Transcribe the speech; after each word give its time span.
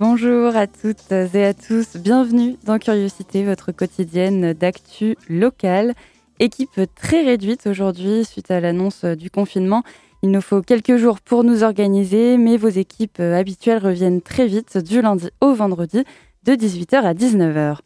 Bonjour 0.00 0.56
à 0.56 0.66
toutes 0.66 1.12
et 1.12 1.44
à 1.44 1.52
tous, 1.52 1.98
bienvenue 1.98 2.56
dans 2.64 2.78
Curiosité, 2.78 3.44
votre 3.44 3.70
quotidienne 3.70 4.54
d'actu 4.54 5.14
locale. 5.28 5.92
Équipe 6.38 6.80
très 6.96 7.22
réduite 7.22 7.66
aujourd'hui 7.66 8.24
suite 8.24 8.50
à 8.50 8.60
l'annonce 8.60 9.04
du 9.04 9.28
confinement. 9.28 9.82
Il 10.22 10.30
nous 10.30 10.40
faut 10.40 10.62
quelques 10.62 10.96
jours 10.96 11.20
pour 11.20 11.44
nous 11.44 11.64
organiser, 11.64 12.38
mais 12.38 12.56
vos 12.56 12.70
équipes 12.70 13.20
habituelles 13.20 13.84
reviennent 13.84 14.22
très 14.22 14.46
vite 14.46 14.78
du 14.78 15.02
lundi 15.02 15.28
au 15.42 15.52
vendredi 15.52 16.02
de 16.44 16.52
18h 16.52 17.02
à 17.02 17.12
19h. 17.12 17.80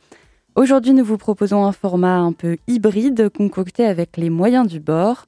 Aujourd'hui, 0.55 0.93
nous 0.93 1.05
vous 1.05 1.19
proposons 1.19 1.65
un 1.65 1.73
format 1.73 2.19
un 2.19 2.31
peu 2.33 2.59
hybride 2.69 3.29
concocté 3.29 3.87
avec 3.87 4.19
les 4.19 4.31
moyens 4.31 4.69
du 4.69 4.79
bord. 4.79 5.27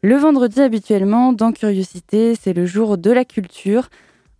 Le 0.00 0.16
vendredi, 0.16 0.62
habituellement, 0.62 1.34
dans 1.34 1.52
Curiosité, 1.52 2.36
c'est 2.36 2.54
le 2.54 2.64
jour 2.64 2.96
de 2.96 3.10
la 3.10 3.26
culture. 3.26 3.90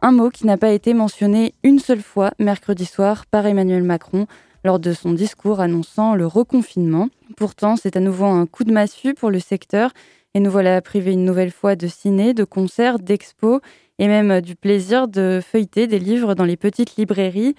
Un 0.05 0.11
mot 0.11 0.31
qui 0.31 0.47
n'a 0.47 0.57
pas 0.57 0.73
été 0.73 0.95
mentionné 0.95 1.55
une 1.63 1.79
seule 1.79 2.03
fois 2.03 2.33
mercredi 2.41 2.87
soir 2.87 3.25
par 3.27 3.47
Emmanuel 3.47 3.85
Macron 3.85 4.27
lors 4.65 4.81
de 4.81 4.93
son 4.93 5.13
discours 5.13 5.61
annonçant 5.61 6.17
le 6.17 6.27
reconfinement. 6.27 7.09
Pourtant, 7.37 7.77
c'est 7.77 7.97
à 7.97 8.01
nouveau 8.01 8.25
un 8.25 8.47
coup 8.47 8.65
de 8.65 8.73
massue 8.73 9.15
pour 9.15 9.31
le 9.31 9.39
secteur 9.39 9.93
et 10.35 10.41
nous 10.41 10.51
voilà 10.51 10.83
privés 10.83 11.13
une 11.13 11.25
nouvelle 11.25 11.53
fois 11.53 11.77
de 11.77 11.87
ciné, 11.87 12.35
de 12.35 12.43
concerts, 12.43 12.99
d'expos 12.99 13.61
et 14.01 14.09
même 14.09 14.41
du 14.41 14.57
plaisir 14.57 15.07
de 15.07 15.41
feuilleter 15.41 15.87
des 15.87 16.01
livres 16.01 16.35
dans 16.35 16.47
les 16.47 16.57
petites 16.57 16.97
librairies. 16.97 17.55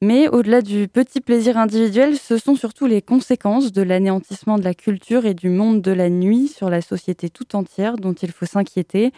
Mais 0.00 0.28
au-delà 0.28 0.62
du 0.62 0.86
petit 0.86 1.20
plaisir 1.20 1.58
individuel, 1.58 2.16
ce 2.16 2.38
sont 2.38 2.54
surtout 2.54 2.86
les 2.86 3.02
conséquences 3.02 3.72
de 3.72 3.82
l'anéantissement 3.82 4.58
de 4.58 4.64
la 4.64 4.74
culture 4.74 5.26
et 5.26 5.34
du 5.34 5.48
monde 5.48 5.82
de 5.82 5.90
la 5.90 6.08
nuit 6.08 6.46
sur 6.46 6.70
la 6.70 6.82
société 6.82 7.30
tout 7.30 7.56
entière 7.56 7.96
dont 7.96 8.12
il 8.12 8.30
faut 8.30 8.46
s'inquiéter. 8.46 9.12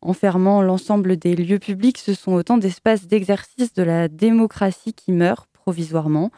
Enfermant 0.00 0.62
l'ensemble 0.62 1.16
des 1.16 1.34
lieux 1.34 1.58
publics, 1.58 1.98
ce 1.98 2.14
sont 2.14 2.32
autant 2.32 2.56
d'espaces 2.56 3.08
d'exercice 3.08 3.72
de 3.72 3.82
la 3.82 4.06
démocratie 4.08 4.94
qui 4.94 5.10
meurent 5.10 5.48
provisoirement, 5.48 6.30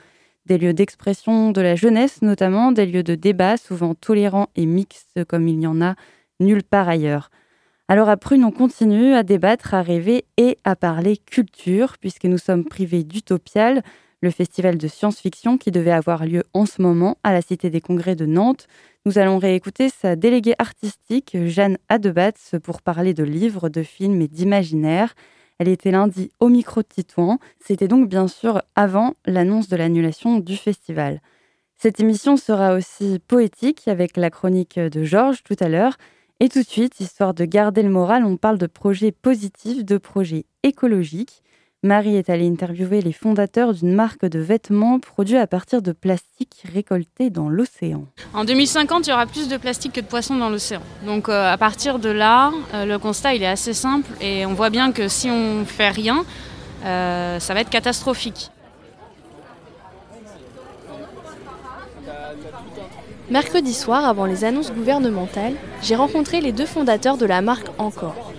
des 0.46 0.56
lieux 0.56 0.72
d'expression 0.72 1.50
de 1.50 1.60
la 1.60 1.76
jeunesse 1.76 2.22
notamment, 2.22 2.72
des 2.72 2.86
lieux 2.86 3.02
de 3.02 3.14
débat 3.14 3.58
souvent 3.58 3.94
tolérants 3.94 4.48
et 4.56 4.64
mixtes 4.64 5.24
comme 5.24 5.46
il 5.46 5.58
n'y 5.58 5.66
en 5.66 5.82
a 5.82 5.94
nulle 6.40 6.62
part 6.62 6.88
ailleurs. 6.88 7.30
Alors 7.86 8.08
à 8.08 8.16
Prune, 8.16 8.44
on 8.44 8.50
continue 8.50 9.14
à 9.14 9.22
débattre, 9.22 9.74
à 9.74 9.82
rêver 9.82 10.24
et 10.36 10.58
à 10.64 10.74
parler 10.74 11.18
culture, 11.18 11.98
puisque 11.98 12.24
nous 12.24 12.38
sommes 12.38 12.64
privés 12.64 13.04
d'Utopial, 13.04 13.82
le 14.20 14.30
festival 14.30 14.76
de 14.78 14.88
science-fiction 14.88 15.56
qui 15.58 15.70
devait 15.70 15.90
avoir 15.90 16.24
lieu 16.26 16.44
en 16.52 16.66
ce 16.66 16.82
moment 16.82 17.16
à 17.22 17.32
la 17.32 17.42
Cité 17.42 17.70
des 17.70 17.80
Congrès 17.80 18.16
de 18.16 18.26
Nantes. 18.26 18.66
Nous 19.06 19.18
allons 19.18 19.38
réécouter 19.38 19.88
sa 19.88 20.14
déléguée 20.16 20.54
artistique, 20.58 21.36
Jeanne 21.46 21.78
Adebatz, 21.88 22.56
pour 22.62 22.82
parler 22.82 23.14
de 23.14 23.24
livres, 23.24 23.68
de 23.68 23.82
films 23.82 24.20
et 24.20 24.28
d'imaginaire. 24.28 25.14
Elle 25.58 25.68
était 25.68 25.90
lundi 25.90 26.30
au 26.38 26.48
micro 26.48 26.82
de 26.82 26.86
Titouan. 26.86 27.38
C'était 27.60 27.88
donc 27.88 28.08
bien 28.08 28.28
sûr 28.28 28.62
avant 28.76 29.14
l'annonce 29.26 29.68
de 29.68 29.76
l'annulation 29.76 30.38
du 30.38 30.56
festival. 30.56 31.20
Cette 31.78 31.98
émission 31.98 32.36
sera 32.36 32.74
aussi 32.74 33.20
poétique 33.26 33.88
avec 33.88 34.18
la 34.18 34.28
chronique 34.28 34.78
de 34.78 35.02
Georges 35.04 35.42
tout 35.42 35.56
à 35.60 35.68
l'heure. 35.68 35.96
Et 36.40 36.48
tout 36.48 36.62
de 36.62 36.66
suite, 36.66 37.00
histoire 37.00 37.34
de 37.34 37.44
garder 37.44 37.82
le 37.82 37.90
moral, 37.90 38.24
on 38.24 38.36
parle 38.36 38.58
de 38.58 38.66
projets 38.66 39.12
positifs, 39.12 39.84
de 39.84 39.98
projets 39.98 40.44
écologiques. 40.62 41.42
Marie 41.82 42.16
est 42.16 42.28
allée 42.28 42.46
interviewer 42.46 43.00
les 43.00 43.12
fondateurs 43.12 43.72
d'une 43.72 43.94
marque 43.94 44.26
de 44.26 44.38
vêtements 44.38 45.00
produits 45.00 45.38
à 45.38 45.46
partir 45.46 45.80
de 45.80 45.92
plastique 45.92 46.62
récolté 46.70 47.30
dans 47.30 47.48
l'océan. 47.48 48.04
En 48.34 48.44
2050, 48.44 49.06
il 49.06 49.10
y 49.10 49.12
aura 49.14 49.24
plus 49.24 49.48
de 49.48 49.56
plastique 49.56 49.94
que 49.94 50.02
de 50.02 50.06
poissons 50.06 50.36
dans 50.36 50.50
l'océan. 50.50 50.82
Donc 51.06 51.30
euh, 51.30 51.50
à 51.50 51.56
partir 51.56 51.98
de 51.98 52.10
là, 52.10 52.52
euh, 52.74 52.84
le 52.84 52.98
constat 52.98 53.34
il 53.34 53.42
est 53.42 53.46
assez 53.46 53.72
simple 53.72 54.10
et 54.20 54.44
on 54.44 54.52
voit 54.52 54.68
bien 54.68 54.92
que 54.92 55.08
si 55.08 55.30
on 55.30 55.60
ne 55.60 55.64
fait 55.64 55.88
rien, 55.88 56.26
euh, 56.84 57.40
ça 57.40 57.54
va 57.54 57.60
être 57.60 57.70
catastrophique. 57.70 58.50
Mercredi 63.30 63.72
soir, 63.72 64.04
avant 64.04 64.26
les 64.26 64.44
annonces 64.44 64.70
gouvernementales, 64.70 65.54
j'ai 65.80 65.96
rencontré 65.96 66.42
les 66.42 66.52
deux 66.52 66.66
fondateurs 66.66 67.16
de 67.16 67.24
la 67.24 67.40
marque 67.40 67.68
Encore. 67.78 68.29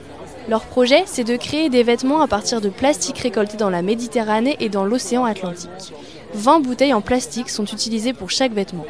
Leur 0.51 0.65
projet, 0.65 1.03
c'est 1.05 1.23
de 1.23 1.37
créer 1.37 1.69
des 1.69 1.81
vêtements 1.81 2.19
à 2.19 2.27
partir 2.27 2.59
de 2.59 2.67
plastique 2.67 3.19
récolté 3.19 3.55
dans 3.55 3.69
la 3.69 3.81
Méditerranée 3.81 4.57
et 4.59 4.67
dans 4.67 4.83
l'océan 4.83 5.23
Atlantique. 5.23 5.93
20 6.33 6.59
bouteilles 6.59 6.93
en 6.93 6.99
plastique 6.99 7.49
sont 7.49 7.63
utilisées 7.63 8.11
pour 8.11 8.31
chaque 8.31 8.51
vêtement. 8.51 8.85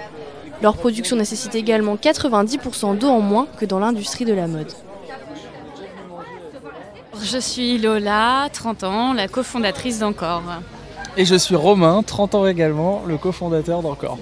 Leur 0.63 0.75
production 0.75 1.16
nécessite 1.16 1.53
également 1.53 1.97
90% 1.97 2.97
d'eau 2.97 3.09
en 3.09 3.19
moins 3.19 3.45
que 3.59 3.66
dans 3.67 3.77
l'industrie 3.77 4.25
de 4.25 4.33
la 4.33 4.47
mode. 4.47 4.73
Je 7.22 7.38
suis 7.38 7.78
Lola, 7.78 8.49
30 8.51 8.83
ans, 8.83 9.13
la 9.13 9.28
cofondatrice 9.28 9.99
d'Encore. 9.99 10.41
Et 11.16 11.25
je 11.25 11.35
suis 11.35 11.55
Romain, 11.55 12.01
30 12.01 12.33
ans 12.33 12.47
également, 12.47 13.03
le 13.05 13.17
cofondateur 13.17 13.83
d'Encore. 13.83 14.17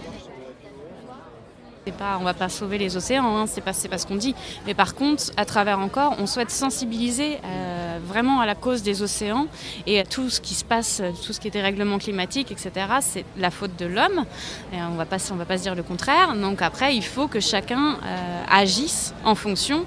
Pas, 1.92 2.16
on 2.18 2.22
ne 2.22 2.26
va 2.26 2.34
pas 2.34 2.50
sauver 2.50 2.78
les 2.78 2.98
océans, 2.98 3.38
hein, 3.38 3.46
c'est 3.48 3.62
pas, 3.62 3.72
pas 3.90 3.98
ce 3.98 4.06
qu'on 4.06 4.16
dit. 4.16 4.36
Mais 4.66 4.74
par 4.74 4.96
contre, 4.96 5.24
à 5.38 5.46
travers 5.46 5.80
encore, 5.80 6.16
on 6.20 6.26
souhaite 6.26 6.52
sensibiliser 6.52 7.40
euh, 7.44 8.00
vraiment 8.04 8.40
à 8.40 8.46
la 8.46 8.56
cause 8.56 8.84
des 8.84 9.02
océans 9.02 9.48
et 9.86 10.00
à 10.00 10.04
tout 10.04 10.30
ce 10.30 10.42
qui 10.42 10.54
se 10.54 10.64
passe, 10.64 11.02
tout 11.26 11.34
ce 11.34 11.40
qui 11.40 11.48
est 11.48 11.52
dérèglement 11.52 11.98
climatique, 11.98 12.52
etc. 12.52 12.72
C'est 13.02 13.26
la 13.38 13.52
faute 13.52 13.78
de 13.78 13.86
l'homme. 13.86 14.26
on 14.74 14.96
va 14.96 15.06
pas, 15.06 15.18
on 15.32 15.36
va 15.36 15.46
pas 15.46 15.58
se 15.58 15.64
dire 15.64 15.76
le 15.76 15.84
contraire. 15.84 16.36
Donc 16.36 16.62
après, 16.62 16.96
il 16.96 17.04
faut 17.04 17.28
que 17.28 17.40
chacun 17.40 17.98
euh, 18.04 18.44
agisse 18.50 19.14
en 19.26 19.36
fonction 19.36 19.86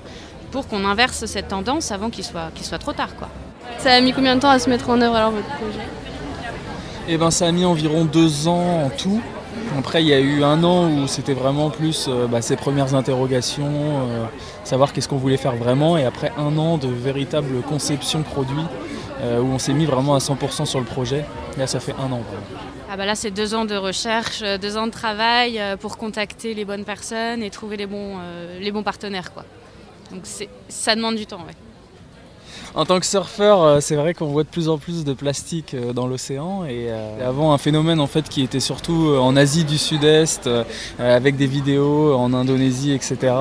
pour 0.51 0.69
qu'on 0.69 0.85
inverse 0.85 1.25
cette 1.25 1.49
tendance 1.49 1.91
avant 1.93 2.11
qu'il 2.11 2.25
soit, 2.25 2.51
qu'il 2.55 2.65
soit 2.65 2.79
trop 2.79 2.93
tard. 2.93 3.17
Quoi. 3.17 3.29
Ça 3.79 3.93
a 3.93 4.01
mis 4.01 4.13
combien 4.13 4.37
de 4.37 4.41
temps 4.41 4.51
à 4.51 4.59
se 4.59 4.69
mettre 4.69 4.91
en 4.91 5.01
œuvre 5.01 5.17
alors 5.17 5.31
votre 5.31 5.49
projet? 5.49 5.81
Eh 7.09 7.17
ben, 7.17 7.31
ça 7.31 7.47
a 7.47 7.53
mis 7.53 7.65
environ 7.65 8.05
deux 8.05 8.47
ans 8.47 8.85
en 8.85 8.91
tout. 8.91 9.21
Après, 9.79 10.03
il 10.03 10.09
y 10.09 10.15
a 10.15 10.21
eu 10.21 10.43
un 10.45 10.63
an 10.65 10.91
où 10.91 11.07
c'était 11.07 11.35
vraiment 11.35 11.71
plus 11.71 12.07
euh, 12.09 12.27
bah, 12.27 12.41
premières 12.57 12.95
interrogations, 12.95 13.67
euh, 13.67 14.25
savoir 14.65 14.93
qu'est-ce 14.93 15.09
qu'on 15.09 15.17
voulait 15.17 15.37
faire 15.37 15.57
vraiment. 15.57 15.97
Et 15.97 16.05
après 16.05 16.33
un 16.37 16.57
an 16.59 16.79
de 16.79 16.89
véritable 16.89 17.63
conception 17.63 18.23
produit, 18.23 18.65
euh, 19.21 19.41
où 19.41 19.47
on 19.47 19.59
s'est 19.59 19.73
mis 19.73 19.87
vraiment 19.87 20.15
à 20.15 20.19
100% 20.19 20.67
sur 20.67 20.79
le 20.79 20.87
projet. 20.87 21.25
Là, 21.59 21.67
ça 21.67 21.81
fait 21.81 21.95
un 21.99 22.13
an. 22.13 22.21
Ah 22.91 22.97
bah 22.97 23.07
là, 23.07 23.15
c'est 23.15 23.31
deux 23.31 23.55
ans 23.55 23.65
de 23.65 23.75
recherche, 23.75 24.43
deux 24.61 24.77
ans 24.77 24.87
de 24.87 24.93
travail 24.93 25.61
pour 25.81 25.97
contacter 25.97 26.53
les 26.53 26.65
bonnes 26.67 26.85
personnes 26.85 27.43
et 27.43 27.49
trouver 27.49 27.79
les 27.79 27.87
bons, 27.87 28.19
les 28.61 28.71
bons 28.71 28.83
partenaires. 28.83 29.33
Quoi. 29.33 29.45
Donc 30.11 30.25
ça 30.69 30.95
demande 30.95 31.17
du 31.17 31.25
temps. 31.25 31.39
Ouais 31.39 31.72
en 32.75 32.87
tant 32.87 33.01
que 33.01 33.07
surfeur, 33.07 33.63
euh, 33.63 33.81
c'est 33.81 33.97
vrai 33.97 34.15
qu'on 34.15 34.27
voit 34.27 34.45
de 34.45 34.49
plus 34.49 34.69
en 34.69 34.79
plus 34.79 35.05
de 35.05 35.13
plastique 35.13 35.75
euh, 35.75 35.93
dans 35.93 36.07
l'océan. 36.07 36.65
Et 36.65 36.87
euh, 36.89 37.29
avant, 37.29 37.53
un 37.53 37.59
phénomène 37.59 38.01
en 38.01 38.07
fait 38.07 38.29
qui 38.29 38.43
était 38.43 38.61
surtout 38.61 39.15
en 39.19 39.37
Asie 39.37 39.65
du 39.65 39.77
Sud-Est, 39.77 40.49
avec 40.99 41.37
des 41.37 41.47
vidéos 41.47 42.15
en 42.15 42.33
Indonésie, 42.33 42.93
etc., 42.93 43.35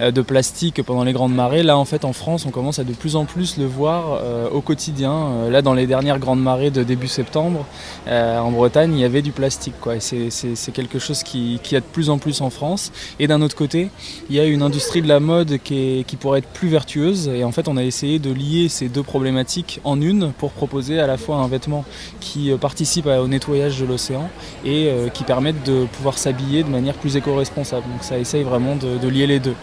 de 0.00 0.22
plastique 0.22 0.82
pendant 0.82 1.04
les 1.04 1.12
grandes 1.12 1.34
marées. 1.34 1.62
Là, 1.62 1.76
en 1.76 1.84
fait, 1.84 2.04
en 2.04 2.12
France, 2.12 2.46
on 2.46 2.50
commence 2.50 2.78
à 2.78 2.84
de 2.84 2.92
plus 2.92 3.16
en 3.16 3.24
plus 3.24 3.58
le 3.58 3.66
voir 3.66 4.22
au 4.52 4.60
quotidien. 4.60 5.48
Là, 5.50 5.62
dans 5.62 5.74
les 5.74 5.86
dernières 5.86 6.18
grandes 6.18 6.42
marées 6.42 6.70
de 6.70 6.82
début 6.82 7.08
septembre, 7.08 7.66
en 8.06 8.50
Bretagne, 8.50 8.92
il 8.94 9.00
y 9.00 9.04
avait 9.04 9.22
du 9.22 9.32
plastique. 9.32 9.74
C'est, 10.00 10.72
quelque 10.72 10.98
chose 10.98 11.22
qui, 11.22 11.60
qui 11.62 11.76
a 11.76 11.80
de 11.80 11.84
plus 11.84 12.10
en 12.10 12.18
plus 12.18 12.40
en 12.40 12.50
France. 12.50 12.92
Et 13.18 13.26
d'un 13.26 13.42
autre 13.42 13.56
côté, 13.56 13.90
il 14.30 14.36
y 14.36 14.40
a 14.40 14.44
une 14.44 14.62
industrie 14.62 15.02
de 15.02 15.08
la 15.08 15.20
mode 15.20 15.58
qui, 15.62 16.04
qui 16.06 16.16
pourrait 16.16 16.40
être 16.40 16.48
plus 16.48 16.68
vertueuse. 16.68 17.28
Et 17.28 17.44
en 17.44 17.52
fait, 17.52 17.68
on 17.68 17.76
a 17.76 17.84
essayé 17.84 18.18
de 18.18 18.32
lier 18.32 18.68
ces 18.78 18.88
deux 18.88 19.02
problématiques 19.02 19.80
en 19.82 20.00
une 20.00 20.32
pour 20.32 20.52
proposer 20.52 21.00
à 21.00 21.08
la 21.08 21.16
fois 21.16 21.36
un 21.36 21.48
vêtement 21.48 21.84
qui 22.20 22.52
euh, 22.52 22.56
participe 22.56 23.06
au 23.06 23.26
nettoyage 23.26 23.80
de 23.80 23.84
l'océan 23.84 24.30
et 24.64 24.86
euh, 24.86 25.08
qui 25.08 25.24
permette 25.24 25.64
de 25.64 25.86
pouvoir 25.86 26.16
s'habiller 26.16 26.62
de 26.62 26.68
manière 26.68 26.94
plus 26.94 27.16
éco-responsable. 27.16 27.82
Donc 27.90 28.04
ça 28.04 28.18
essaye 28.18 28.44
vraiment 28.44 28.76
de, 28.76 29.08
lier 29.08 29.26
les 29.26 29.40
deux. 29.40 29.56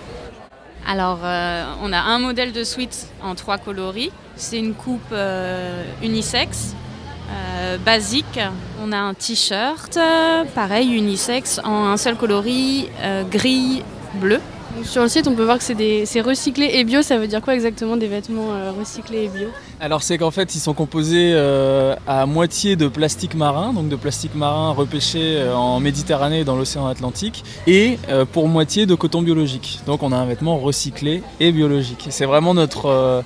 Alors, 0.85 1.19
euh, 1.23 1.63
on 1.81 1.93
a 1.93 1.99
un 1.99 2.19
modèle 2.19 2.51
de 2.51 2.63
suite 2.63 3.07
en 3.23 3.35
trois 3.35 3.57
coloris. 3.57 4.11
C'est 4.35 4.59
une 4.59 4.73
coupe 4.73 5.13
unisexe, 6.03 6.75
basique. 7.85 8.39
On 8.83 8.91
a 8.91 8.97
un 8.97 9.13
t-shirt, 9.13 9.97
pareil, 10.53 10.93
unisexe, 10.93 11.61
en 11.63 11.85
un 11.85 11.97
seul 11.97 12.15
coloris, 12.17 12.89
gris, 13.31 13.81
bleu. 14.15 14.41
Sur 14.83 15.03
le 15.03 15.09
site, 15.09 15.27
on 15.27 15.35
peut 15.35 15.43
voir 15.43 15.57
que 15.57 15.63
c'est 15.63 16.21
recyclé 16.21 16.69
et 16.73 16.83
bio. 16.83 17.01
Ça 17.01 17.17
veut 17.17 17.27
dire 17.27 17.41
quoi 17.41 17.55
exactement 17.55 17.97
des 17.97 18.07
vêtements 18.07 18.53
euh, 18.53 18.71
recyclés 18.77 19.23
et 19.23 19.27
bio? 19.27 19.47
Alors 19.79 20.03
c'est 20.03 20.17
qu'en 20.17 20.31
fait 20.31 20.55
ils 20.55 20.59
sont 20.59 20.73
composés 20.73 21.31
euh, 21.33 21.95
à 22.07 22.25
moitié 22.25 22.75
de 22.75 22.87
plastique 22.87 23.35
marin, 23.35 23.73
donc 23.73 23.89
de 23.89 23.95
plastique 23.95 24.35
marin 24.35 24.71
repêché 24.71 25.37
euh, 25.37 25.55
en 25.55 25.79
Méditerranée 25.79 26.41
et 26.41 26.43
dans 26.43 26.55
l'océan 26.55 26.87
Atlantique, 26.87 27.43
et 27.67 27.97
pour 28.31 28.47
moitié 28.47 28.85
de 28.85 28.95
coton 28.95 29.21
biologique. 29.21 29.79
Donc 29.85 30.03
on 30.03 30.11
a 30.11 30.17
un 30.17 30.25
vêtement 30.25 30.57
recyclé 30.57 31.23
et 31.39 31.51
biologique. 31.51 32.07
C'est 32.09 32.25
vraiment 32.25 32.53
notre, 32.53 33.23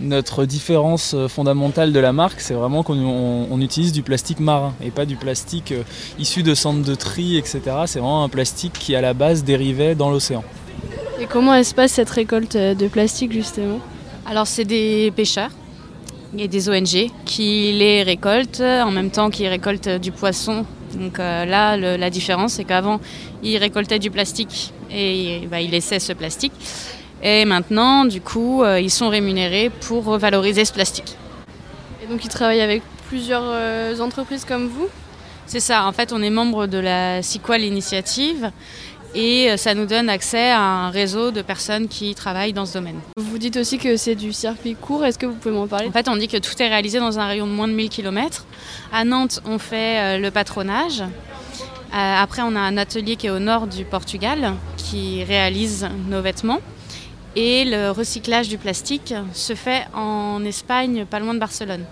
notre 0.00 0.44
différence 0.44 1.14
fondamentale 1.28 1.92
de 1.92 2.00
la 2.00 2.12
marque, 2.12 2.40
c'est 2.40 2.54
vraiment 2.54 2.82
qu'on 2.82 3.60
utilise 3.60 3.92
du 3.92 4.02
plastique 4.02 4.40
marin 4.40 4.72
et 4.82 4.90
pas 4.90 5.04
du 5.04 5.16
plastique 5.16 5.74
issu 6.18 6.42
de 6.42 6.54
centres 6.54 6.82
de 6.82 6.94
tri, 6.94 7.36
etc. 7.36 7.60
C'est 7.86 7.98
vraiment 7.98 8.24
un 8.24 8.28
plastique 8.28 8.72
qui 8.72 8.94
à 8.94 9.00
la 9.00 9.14
base 9.14 9.44
dérivait 9.44 9.94
dans 9.94 10.10
l'océan. 10.10 10.42
Et 11.20 11.26
comment 11.26 11.62
se 11.62 11.74
passe 11.74 11.92
cette 11.92 12.10
récolte 12.10 12.56
de 12.56 12.88
plastique 12.88 13.32
justement? 13.32 13.78
Alors 14.26 14.46
c'est 14.46 14.64
des 14.64 15.12
pêcheurs 15.14 15.50
et 16.38 16.48
des 16.48 16.68
ONG 16.68 17.10
qui 17.24 17.72
les 17.72 18.02
récoltent 18.02 18.60
en 18.60 18.90
même 18.90 19.10
temps 19.10 19.30
qu'ils 19.30 19.48
récoltent 19.48 19.88
du 19.88 20.12
poisson. 20.12 20.64
Donc 20.94 21.18
euh, 21.18 21.44
là, 21.44 21.76
la 21.76 22.10
différence, 22.10 22.54
c'est 22.54 22.64
qu'avant, 22.64 23.00
ils 23.42 23.56
récoltaient 23.58 23.98
du 23.98 24.10
plastique 24.10 24.72
et 24.90 25.42
bah, 25.50 25.60
ils 25.60 25.70
laissaient 25.70 25.98
ce 26.00 26.12
plastique. 26.12 26.52
Et 27.22 27.44
maintenant, 27.44 28.04
du 28.04 28.20
coup, 28.20 28.62
euh, 28.62 28.80
ils 28.80 28.90
sont 28.90 29.08
rémunérés 29.08 29.70
pour 29.70 30.16
valoriser 30.18 30.64
ce 30.64 30.72
plastique. 30.72 31.16
Et 32.02 32.06
donc 32.06 32.24
ils 32.24 32.30
travaillent 32.30 32.62
avec 32.62 32.82
plusieurs 33.08 33.44
euh, 33.44 33.98
entreprises 34.00 34.44
comme 34.44 34.68
vous? 34.68 34.88
C'est 35.46 35.60
ça, 35.60 35.84
en 35.84 35.92
fait, 35.92 36.12
on 36.12 36.22
est 36.22 36.30
membre 36.30 36.66
de 36.66 36.78
la 36.78 37.22
Sequal 37.22 37.62
Initiative 37.62 38.50
et 39.14 39.50
euh, 39.50 39.56
ça 39.56 39.74
nous 39.74 39.84
donne 39.84 40.08
accès 40.08 40.50
à 40.50 40.60
un 40.60 40.90
réseau 40.90 41.30
de 41.30 41.42
personnes 41.42 41.88
qui 41.88 42.14
travaillent 42.14 42.52
dans 42.54 42.64
ce 42.64 42.74
domaine. 42.74 43.00
Vous 43.16 43.36
dites 43.36 43.56
aussi 43.58 43.76
que 43.76 43.96
c'est 43.96 44.14
du 44.14 44.32
circuit 44.32 44.74
court, 44.74 45.04
est-ce 45.04 45.18
que 45.18 45.26
vous 45.26 45.34
pouvez 45.34 45.54
m'en 45.54 45.66
parler? 45.66 45.88
En 45.88 45.92
fait, 45.92 46.08
on 46.08 46.16
dit 46.16 46.28
que 46.28 46.38
tout 46.38 46.54
est 46.62 46.68
réalisé 46.68 47.00
dans 47.00 47.18
un 47.18 47.26
rayon 47.26 47.46
de 47.46 47.52
moins 47.52 47.68
de 47.68 47.74
1000 47.74 47.90
km. 47.90 48.46
À 48.92 49.04
Nantes, 49.04 49.42
on 49.44 49.58
fait 49.58 50.18
le 50.18 50.30
patronage. 50.30 51.02
Après, 51.92 52.42
on 52.42 52.54
a 52.54 52.60
un 52.60 52.76
atelier 52.76 53.16
qui 53.16 53.26
est 53.26 53.30
au 53.30 53.40
nord 53.40 53.66
du 53.66 53.84
Portugal 53.84 54.54
qui 54.76 55.24
réalise 55.24 55.88
nos 56.08 56.22
vêtements. 56.22 56.60
Et 57.36 57.64
le 57.64 57.90
recyclage 57.90 58.48
du 58.48 58.58
plastique 58.58 59.14
se 59.32 59.54
fait 59.54 59.86
en 59.94 60.44
Espagne, 60.44 61.04
pas 61.08 61.20
loin 61.20 61.34
de 61.34 61.38
Barcelone. 61.38 61.84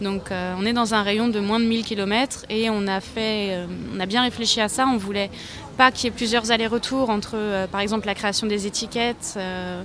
Donc 0.00 0.30
on 0.30 0.66
est 0.66 0.74
dans 0.74 0.92
un 0.92 1.02
rayon 1.02 1.28
de 1.28 1.40
moins 1.40 1.58
de 1.58 1.64
1000 1.64 1.82
km 1.82 2.44
et 2.50 2.68
on 2.68 2.86
a, 2.86 3.00
fait, 3.00 3.66
on 3.94 4.00
a 4.00 4.04
bien 4.04 4.22
réfléchi 4.22 4.60
à 4.60 4.68
ça. 4.68 4.86
On 4.86 4.98
voulait 4.98 5.30
pas 5.76 5.90
qu'il 5.90 6.04
y 6.04 6.08
ait 6.08 6.16
plusieurs 6.16 6.50
allers-retours 6.50 7.10
entre, 7.10 7.34
euh, 7.34 7.66
par 7.66 7.80
exemple, 7.80 8.06
la 8.06 8.14
création 8.14 8.46
des 8.46 8.66
étiquettes, 8.66 9.34
euh, 9.36 9.82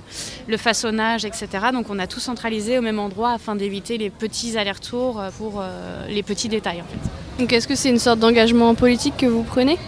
le 0.48 0.56
façonnage, 0.56 1.24
etc. 1.24 1.48
Donc 1.72 1.86
on 1.90 1.98
a 1.98 2.06
tout 2.06 2.20
centralisé 2.20 2.78
au 2.78 2.82
même 2.82 2.98
endroit 2.98 3.32
afin 3.32 3.54
d'éviter 3.54 3.98
les 3.98 4.10
petits 4.10 4.56
allers-retours 4.56 5.20
euh, 5.20 5.30
pour 5.36 5.62
les 6.08 6.22
petits 6.22 6.48
détails. 6.48 6.80
En 6.80 6.84
fait. 6.84 7.42
Donc 7.42 7.52
est-ce 7.52 7.68
que 7.68 7.74
c'est 7.74 7.90
une 7.90 7.98
sorte 7.98 8.18
d'engagement 8.18 8.74
politique 8.74 9.16
que 9.16 9.26
vous 9.26 9.42
prenez? 9.42 9.78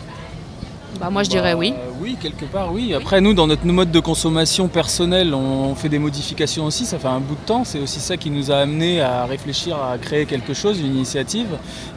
Bah, 1.00 1.10
moi 1.10 1.22
je 1.22 1.30
dirais 1.30 1.54
oui. 1.54 1.74
Oui, 2.04 2.18
quelque 2.20 2.44
part 2.44 2.70
oui. 2.70 2.92
Après 2.92 3.22
nous, 3.22 3.32
dans 3.32 3.46
notre 3.46 3.64
mode 3.64 3.90
de 3.90 3.98
consommation 3.98 4.68
personnel, 4.68 5.32
on 5.32 5.74
fait 5.74 5.88
des 5.88 5.98
modifications 5.98 6.66
aussi, 6.66 6.84
ça 6.84 6.98
fait 6.98 7.08
un 7.08 7.18
bout 7.18 7.34
de 7.34 7.46
temps. 7.46 7.64
C'est 7.64 7.78
aussi 7.78 7.98
ça 7.98 8.18
qui 8.18 8.28
nous 8.28 8.50
a 8.50 8.56
amené 8.56 9.00
à 9.00 9.24
réfléchir 9.24 9.82
à 9.82 9.96
créer 9.96 10.26
quelque 10.26 10.52
chose, 10.52 10.78
une 10.80 10.96
initiative, 10.96 11.46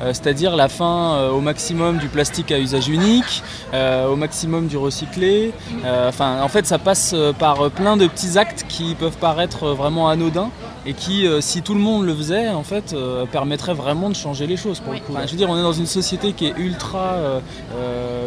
euh, 0.01 0.13
c'est-à-dire 0.13 0.55
la 0.55 0.69
fin 0.69 1.15
euh, 1.15 1.31
au 1.31 1.41
maximum 1.41 1.97
du 1.97 2.07
plastique 2.07 2.53
à 2.53 2.59
usage 2.59 2.87
unique, 2.87 3.43
euh, 3.73 4.07
au 4.07 4.15
maximum 4.15 4.67
du 4.67 4.77
recyclé. 4.77 5.51
en 5.83 6.47
fait, 6.47 6.65
ça 6.65 6.79
passe 6.79 7.13
par 7.37 7.69
plein 7.71 7.97
de 7.97 8.07
petits 8.07 8.37
actes 8.37 8.63
qui 8.69 8.95
peuvent 8.95 9.17
paraître 9.17 9.67
vraiment 9.71 10.07
anodins 10.07 10.51
et 10.87 10.93
qui, 10.93 11.25
si 11.41 11.61
tout 11.61 11.73
le 11.73 11.79
monde 11.79 12.05
le 12.05 12.15
faisait, 12.15 12.49
en 12.49 12.63
fait, 12.63 12.95
permettrait 13.31 13.73
vraiment 13.73 14.09
de 14.09 14.15
changer 14.15 14.47
les 14.47 14.57
choses. 14.57 14.79
Pour 14.79 14.93
je 14.93 15.31
veux 15.31 15.37
dire, 15.37 15.49
on 15.49 15.57
est 15.57 15.61
dans 15.61 15.73
une 15.73 15.85
société 15.85 16.33
qui 16.33 16.47
est 16.47 16.57
ultra 16.57 17.41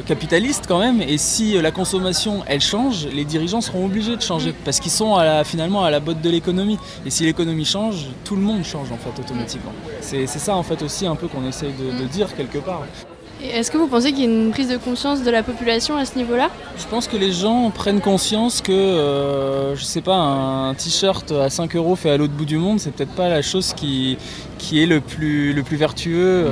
capitaliste 0.00 0.64
quand 0.66 0.78
même. 0.78 1.02
Et 1.02 1.18
si 1.18 1.56
euh, 1.56 1.62
la 1.62 1.70
consommation 1.70 2.42
elle 2.46 2.60
change, 2.60 3.06
les 3.06 3.24
dirigeants 3.24 3.60
seront 3.60 3.86
obligés 3.86 4.16
de 4.16 4.22
changer 4.22 4.52
parce 4.64 4.80
qu'ils 4.80 4.90
sont 4.90 5.16
finalement 5.44 5.84
à 5.84 5.90
la 5.90 6.00
botte 6.00 6.20
de 6.20 6.30
l'économie. 6.30 6.78
Et 7.06 7.10
si 7.10 7.24
l'économie 7.24 7.64
change, 7.64 8.06
tout 8.24 8.36
le 8.36 8.42
monde 8.42 8.64
change 8.64 8.90
en 8.92 8.96
fait 8.96 9.18
automatiquement. 9.20 9.72
C'est 10.00 10.26
ça 10.26 10.56
en 10.56 10.62
fait 10.62 10.82
aussi 10.82 11.06
un 11.06 11.16
peu 11.16 11.28
qu'on 11.28 11.46
essaye 11.46 11.72
de, 11.72 12.04
dire 12.06 12.34
quelque 12.34 12.58
part. 12.58 12.82
Est-ce 13.42 13.70
que 13.70 13.78
vous 13.78 13.86
pensez 13.86 14.12
qu'il 14.12 14.20
y 14.20 14.26
a 14.26 14.30
une 14.30 14.50
prise 14.50 14.68
de 14.68 14.76
conscience 14.76 15.22
de 15.22 15.30
la 15.30 15.42
population 15.42 15.96
à 15.96 16.04
ce 16.04 16.16
niveau-là? 16.16 16.50
Je 16.76 16.86
pense 16.86 17.08
que 17.08 17.16
les 17.16 17.32
gens 17.32 17.70
prennent 17.70 18.00
conscience 18.00 18.60
que, 18.60 18.72
euh, 18.72 19.74
je 19.76 19.84
sais 19.84 20.02
pas, 20.02 20.16
un 20.16 20.74
t-shirt 20.74 21.32
à 21.32 21.48
5 21.48 21.74
euros 21.76 21.96
fait 21.96 22.10
à 22.10 22.16
l'autre 22.16 22.34
bout 22.34 22.44
du 22.44 22.58
monde, 22.58 22.80
c'est 22.80 22.90
peut-être 22.90 23.14
pas 23.14 23.28
la 23.28 23.42
chose 23.42 23.72
qui, 23.72 24.18
est 24.72 24.86
le 24.86 25.00
plus 25.00 25.76
vertueux. 25.76 26.48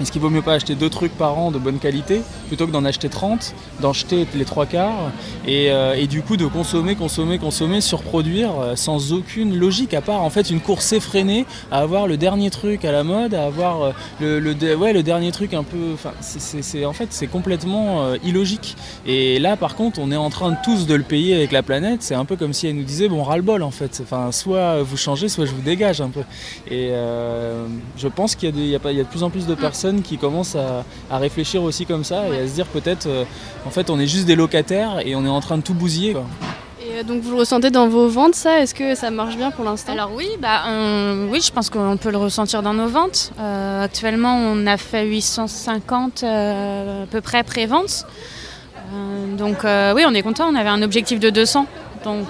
Est-ce 0.00 0.12
qu'il 0.12 0.20
vaut 0.20 0.30
mieux 0.30 0.42
pas 0.42 0.54
acheter 0.54 0.76
deux 0.76 0.90
trucs 0.90 1.16
par 1.16 1.36
an 1.38 1.50
de 1.50 1.58
bonne 1.58 1.80
qualité 1.80 2.22
plutôt 2.46 2.68
que 2.68 2.70
d'en 2.70 2.84
acheter 2.84 3.08
30, 3.08 3.52
d'en 3.80 3.92
jeter 3.92 4.28
les 4.36 4.44
trois 4.44 4.64
quarts 4.64 5.10
euh, 5.48 5.94
et, 5.94 6.06
du 6.06 6.22
coup 6.22 6.36
de 6.36 6.46
consommer, 6.46 6.94
consommer, 6.94 7.38
consommer, 7.38 7.80
surproduire 7.80 8.50
euh, 8.60 8.76
sans 8.76 9.12
aucune 9.12 9.58
logique 9.58 9.94
à 9.94 10.00
part 10.00 10.22
en 10.22 10.30
fait 10.30 10.50
une 10.50 10.60
course 10.60 10.92
effrénée 10.92 11.46
à 11.72 11.80
avoir 11.80 12.06
le 12.06 12.16
dernier 12.16 12.50
truc 12.50 12.84
à 12.84 12.92
la 12.92 13.02
mode, 13.02 13.34
à 13.34 13.46
avoir 13.46 13.82
euh, 13.82 13.92
le, 14.20 14.38
le, 14.38 14.76
ouais, 14.76 14.92
le 14.92 15.02
dernier 15.02 15.32
truc 15.32 15.52
un 15.52 15.64
peu. 15.64 15.96
C'est, 16.20 16.84
en 16.84 16.92
fait 16.92 17.08
c'est 17.10 17.26
complètement 17.26 18.14
illogique. 18.24 18.76
Et 19.04 19.40
là 19.40 19.56
par 19.56 19.74
contre 19.74 19.98
on 20.00 20.12
est 20.12 20.16
en 20.16 20.30
train 20.30 20.52
de 20.52 20.56
tous 20.64 20.86
de 20.86 20.94
le 20.94 21.02
payer 21.02 21.34
avec 21.34 21.50
la 21.50 21.64
planète. 21.64 22.02
C'est 22.02 22.14
un 22.14 22.24
peu 22.24 22.36
comme 22.36 22.52
si 22.52 22.68
elle 22.68 22.76
nous 22.76 22.84
disait 22.84 23.08
bon 23.08 23.24
ras-le-bol 23.24 23.64
en 23.64 23.72
fait. 23.72 24.00
Enfin 24.02 24.30
soit 24.30 24.80
vous 24.82 24.96
changez, 24.96 25.28
soit 25.28 25.44
je 25.44 25.52
vous 25.52 25.62
dégage 25.62 26.00
un 26.00 26.10
peu. 26.10 26.22
Et 26.70 26.90
je 27.96 28.08
pense 28.08 28.36
qu'il 28.36 28.56
y 28.56 28.70
y 28.70 28.74
a 28.76 28.78
de 28.78 29.02
plus 29.02 29.22
en 29.22 29.30
plus 29.30 29.46
de 29.46 29.54
personnes 29.54 29.87
qui 29.96 30.18
commencent 30.18 30.56
à, 30.56 30.84
réfléchir 31.18 31.62
aussi 31.62 31.86
comme 31.86 32.04
ça 32.04 32.28
et 32.28 32.38
à 32.38 32.48
se 32.48 32.54
dire 32.54 32.66
peut-être, 32.66 33.06
euh, 33.06 33.24
en 33.66 33.70
fait, 33.70 33.90
on 33.90 33.98
est 33.98 34.06
juste 34.06 34.26
des 34.26 34.36
locataires 34.36 35.00
et 35.04 35.14
on 35.14 35.24
est 35.24 35.30
en 35.30 35.40
train 35.40 35.56
de 35.58 35.62
tout 35.62 35.74
bousiller. 35.74 36.10
Et 36.80 36.98
euh, 36.98 37.02
donc 37.02 37.22
vous 37.22 37.32
le 37.32 37.38
ressentez 37.38 37.70
dans 37.70 37.88
vos 37.88 38.08
ventes, 38.08 38.34
ça? 38.34 38.60
Est-ce 38.60 38.74
que 38.74 38.94
ça 38.94 39.10
marche 39.10 39.36
bien 39.36 39.50
pour 39.50 39.64
l'instant? 39.64 39.92
Alors 39.92 40.12
oui, 40.14 40.28
bah, 40.40 40.62
oui, 41.30 41.40
je 41.40 41.52
pense 41.52 41.70
qu'on 41.70 41.96
peut 41.96 42.10
le 42.10 42.18
ressentir 42.18 42.62
dans 42.62 42.74
nos 42.74 42.88
ventes. 42.88 43.32
Euh, 43.40 43.84
actuellement, 43.84 44.36
on 44.36 44.66
a 44.66 44.76
fait 44.76 45.06
850 45.06 46.22
à 46.22 47.06
peu 47.10 47.20
près 47.20 47.42
pré-ventes. 47.42 48.06
donc 49.36 49.58
oui, 49.64 50.04
on 50.06 50.14
est 50.14 50.22
content. 50.22 50.48
On 50.48 50.54
avait 50.54 50.70
un 50.70 50.82
objectif 50.82 51.20
de 51.20 51.30
200. 51.30 51.66
Donc, 52.04 52.28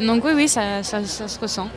donc 0.00 0.24
oui, 0.24 0.32
oui, 0.34 0.48
ça 0.48 0.82
se 0.82 1.40
ressent. 1.40 1.68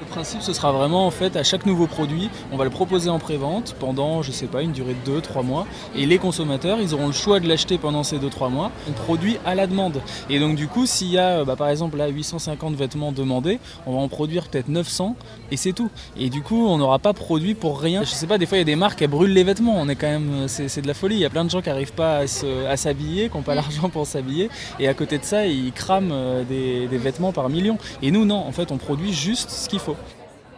Le 0.00 0.06
principe, 0.06 0.42
ce 0.42 0.52
sera 0.52 0.72
vraiment 0.72 1.06
en 1.06 1.12
fait 1.12 1.36
à 1.36 1.44
chaque 1.44 1.66
nouveau 1.66 1.86
produit, 1.86 2.28
on 2.50 2.56
va 2.56 2.64
le 2.64 2.70
proposer 2.70 3.10
en 3.10 3.20
pré-vente 3.20 3.76
pendant, 3.78 4.22
je 4.22 4.32
sais 4.32 4.48
pas, 4.48 4.62
une 4.62 4.72
durée 4.72 4.96
de 5.04 5.20
2-3 5.20 5.44
mois. 5.44 5.68
Et 5.94 6.04
les 6.04 6.18
consommateurs, 6.18 6.78
ils 6.80 6.94
auront 6.94 7.06
le 7.06 7.12
choix 7.12 7.38
de 7.38 7.46
l'acheter 7.46 7.78
pendant 7.78 8.02
ces 8.02 8.18
2-3 8.18 8.50
mois. 8.50 8.72
On 8.88 8.92
produit 8.92 9.36
à 9.46 9.54
la 9.54 9.68
demande. 9.68 10.02
Et 10.28 10.40
donc, 10.40 10.56
du 10.56 10.66
coup, 10.66 10.84
s'il 10.86 11.10
y 11.10 11.18
a 11.18 11.44
bah, 11.44 11.54
par 11.54 11.68
exemple 11.68 11.96
là 11.96 12.08
850 12.08 12.74
vêtements 12.74 13.12
demandés, 13.12 13.60
on 13.86 13.92
va 13.92 13.98
en 13.98 14.08
produire 14.08 14.48
peut-être 14.48 14.66
900 14.66 15.14
et 15.52 15.56
c'est 15.56 15.72
tout. 15.72 15.90
Et 16.18 16.28
du 16.28 16.42
coup, 16.42 16.66
on 16.66 16.76
n'aura 16.76 16.98
pas 16.98 17.12
produit 17.12 17.54
pour 17.54 17.80
rien. 17.80 18.02
Je 18.02 18.10
sais 18.10 18.26
pas, 18.26 18.36
des 18.36 18.46
fois, 18.46 18.56
il 18.56 18.62
y 18.62 18.62
a 18.62 18.64
des 18.64 18.76
marques 18.76 18.98
qui 18.98 19.06
brûlent 19.06 19.32
les 19.32 19.44
vêtements. 19.44 19.76
On 19.76 19.88
est 19.88 19.96
quand 19.96 20.10
même, 20.10 20.48
c'est 20.48 20.82
de 20.82 20.88
la 20.88 20.94
folie. 20.94 21.14
Il 21.14 21.20
y 21.20 21.24
a 21.24 21.30
plein 21.30 21.44
de 21.44 21.50
gens 21.50 21.62
qui 21.62 21.68
n'arrivent 21.68 21.92
pas 21.92 22.22
à 22.68 22.76
s'habiller, 22.76 23.28
qui 23.28 23.36
n'ont 23.36 23.44
pas 23.44 23.54
l'argent 23.54 23.88
pour 23.90 24.08
s'habiller. 24.08 24.50
Et 24.80 24.88
à 24.88 24.94
côté 24.94 25.18
de 25.18 25.24
ça, 25.24 25.46
ils 25.46 25.70
crament 25.70 26.10
euh, 26.12 26.42
des, 26.42 26.88
des 26.88 26.98
vêtements 26.98 27.30
par 27.30 27.48
millions. 27.48 27.78
Et 28.02 28.10
nous, 28.10 28.24
non, 28.24 28.38
en 28.38 28.50
fait, 28.50 28.72
on 28.72 28.76
produit 28.76 29.12
juste 29.12 29.50
ce 29.50 29.68
qu'il 29.68 29.78
faut 29.78 29.83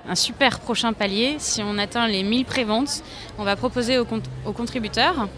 un 0.09 0.15
super 0.15 0.61
prochain 0.61 0.93
palier. 0.93 1.37
Si 1.39 1.63
on 1.63 1.79
atteint 1.79 2.07
les 2.07 2.23
1000 2.23 2.45
préventes, 2.45 3.03
on 3.39 3.45
va 3.45 3.57
proposer 3.57 3.99
aux, 3.99 4.07
contributeurs 4.53 5.29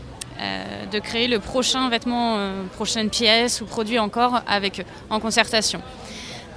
euh, 0.41 0.87
de 0.87 0.99
créer 0.99 1.29
le 1.29 1.39
prochain 1.39 1.89
vêtement, 1.89 2.37
euh, 2.37 2.65
prochaine 2.75 3.11
pièce 3.11 3.61
ou 3.61 3.67
produit 3.67 3.99
encore 3.99 4.43
avec 4.47 4.81
eux, 4.81 4.85
en 5.11 5.21
concertation. 5.21 5.81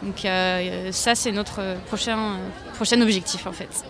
Donc 0.04 0.26
euh, 0.26 0.92
ça, 0.92 1.16
c'est 1.16 1.32
notre 1.32 1.78
prochain, 1.88 2.38
prochain 2.76 3.02
objectif 3.02 3.48
en 3.48 3.52
fait. 3.52 3.86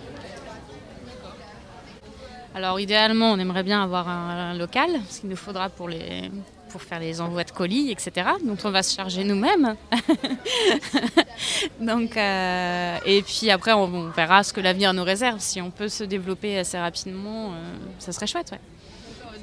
Alors 2.54 2.80
idéalement, 2.80 3.32
on 3.32 3.40
aimerait 3.40 3.64
bien 3.64 3.82
avoir 3.82 4.10
un, 4.10 4.54
local, 4.54 4.90
ce 5.10 5.22
qu'il 5.22 5.30
nous 5.30 5.38
faudra 5.38 5.70
pour 5.70 5.88
les, 5.88 6.30
pour 6.72 6.82
faire 6.82 7.00
les 7.00 7.22
envois 7.22 7.44
de 7.44 7.52
colis, 7.52 7.92
etc. 7.92 8.30
dont 8.44 8.58
on 8.64 8.72
va 8.72 8.84
se 8.84 8.96
charger 8.96 9.24
nous-mêmes. 9.24 9.76
Donc, 11.80 12.18
euh, 12.18 12.98
et 13.06 13.22
puis 13.22 13.50
après, 13.52 13.74
on, 13.74 14.10
verra 14.10 14.44
ce 14.44 14.54
que 14.54 14.62
l'avenir 14.62 14.94
nous 14.94 15.04
réserve. 15.04 15.40
Si 15.40 15.62
on 15.62 15.72
peut 15.72 15.90
se 15.90 16.04
développer 16.04 16.58
assez 16.58 16.78
rapidement, 16.78 17.52
euh, 17.52 17.56
ça 18.00 18.12
serait 18.12 18.28
chouette. 18.28 18.52
Ouais. 18.52 18.60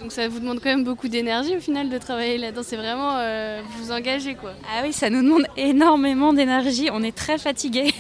Donc 0.01 0.13
ça 0.13 0.29
vous 0.29 0.39
demande 0.39 0.61
quand 0.61 0.69
même 0.69 0.85
beaucoup 0.85 1.09
d'énergie 1.09 1.57
au 1.57 1.61
final 1.61 1.89
de 1.89 1.99
travailler 1.99 2.39
là-dedans. 2.39 2.63
C'est 2.65 2.77
vraiment 2.77 3.17
euh, 3.17 3.61
vous 3.79 3.91
engager 3.91 4.37
quoi. 4.37 4.53
Ah 4.73 4.83
oui, 4.85 4.93
ça 4.93 5.11
nous 5.11 5.23
demande 5.23 5.47
énormément 5.57 6.33
d'énergie. 6.33 6.89
On 6.93 7.03
est 7.03 7.17
très 7.17 7.37
fatigué. 7.37 7.93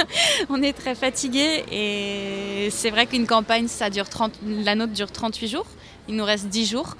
on 0.50 0.62
est 0.62 0.74
très 0.74 0.94
fatigué 0.94 1.64
et 1.72 2.68
c'est 2.70 2.90
vrai 2.90 3.06
qu'une 3.06 3.26
campagne, 3.26 3.68
ça 3.68 3.88
dure 3.88 4.08
30, 4.08 4.32
la 4.44 4.74
nôtre 4.74 4.92
dure 4.92 5.10
38 5.10 5.48
jours. 5.48 5.66
Il 6.08 6.16
nous 6.16 6.24
reste 6.24 6.48
10 6.48 6.66
jours. 6.66 6.94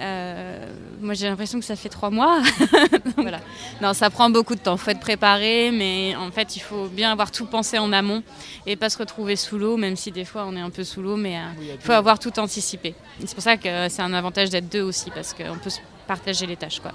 Euh, 0.00 0.66
moi 1.00 1.14
j'ai 1.14 1.28
l'impression 1.28 1.58
que 1.58 1.64
ça 1.64 1.76
fait 1.76 1.88
trois 1.88 2.10
mois. 2.10 2.42
voilà. 3.16 3.40
Non, 3.80 3.92
ça 3.92 4.10
prend 4.10 4.28
beaucoup 4.30 4.54
de 4.54 4.60
temps. 4.60 4.74
Il 4.74 4.78
faut 4.78 4.90
être 4.90 5.00
préparé, 5.00 5.70
mais 5.72 6.14
en 6.16 6.30
fait 6.30 6.56
il 6.56 6.60
faut 6.60 6.86
bien 6.86 7.12
avoir 7.12 7.30
tout 7.30 7.46
pensé 7.46 7.78
en 7.78 7.92
amont 7.92 8.22
et 8.66 8.76
pas 8.76 8.90
se 8.90 8.98
retrouver 8.98 9.36
sous 9.36 9.58
l'eau, 9.58 9.76
même 9.76 9.96
si 9.96 10.10
des 10.10 10.24
fois 10.24 10.46
on 10.48 10.56
est 10.56 10.60
un 10.60 10.70
peu 10.70 10.84
sous 10.84 11.02
l'eau, 11.02 11.16
mais 11.16 11.38
il 11.60 11.80
faut 11.80 11.92
avoir 11.92 12.18
tout 12.18 12.38
anticipé. 12.38 12.94
C'est 13.20 13.34
pour 13.34 13.42
ça 13.42 13.56
que 13.56 13.88
c'est 13.88 14.02
un 14.02 14.12
avantage 14.12 14.50
d'être 14.50 14.68
deux 14.68 14.82
aussi, 14.82 15.10
parce 15.10 15.32
qu'on 15.32 15.58
peut 15.58 15.70
se 15.70 15.80
partager 16.06 16.46
les 16.46 16.56
tâches. 16.56 16.80
Quoi. 16.80 16.92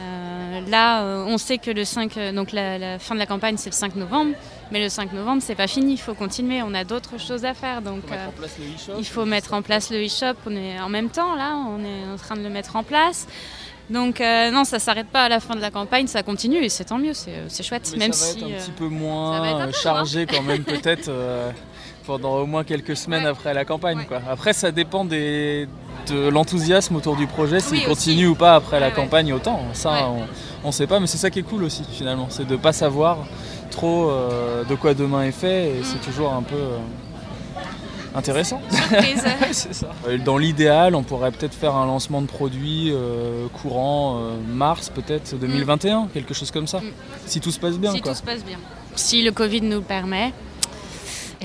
Euh, 0.00 0.60
là, 0.68 1.02
euh, 1.02 1.24
on 1.26 1.38
sait 1.38 1.58
que 1.58 1.70
le 1.70 1.84
5, 1.84 2.16
euh, 2.16 2.32
donc 2.32 2.52
la, 2.52 2.98
fin 2.98 3.14
de 3.14 3.20
la 3.20 3.26
campagne, 3.26 3.56
c'est 3.56 3.70
le 3.70 3.74
5 3.74 3.94
novembre, 3.96 4.34
mais 4.72 4.82
le 4.82 4.88
5 4.88 5.12
novembre, 5.12 5.42
c'est 5.44 5.54
pas 5.54 5.66
fini, 5.66 5.92
il 5.92 5.98
faut 5.98 6.14
continuer, 6.14 6.62
on 6.62 6.74
a 6.74 6.84
d'autres 6.84 7.18
choses 7.18 7.44
à 7.44 7.54
faire. 7.54 7.82
Donc, 7.82 8.02
il 8.98 9.06
faut 9.06 9.24
mettre 9.24 9.52
en 9.54 9.62
place 9.62 9.90
le 9.90 10.04
e-shop. 10.04 10.36
On 10.46 10.56
est 10.56 10.80
en 10.80 10.88
même 10.88 11.10
temps 11.10 11.34
là, 11.34 11.56
on 11.56 11.84
est 11.84 12.12
en 12.12 12.16
train 12.16 12.36
de 12.36 12.42
le 12.42 12.50
mettre 12.50 12.76
en 12.76 12.82
place. 12.82 13.26
Donc 13.90 14.20
non, 14.20 14.64
ça 14.64 14.78
s'arrête 14.78 15.08
pas 15.08 15.24
à 15.24 15.28
la 15.28 15.40
fin 15.40 15.54
de 15.54 15.60
la 15.60 15.70
campagne, 15.70 16.06
ça 16.06 16.22
continue 16.22 16.64
et 16.64 16.70
c'est 16.70 16.84
tant 16.84 16.98
mieux, 16.98 17.12
c'est 17.12 17.62
chouette. 17.62 17.90
Mais 17.92 17.98
même 17.98 18.12
ça 18.14 18.26
va 18.26 18.32
si, 18.32 18.38
être 18.38 18.44
un 18.46 18.64
petit 18.64 18.70
peu 18.70 18.88
moins 18.88 19.70
chargé 19.72 20.26
quand 20.26 20.42
même 20.42 20.64
peut-être 20.64 21.10
pendant 22.06 22.36
au 22.38 22.46
moins 22.46 22.64
quelques 22.64 22.96
semaines 22.96 23.26
après 23.26 23.54
la 23.54 23.64
campagne. 23.64 24.04
Quoi. 24.06 24.20
Après, 24.30 24.52
ça 24.52 24.70
dépend 24.70 25.04
des, 25.04 25.68
de 26.08 26.28
l'enthousiasme 26.28 26.96
autour 26.96 27.16
du 27.16 27.26
projet, 27.26 27.60
s'il 27.60 27.84
continue 27.84 28.26
ou 28.26 28.34
pas 28.34 28.54
après 28.54 28.80
la 28.80 28.90
campagne 28.90 29.32
autant. 29.32 29.60
Ça, 29.72 30.10
on 30.62 30.68
ne 30.68 30.72
sait 30.72 30.86
pas, 30.86 31.00
mais 31.00 31.06
c'est 31.06 31.18
ça 31.18 31.30
qui 31.30 31.40
est 31.40 31.42
cool 31.42 31.64
aussi 31.64 31.84
finalement, 31.90 32.26
c'est 32.30 32.46
de 32.46 32.52
ne 32.52 32.60
pas 32.60 32.72
savoir 32.72 33.18
trop 33.70 34.08
euh, 34.08 34.64
de 34.64 34.74
quoi 34.74 34.94
demain 34.94 35.24
est 35.24 35.32
fait 35.32 35.70
et 35.70 35.82
c'est 35.82 35.96
mm. 35.96 36.12
toujours 36.12 36.32
un 36.32 36.42
peu 36.42 36.54
euh, 36.54 36.78
intéressant. 38.14 38.60
ça. 39.52 39.88
Euh, 40.08 40.18
dans 40.18 40.38
l'idéal, 40.38 40.94
on 40.94 41.02
pourrait 41.02 41.32
peut-être 41.32 41.54
faire 41.54 41.74
un 41.74 41.86
lancement 41.86 42.22
de 42.22 42.26
produit 42.26 42.92
courant 43.52 44.20
mars 44.48 44.90
peut-être 44.94 45.36
2021, 45.36 46.02
mm. 46.02 46.08
quelque 46.14 46.34
chose 46.34 46.50
comme 46.50 46.66
ça, 46.66 46.78
mm. 46.78 46.84
si 47.26 47.40
tout 47.40 47.50
se 47.50 47.60
passe 47.60 47.78
bien. 47.78 47.92
Si 47.92 48.00
tout 48.00 48.14
se 48.14 48.22
passe 48.22 48.44
bien. 48.44 48.58
Si 48.94 49.22
le 49.22 49.32
Covid 49.32 49.62
nous 49.62 49.78
le 49.78 49.82
permet, 49.82 50.32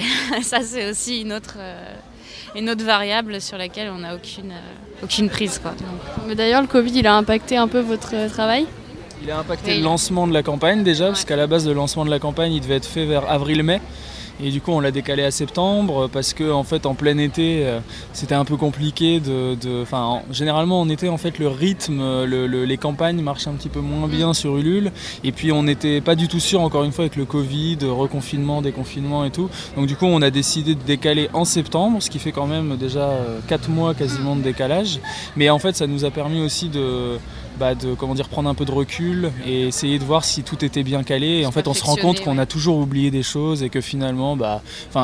ça 0.41 0.61
c'est 0.61 0.89
aussi 0.89 1.21
une 1.21 1.33
autre 1.33 1.57
une 2.55 2.69
autre 2.69 2.83
variable 2.83 3.41
sur 3.41 3.57
laquelle 3.57 3.91
on 3.95 3.99
n'a 3.99 4.15
aucune, 4.15 4.51
euh, 4.51 5.03
aucune 5.03 5.29
prise. 5.29 5.59
Quoi. 5.59 5.73
Mais 6.27 6.35
d'ailleurs, 6.35 6.61
le 6.61 6.67
Covid, 6.67 6.91
il 6.95 7.07
a 7.07 7.15
impacté 7.15 7.57
un 7.57 7.67
peu 7.67 7.79
votre 7.79 8.11
euh, 8.13 8.29
travail? 8.29 8.65
Il 9.21 9.29
a 9.31 9.39
impacté 9.39 9.77
le 9.77 9.83
lancement 9.83 10.27
de 10.27 10.33
la 10.33 10.43
campagne 10.43 10.83
déjà, 10.83 11.07
parce 11.07 11.25
qu'à 11.25 11.35
la 11.35 11.47
base, 11.47 11.67
le 11.67 11.73
lancement 11.73 12.05
de 12.05 12.09
la 12.09 12.19
campagne, 12.19 12.53
il 12.53 12.61
devait 12.61 12.75
être 12.75 12.85
fait 12.85 13.05
vers 13.05 13.29
avril-mai. 13.29 13.81
Et 14.41 14.51
du 14.51 14.61
coup, 14.61 14.71
on 14.71 14.79
l'a 14.79 14.91
décalé 14.91 15.23
à 15.23 15.31
septembre 15.31 16.09
parce 16.11 16.33
que 16.33 16.49
en 16.49 16.63
fait, 16.63 16.85
en 16.85 16.95
plein 16.95 17.17
été, 17.17 17.65
euh, 17.65 17.79
c'était 18.13 18.35
un 18.35 18.45
peu 18.45 18.55
compliqué 18.55 19.19
de. 19.19 19.57
Enfin, 19.81 20.21
généralement 20.31 20.79
en 20.81 20.89
été, 20.89 21.09
en 21.09 21.17
fait, 21.17 21.39
le 21.39 21.47
rythme, 21.47 22.01
les 22.25 22.77
campagnes 22.77 23.21
marchent 23.21 23.47
un 23.47 23.53
petit 23.53 23.69
peu 23.69 23.81
moins 23.81 24.07
bien 24.07 24.33
sur 24.33 24.57
Ulule. 24.57 24.91
Et 25.23 25.31
puis, 25.31 25.51
on 25.51 25.63
n'était 25.63 26.01
pas 26.01 26.15
du 26.15 26.27
tout 26.27 26.39
sûr, 26.39 26.61
encore 26.61 26.83
une 26.83 26.91
fois, 26.91 27.03
avec 27.03 27.15
le 27.15 27.25
Covid, 27.25 27.77
reconfinement, 27.83 28.61
déconfinement 28.61 29.25
et 29.25 29.31
tout. 29.31 29.49
Donc, 29.75 29.87
du 29.87 29.95
coup, 29.95 30.05
on 30.05 30.21
a 30.21 30.29
décidé 30.29 30.75
de 30.75 30.83
décaler 30.83 31.29
en 31.33 31.45
septembre, 31.45 32.01
ce 32.01 32.09
qui 32.09 32.19
fait 32.19 32.31
quand 32.31 32.47
même 32.47 32.77
déjà 32.77 33.09
4 33.47 33.69
euh, 33.69 33.73
mois 33.73 33.93
quasiment 33.93 34.35
de 34.35 34.41
décalage. 34.41 34.99
Mais 35.35 35.49
en 35.49 35.59
fait, 35.59 35.75
ça 35.75 35.87
nous 35.87 36.05
a 36.05 36.11
permis 36.11 36.41
aussi 36.41 36.69
de 36.69 37.17
bah, 37.59 37.75
de 37.75 37.93
comment 37.93 38.15
dire, 38.15 38.29
prendre 38.29 38.49
un 38.49 38.53
peu 38.53 38.65
de 38.65 38.71
recul 38.71 39.31
et 39.45 39.67
essayer 39.67 39.99
de 39.99 40.03
voir 40.03 40.23
si 40.23 40.43
tout 40.43 40.63
était 40.63 40.83
bien 40.83 41.03
calé. 41.03 41.41
Et 41.41 41.45
en 41.45 41.51
fait, 41.51 41.67
on 41.67 41.73
se 41.73 41.83
rend 41.83 41.95
compte 41.95 42.21
qu'on 42.21 42.37
a 42.37 42.45
toujours 42.45 42.77
oublié 42.77 43.11
des 43.11 43.23
choses 43.23 43.63
et 43.63 43.69
que 43.69 43.81
finalement, 43.81 44.35
bah, 44.35 44.61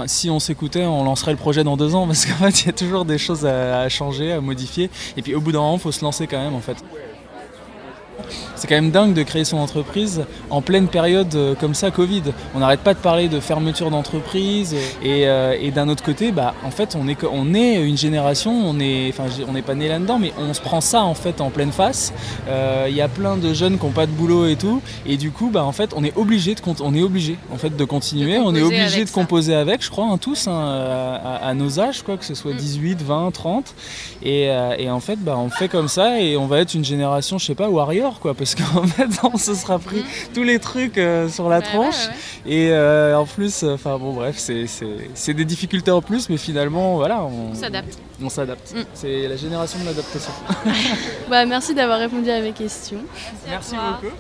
si 0.08 0.30
on 0.30 0.40
s'écoutait, 0.40 0.86
on 0.86 1.04
lancerait 1.04 1.32
le 1.32 1.38
projet 1.38 1.64
dans 1.64 1.78
deux 1.78 1.96
ans 1.96 2.08
parce 2.08 2.26
qu'en 2.26 2.36
fait, 2.46 2.62
il 2.62 2.66
y 2.68 2.70
a 2.70 2.74
toujours 2.74 3.06
des 3.06 3.18
choses 3.18 3.46
à, 3.46 3.82
à, 3.82 3.90
changer, 3.90 4.32
à 4.32 4.42
modifier. 4.42 4.90
Et 5.18 5.22
puis 5.22 5.36
au 5.36 5.42
bout 5.42 5.52
d'un 5.52 5.60
moment, 5.60 5.76
il 5.76 5.82
faut 5.82 5.92
se 5.92 6.04
lancer 6.04 6.28
quand 6.28 6.42
même 6.42 6.56
en 6.56 6.62
fait. 6.62 6.78
C'est 8.56 8.68
quand 8.68 8.76
même 8.76 8.92
dingue 8.92 9.14
de 9.14 9.24
créer 9.24 9.44
son 9.44 9.58
entreprise 9.58 10.24
en 10.50 10.62
pleine 10.62 10.88
période 10.88 11.34
euh, 11.36 11.56
comme 11.56 11.74
ça, 11.74 11.92
Covid. 11.92 12.24
On 12.56 12.60
n'arrête 12.60 12.80
pas 12.80 12.94
de 12.94 13.00
parler 13.00 13.28
de 13.28 13.40
fermeture 13.40 13.92
d'entreprise 13.92 14.76
euh, 15.04 15.56
et, 15.60 15.72
d'un 15.72 15.90
autre 15.90 16.04
côté, 16.04 16.32
bah, 16.32 16.54
en 16.64 16.72
fait, 16.72 16.96
on 17.00 17.08
est, 17.08 17.18
on 17.30 17.54
est 17.54 17.82
une 17.82 17.98
génération, 17.98 18.52
on 18.52 18.74
n'est 18.76 19.14
on 19.48 19.54
n'est 19.54 19.62
pas 19.62 19.76
né 19.76 19.88
là-dedans, 19.88 20.20
mais 20.20 20.32
on 20.38 20.54
se 20.54 20.62
prend 20.62 20.82
ça 20.82 21.04
en 21.04 21.14
fait 21.14 21.42
en 21.42 21.50
pleine 21.50 21.72
face. 21.72 22.14
Euh, 22.48 22.88
il 22.90 22.96
y 22.96 23.02
a 23.02 23.08
plein 23.08 23.38
de 23.38 23.54
jeunes 23.54 23.78
qui 23.78 23.86
n'ont 23.86 23.92
pas 23.92 24.06
de 24.06 24.12
boulot 24.12 24.48
et 24.48 24.56
tout, 24.56 24.82
et 25.06 25.18
du 25.18 25.32
coup, 25.32 25.50
bah, 25.52 25.64
en 25.64 25.72
fait, 25.72 25.92
on 25.96 26.04
est 26.04 26.16
obligé 26.16 26.56
de, 26.56 26.62
on 26.82 26.94
est 26.94 27.02
obligé 27.02 27.38
en 27.52 27.58
fait 27.58 27.76
de 27.76 27.86
continuer, 27.86 28.38
on 28.38 28.56
est 28.56 28.62
obligé 28.62 29.06
de 29.06 29.10
composer 29.10 29.56
avec, 29.56 29.84
je 29.84 29.90
crois, 29.90 30.06
hein, 30.06 30.18
tous 30.18 30.48
hein, 30.48 31.20
à, 31.42 31.54
nos 31.54 31.80
âges, 31.80 32.04
quoi, 32.04 32.18
que 32.18 32.26
ce 32.26 32.36
soit 32.36 32.54
18, 32.54 33.02
20, 33.02 33.32
30, 33.32 33.76
et, 34.24 34.50
en 34.90 35.00
fait, 35.00 35.18
bah, 35.18 35.36
on 35.38 35.50
fait 35.50 35.68
comme 35.68 35.88
ça 35.88 36.22
et 36.22 36.38
on 36.38 36.48
va 36.48 36.60
être 36.60 36.74
une 36.74 36.86
génération, 36.86 37.38
je 37.38 37.46
sais 37.46 37.56
pas, 37.56 37.70
warrior, 37.70 38.05
quoi 38.14 38.34
parce 38.34 38.56
qu'en 38.56 38.84
fait 38.88 39.10
on 39.24 39.38
se 39.38 39.54
sera 39.54 39.80
pris 39.80 40.00
mm. 40.00 40.34
tous 40.34 40.44
les 40.44 40.60
trucs 40.60 40.98
euh, 40.98 41.30
sur 41.30 41.50
la 41.50 41.62
tronche. 41.62 42.08
et 42.46 42.70
euh, 42.72 43.18
en 43.18 43.26
plus 43.26 43.64
enfin 43.64 43.98
bon 43.98 44.14
bref 44.14 44.38
c'est 44.38 45.34
des 45.34 45.46
difficultés 45.46 45.92
en 45.92 46.02
plus 46.02 46.30
mais 46.30 46.38
finalement 46.38 46.96
voilà 46.96 47.24
on 47.24 47.54
s'adapte. 47.54 47.98
On 48.24 48.30
s'adapte. 48.30 48.74
Mm. 48.76 48.84
c'est 48.94 49.28
la 49.28 49.36
génération 49.36 49.80
de 49.80 49.86
l'adaptation. 49.86 50.32
Bah, 51.30 51.46
merci 51.46 51.74
d'avoir 51.74 52.00
répondu 52.00 52.30
à 52.30 52.40
mes 52.40 52.52
questions. 52.52 53.00
Merci, 53.48 53.76
beaucoup. 53.76 54.14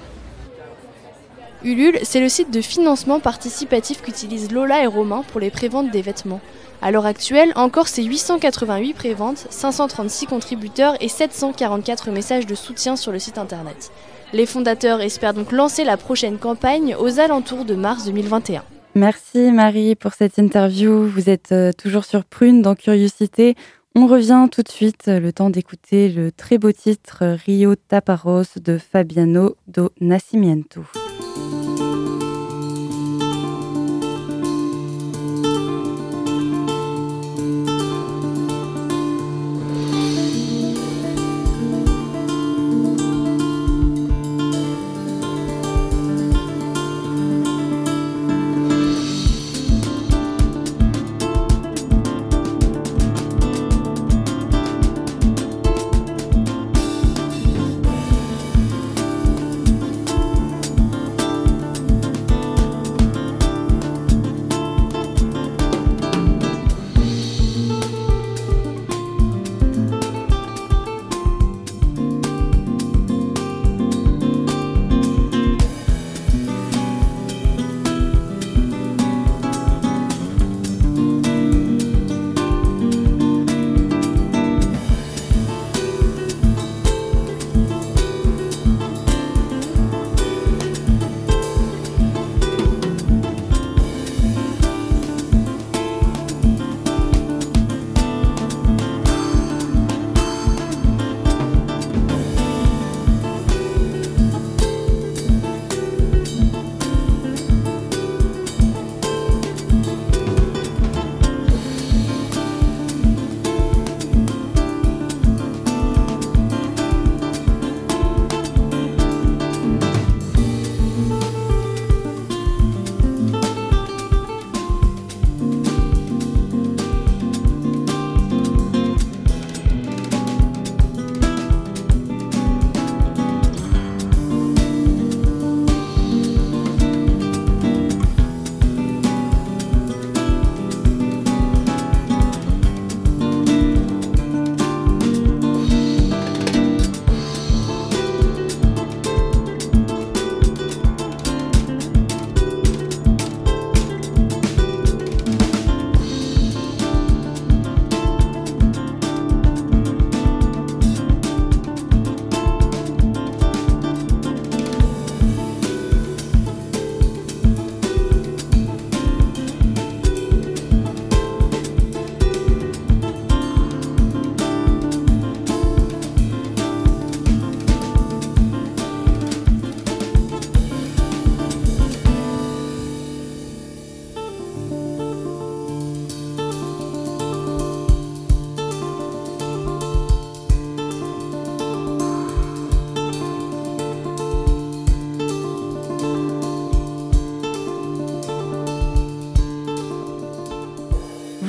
Ulule, 1.63 1.99
c'est 2.03 2.19
le 2.19 2.29
site 2.29 2.51
de 2.51 2.61
financement 2.61 3.19
participatif 3.19 4.01
qu'utilisent 4.01 4.51
Lola 4.51 4.83
et 4.83 4.87
Romain 4.87 5.23
pour 5.27 5.39
les 5.39 5.49
préventes 5.49 5.91
des 5.91 6.01
vêtements. 6.01 6.41
À 6.85 6.91
l'heure 6.91 7.07
actuelle, 7.07 7.51
encore 7.55 7.87
c'est 7.87 8.03
888 8.03 8.93
préventes, 8.93 9.47
536 9.49 10.27
contributeurs 10.27 10.93
et 11.01 11.07
744 11.07 12.11
messages 12.11 12.45
de 12.45 12.53
soutien 12.53 12.95
sur 12.95 13.11
le 13.11 13.17
site 13.17 13.39
internet. 13.39 13.91
Les 14.33 14.45
fondateurs 14.45 15.01
espèrent 15.01 15.33
donc 15.33 15.51
lancer 15.51 15.83
la 15.83 15.97
prochaine 15.97 16.37
campagne 16.37 16.95
aux 16.99 17.19
alentours 17.19 17.65
de 17.65 17.73
mars 17.73 18.05
2021. 18.05 18.63
Merci 18.93 19.51
Marie 19.51 19.95
pour 19.95 20.13
cette 20.13 20.37
interview. 20.37 21.07
Vous 21.07 21.27
êtes 21.27 21.53
euh, 21.53 21.71
toujours 21.75 22.05
sur 22.05 22.23
Prune 22.23 22.61
dans 22.61 22.75
Curiosité. 22.75 23.55
On 23.95 24.05
revient 24.05 24.47
tout 24.51 24.61
de 24.61 24.69
suite, 24.69 25.07
le 25.07 25.33
temps 25.33 25.49
d'écouter 25.49 26.09
le 26.09 26.31
très 26.31 26.59
beau 26.59 26.71
titre 26.71 27.23
Rio 27.47 27.73
Taparos 27.73 28.59
de 28.63 28.77
Fabiano 28.77 29.55
do 29.67 29.89
Nascimento. 30.01 30.81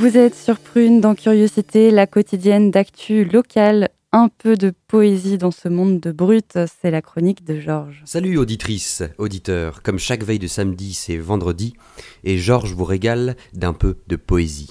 Vous 0.06 0.16
êtes 0.16 0.36
sur 0.36 0.60
Prune 0.60 1.00
dans 1.00 1.16
Curiosité, 1.16 1.90
la 1.90 2.06
quotidienne 2.06 2.70
d'actu 2.70 3.24
locale. 3.24 3.88
Un 4.12 4.28
peu 4.28 4.56
de 4.56 4.72
poésie 4.86 5.36
dans 5.36 5.50
ce 5.50 5.68
monde 5.68 5.98
de 5.98 6.12
brut, 6.12 6.56
c'est 6.80 6.92
la 6.92 7.02
chronique 7.02 7.44
de 7.44 7.58
Georges. 7.58 8.02
Salut 8.04 8.38
auditrices, 8.38 9.02
auditeurs. 9.18 9.82
Comme 9.82 9.98
chaque 9.98 10.22
veille 10.22 10.38
de 10.38 10.46
samedi, 10.46 10.94
c'est 10.94 11.16
vendredi, 11.16 11.74
et 12.22 12.38
Georges 12.38 12.72
vous 12.72 12.84
régale 12.84 13.34
d'un 13.52 13.72
peu 13.72 13.96
de 14.06 14.14
poésie. 14.14 14.70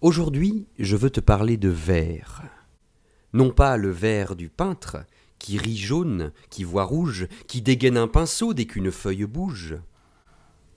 Aujourd'hui, 0.00 0.68
je 0.78 0.96
veux 0.96 1.10
te 1.10 1.20
parler 1.20 1.58
de 1.58 1.68
verre. 1.68 2.44
Non 3.34 3.50
pas 3.50 3.76
le 3.76 3.90
verre 3.90 4.36
du 4.36 4.48
peintre, 4.48 5.04
qui 5.38 5.58
rit 5.58 5.76
jaune, 5.76 6.32
qui 6.48 6.64
voit 6.64 6.84
rouge, 6.84 7.28
qui 7.46 7.60
dégaine 7.60 7.98
un 7.98 8.08
pinceau 8.08 8.54
dès 8.54 8.64
qu'une 8.64 8.90
feuille 8.90 9.26
bouge. 9.26 9.76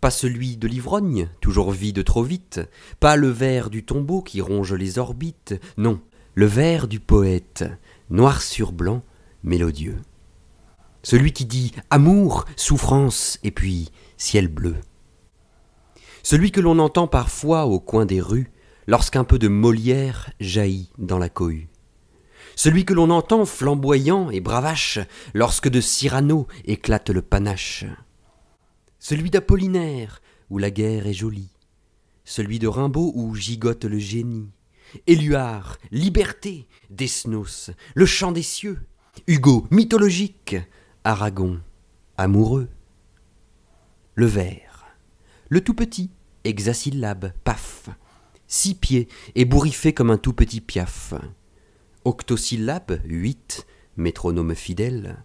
Pas 0.02 0.12
celui 0.12 0.56
de 0.56 0.68
l'ivrogne, 0.68 1.30
toujours 1.42 1.72
vide 1.72 2.04
trop 2.06 2.24
vite, 2.24 2.62
pas 3.02 3.18
le 3.18 3.28
verre 3.28 3.70
du 3.70 3.84
tombeau 3.84 4.22
qui 4.22 4.40
ronge 4.40 4.74
les 4.74 4.98
orbites, 4.98 5.56
non, 5.78 6.00
le 6.36 6.46
vers 6.46 6.88
du 6.88 7.02
poète, 7.02 7.66
noir 8.10 8.42
sur 8.42 8.72
blanc, 8.72 9.04
mélodieux. 9.44 9.98
Celui 11.04 11.34
qui 11.34 11.46
dit 11.46 11.74
amour, 11.90 12.46
souffrance 12.56 13.40
et 13.44 13.52
puis 13.52 13.90
ciel 14.18 14.48
bleu. 14.48 14.76
Celui 16.24 16.52
que 16.52 16.62
l'on 16.62 16.80
entend 16.80 17.08
parfois 17.08 17.66
au 17.66 17.82
coin 17.82 18.06
des 18.06 18.22
rues, 18.22 18.52
lorsqu'un 18.88 19.26
peu 19.26 19.38
de 19.38 19.50
Molière 19.50 20.32
jaillit 20.40 20.92
dans 20.98 21.20
la 21.20 21.30
cohue. 21.30 21.68
Celui 22.56 22.86
que 22.86 22.94
l'on 22.94 23.10
entend 23.10 23.46
flamboyant 23.46 24.30
et 24.30 24.40
bravache, 24.40 25.00
lorsque 25.34 25.70
de 25.70 25.82
Cyrano 25.82 26.48
éclate 26.66 27.10
le 27.10 27.22
panache 27.22 27.86
celui 29.00 29.30
d'Apollinaire, 29.30 30.22
où 30.50 30.58
la 30.58 30.72
guerre 30.72 31.08
est 31.08 31.14
jolie, 31.14 31.52
celui 32.26 32.60
de 32.60 32.68
Rimbaud, 32.68 33.12
où 33.16 33.34
gigote 33.36 33.86
le 33.86 33.98
génie, 33.98 34.50
Éluard, 35.08 35.78
liberté, 35.92 36.68
Desnos, 36.90 37.72
le 37.96 38.06
chant 38.06 38.32
des 38.32 38.44
cieux, 38.44 38.80
Hugo, 39.28 39.68
mythologique, 39.72 40.56
Aragon, 41.04 41.60
amoureux. 42.18 42.70
Le 44.16 44.26
vers, 44.26 44.88
le 45.48 45.62
tout 45.62 45.74
petit, 45.74 46.10
hexasyllabe, 46.44 47.32
paf, 47.44 47.90
six 48.48 48.76
pieds, 48.76 49.08
ébouriffé 49.36 49.94
comme 49.94 50.12
un 50.12 50.18
tout 50.18 50.34
petit 50.34 50.60
piaf. 50.60 51.14
Octosyllabe, 52.04 53.00
huit, 53.06 53.66
métronome 53.96 54.56
fidèle 54.56 55.24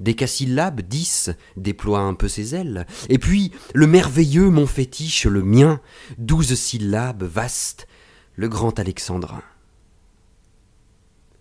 décasyllabe, 0.00 0.80
dix, 0.80 1.30
déploie 1.56 2.00
un 2.00 2.14
peu 2.14 2.28
ses 2.28 2.54
ailes, 2.54 2.86
et 3.08 3.18
puis 3.18 3.52
le 3.74 3.86
merveilleux, 3.86 4.50
mon 4.50 4.66
fétiche, 4.66 5.26
le 5.26 5.42
mien, 5.42 5.80
douze 6.18 6.54
syllabes, 6.54 7.22
vaste, 7.22 7.86
le 8.34 8.48
grand 8.48 8.78
alexandrin. 8.78 9.42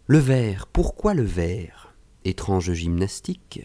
Le 0.08 0.20
vers, 0.20 0.68
pourquoi 0.68 1.14
le 1.14 1.24
vers 1.24 1.94
Étrange 2.26 2.74
gymnastique? 2.74 3.62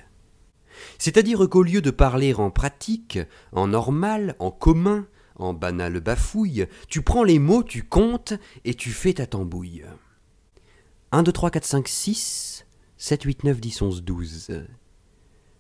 C'est-à-dire 0.98 1.48
qu'au 1.48 1.62
lieu 1.62 1.80
de 1.80 1.90
parler 1.90 2.35
en 2.35 2.50
pratique, 2.50 3.18
en 3.52 3.68
normal, 3.68 4.37
en 4.38 4.50
commun, 4.50 5.07
en 5.37 5.54
banal 5.54 6.00
bafouille, 6.00 6.66
tu 6.88 7.02
prends 7.02 7.24
les 7.24 7.38
mots, 7.38 7.62
tu 7.62 7.83
comptes, 7.83 8.35
et 8.64 8.74
tu 8.74 8.90
fais 8.90 9.14
ta 9.14 9.26
tambouille. 9.26 9.85
1, 11.12 11.22
2, 11.22 11.33
3, 11.33 11.50
4, 11.50 11.64
5, 11.64 11.88
6, 11.88 12.66
7, 12.96 13.22
8, 13.22 13.44
9, 13.44 13.61
10, 13.61 13.83
11, 13.83 14.02
12. 14.02 14.66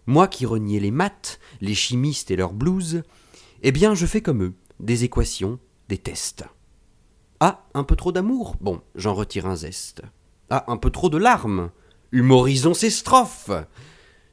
Moi 0.06 0.28
qui 0.28 0.46
reniais 0.46 0.80
les 0.80 0.90
maths, 0.90 1.38
les 1.60 1.74
chimistes 1.74 2.30
et 2.30 2.36
leurs 2.36 2.52
blues, 2.52 3.02
eh 3.62 3.72
bien 3.72 3.94
je 3.94 4.06
fais 4.06 4.20
comme 4.20 4.42
eux, 4.42 4.54
des 4.80 5.04
équations, 5.04 5.58
des 5.88 5.98
tests. 5.98 6.44
Ah, 7.40 7.66
un 7.74 7.84
peu 7.84 7.96
trop 7.96 8.12
d'amour? 8.12 8.56
Bon, 8.60 8.82
j'en 8.94 9.14
retire 9.14 9.46
un 9.46 9.56
zeste. 9.56 10.02
Ah, 10.50 10.64
un 10.68 10.76
peu 10.76 10.90
trop 10.90 11.08
de 11.08 11.18
larmes? 11.18 11.70
Humorisons 12.12 12.74
ces 12.74 12.90
strophes 12.90 13.50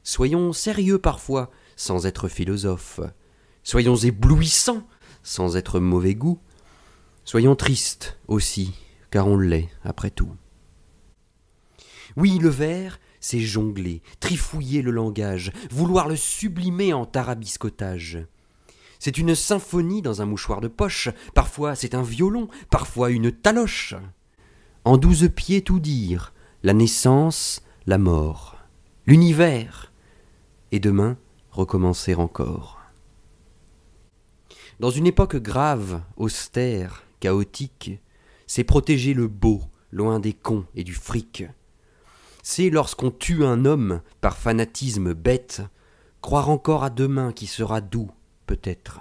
Soyons 0.04 0.52
sérieux 0.52 0.98
parfois, 0.98 1.50
sans 1.76 2.06
être 2.06 2.28
philosophes. 2.28 3.00
Soyons 3.62 3.96
éblouissants, 3.96 4.86
sans 5.22 5.56
être 5.56 5.78
mauvais 5.78 6.14
goût. 6.14 6.40
Soyons 7.24 7.54
tristes 7.54 8.18
aussi, 8.26 8.74
car 9.10 9.28
on 9.28 9.36
l'est, 9.36 9.68
après 9.84 10.10
tout. 10.10 10.34
Oui, 12.16 12.38
le 12.38 12.48
verre, 12.48 12.98
c'est 13.22 13.40
jongler, 13.40 14.02
trifouiller 14.20 14.82
le 14.82 14.90
langage, 14.90 15.52
vouloir 15.70 16.08
le 16.08 16.16
sublimer 16.16 16.92
en 16.92 17.06
tarabiscotage. 17.06 18.18
C'est 18.98 19.16
une 19.16 19.34
symphonie 19.34 20.02
dans 20.02 20.20
un 20.20 20.26
mouchoir 20.26 20.60
de 20.60 20.68
poche, 20.68 21.08
parfois 21.32 21.74
c'est 21.74 21.94
un 21.94 22.02
violon, 22.02 22.48
parfois 22.68 23.10
une 23.10 23.32
taloche. 23.32 23.94
En 24.84 24.98
douze 24.98 25.30
pieds 25.34 25.62
tout 25.62 25.80
dire, 25.80 26.34
la 26.62 26.74
naissance, 26.74 27.62
la 27.86 27.96
mort, 27.96 28.58
l'univers, 29.06 29.92
et 30.72 30.80
demain 30.80 31.16
recommencer 31.50 32.14
encore. 32.14 32.80
Dans 34.80 34.90
une 34.90 35.06
époque 35.06 35.36
grave, 35.36 36.02
austère, 36.16 37.04
chaotique, 37.20 38.00
c'est 38.48 38.64
protéger 38.64 39.14
le 39.14 39.28
beau, 39.28 39.62
loin 39.92 40.18
des 40.18 40.32
cons 40.32 40.64
et 40.74 40.82
du 40.82 40.94
fric 40.94 41.44
c'est 42.42 42.70
lorsqu'on 42.70 43.10
tue 43.10 43.44
un 43.44 43.64
homme 43.64 44.02
par 44.20 44.36
fanatisme 44.36 45.14
bête, 45.14 45.62
croire 46.20 46.50
encore 46.50 46.84
à 46.84 46.90
demain 46.90 47.32
qui 47.32 47.46
sera 47.46 47.80
doux, 47.80 48.10
peut-être. 48.46 49.00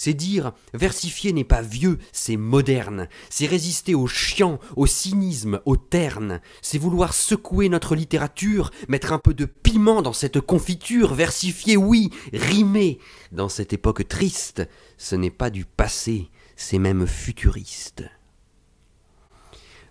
C'est 0.00 0.14
dire 0.14 0.52
versifier 0.74 1.32
n'est 1.32 1.42
pas 1.42 1.60
vieux, 1.60 1.98
c'est 2.12 2.36
moderne, 2.36 3.08
c'est 3.30 3.46
résister 3.46 3.96
au 3.96 4.06
chiant, 4.06 4.60
au 4.76 4.86
cynisme, 4.86 5.60
au 5.64 5.76
terne, 5.76 6.40
c'est 6.62 6.78
vouloir 6.78 7.12
secouer 7.12 7.68
notre 7.68 7.96
littérature, 7.96 8.70
mettre 8.86 9.12
un 9.12 9.18
peu 9.18 9.34
de 9.34 9.44
piment 9.44 10.00
dans 10.00 10.12
cette 10.12 10.40
confiture, 10.40 11.14
versifier, 11.14 11.76
oui, 11.76 12.10
rimer. 12.32 13.00
Dans 13.32 13.48
cette 13.48 13.72
époque 13.72 14.06
triste, 14.06 14.68
ce 14.98 15.16
n'est 15.16 15.30
pas 15.30 15.50
du 15.50 15.64
passé, 15.64 16.30
c'est 16.54 16.78
même 16.78 17.08
futuriste. 17.08 18.04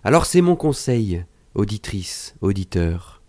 Alors 0.04 0.24
c'est 0.24 0.40
mon 0.40 0.56
conseil, 0.56 1.26
auditrice, 1.54 2.34
auditeur. 2.40 3.22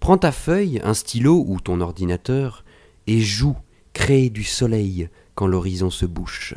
Prends 0.00 0.18
ta 0.18 0.32
feuille, 0.32 0.80
un 0.84 0.94
stylo 0.94 1.44
ou 1.46 1.60
ton 1.60 1.80
ordinateur 1.80 2.64
et 3.06 3.20
joue, 3.20 3.56
crée 3.92 4.30
du 4.30 4.44
soleil 4.44 5.08
quand 5.34 5.46
l'horizon 5.46 5.90
se 5.90 6.06
bouche. 6.06 6.54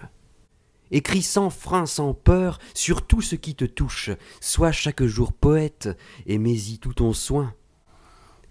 Écris 0.91 1.21
sans 1.21 1.49
frein, 1.49 1.85
sans 1.85 2.13
peur 2.13 2.59
sur 2.73 3.05
tout 3.05 3.21
ce 3.21 3.35
qui 3.35 3.55
te 3.55 3.65
touche, 3.65 4.09
sois 4.41 4.71
chaque 4.71 5.03
jour 5.03 5.33
poète 5.33 5.89
et 6.25 6.37
mets-y 6.37 6.79
tout 6.79 6.93
ton 6.93 7.13
soin, 7.13 7.53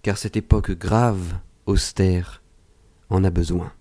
car 0.01 0.17
cette 0.17 0.37
époque 0.37 0.71
grave, 0.71 1.39
austère, 1.65 2.41
en 3.09 3.23
a 3.23 3.29
besoin. 3.29 3.73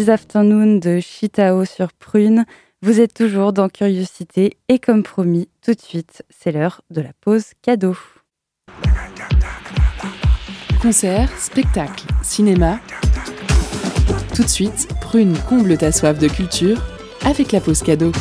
This 0.00 0.08
Afternoon 0.08 0.78
de 0.78 0.98
Chitao 0.98 1.66
sur 1.66 1.92
Prune. 1.92 2.46
Vous 2.80 3.02
êtes 3.02 3.12
toujours 3.12 3.52
dans 3.52 3.68
Curiosité 3.68 4.56
et 4.68 4.78
comme 4.78 5.02
promis, 5.02 5.50
tout 5.60 5.74
de 5.74 5.80
suite, 5.80 6.22
c'est 6.30 6.52
l'heure 6.52 6.80
de 6.88 7.02
la 7.02 7.10
pause 7.20 7.48
cadeau. 7.60 7.94
Concert, 10.80 11.30
spectacle, 11.38 12.06
cinéma. 12.22 12.80
Tout 14.34 14.42
de 14.42 14.48
suite, 14.48 14.88
Prune 15.02 15.36
comble 15.46 15.76
ta 15.76 15.92
soif 15.92 16.18
de 16.18 16.28
culture 16.28 16.82
avec 17.22 17.52
la 17.52 17.60
pause 17.60 17.82
cadeau. 17.82 18.12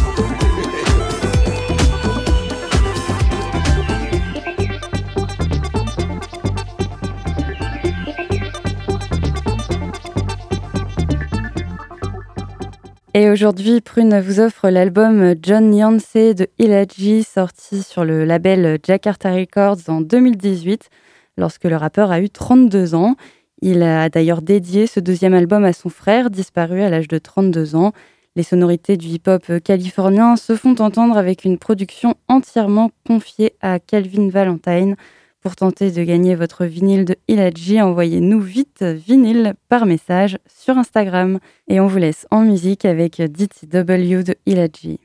Et 13.15 13.31
aujourd'hui, 13.31 13.81
Prune 13.81 14.19
vous 14.19 14.39
offre 14.39 14.69
l'album 14.69 15.33
John 15.41 15.73
Yancey 15.73 16.35
de 16.35 16.47
Ilaji, 16.59 17.23
sorti 17.23 17.81
sur 17.81 18.05
le 18.05 18.23
label 18.23 18.77
Jakarta 18.85 19.33
Records 19.33 19.79
en 19.87 20.01
2018, 20.01 20.89
lorsque 21.35 21.63
le 21.63 21.75
rappeur 21.75 22.11
a 22.11 22.21
eu 22.21 22.29
32 22.29 22.93
ans. 22.93 23.15
Il 23.63 23.81
a 23.81 24.09
d'ailleurs 24.09 24.43
dédié 24.43 24.85
ce 24.85 24.99
deuxième 24.99 25.33
album 25.33 25.65
à 25.65 25.73
son 25.73 25.89
frère, 25.89 26.29
disparu 26.29 26.83
à 26.83 26.89
l'âge 26.89 27.07
de 27.07 27.17
32 27.17 27.75
ans. 27.75 27.93
Les 28.35 28.43
sonorités 28.43 28.95
du 28.95 29.07
hip-hop 29.07 29.43
californien 29.63 30.35
se 30.35 30.55
font 30.55 30.75
entendre 30.75 31.17
avec 31.17 31.45
une 31.45 31.57
production 31.57 32.13
entièrement 32.27 32.91
confiée 33.07 33.53
à 33.59 33.79
Calvin 33.79 34.29
Valentine, 34.29 34.95
pour 35.41 35.55
tenter 35.55 35.91
de 35.91 36.03
gagner 36.03 36.35
votre 36.35 36.65
vinyle 36.65 37.05
de 37.05 37.15
Ilaji, 37.27 37.81
envoyez-nous 37.81 38.41
vite 38.41 38.83
vinyle 38.83 39.53
par 39.69 39.85
message 39.85 40.37
sur 40.47 40.77
Instagram. 40.77 41.39
Et 41.67 41.79
on 41.79 41.87
vous 41.87 41.97
laisse 41.97 42.27
en 42.31 42.41
musique 42.41 42.85
avec 42.85 43.21
DTW 43.21 44.23
de 44.23 44.35
Ilaji. 44.45 44.99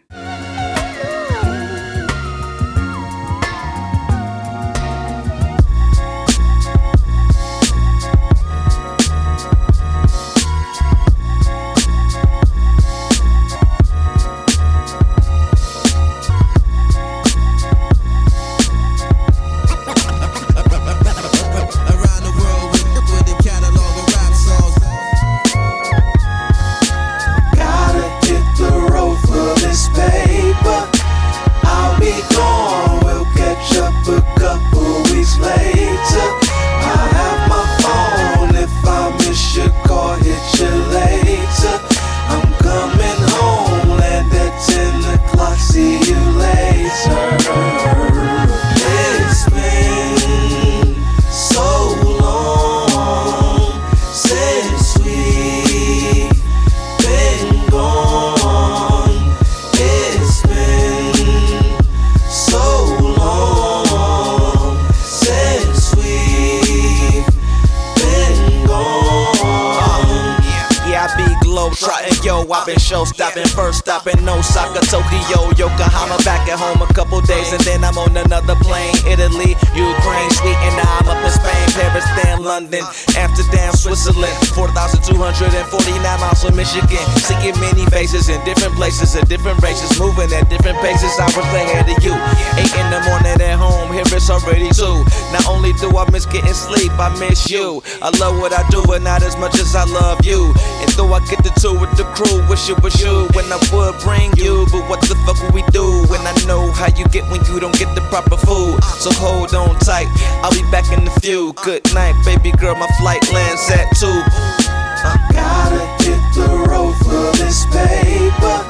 Back 110.85 110.99
in 110.99 111.07
a 111.07 111.21
few. 111.21 111.53
Good 111.65 111.83
night, 111.95 112.15
baby 112.25 112.53
girl, 112.59 112.75
my 112.75 112.87
flight 112.99 113.23
lands 113.33 113.71
at 113.71 113.89
two. 113.97 114.07
I 114.07 115.17
gotta 115.33 116.05
hit 116.05 116.21
the 116.35 116.49
road 116.69 116.95
for 116.99 117.37
this 117.39 117.67
paper. 117.67 118.67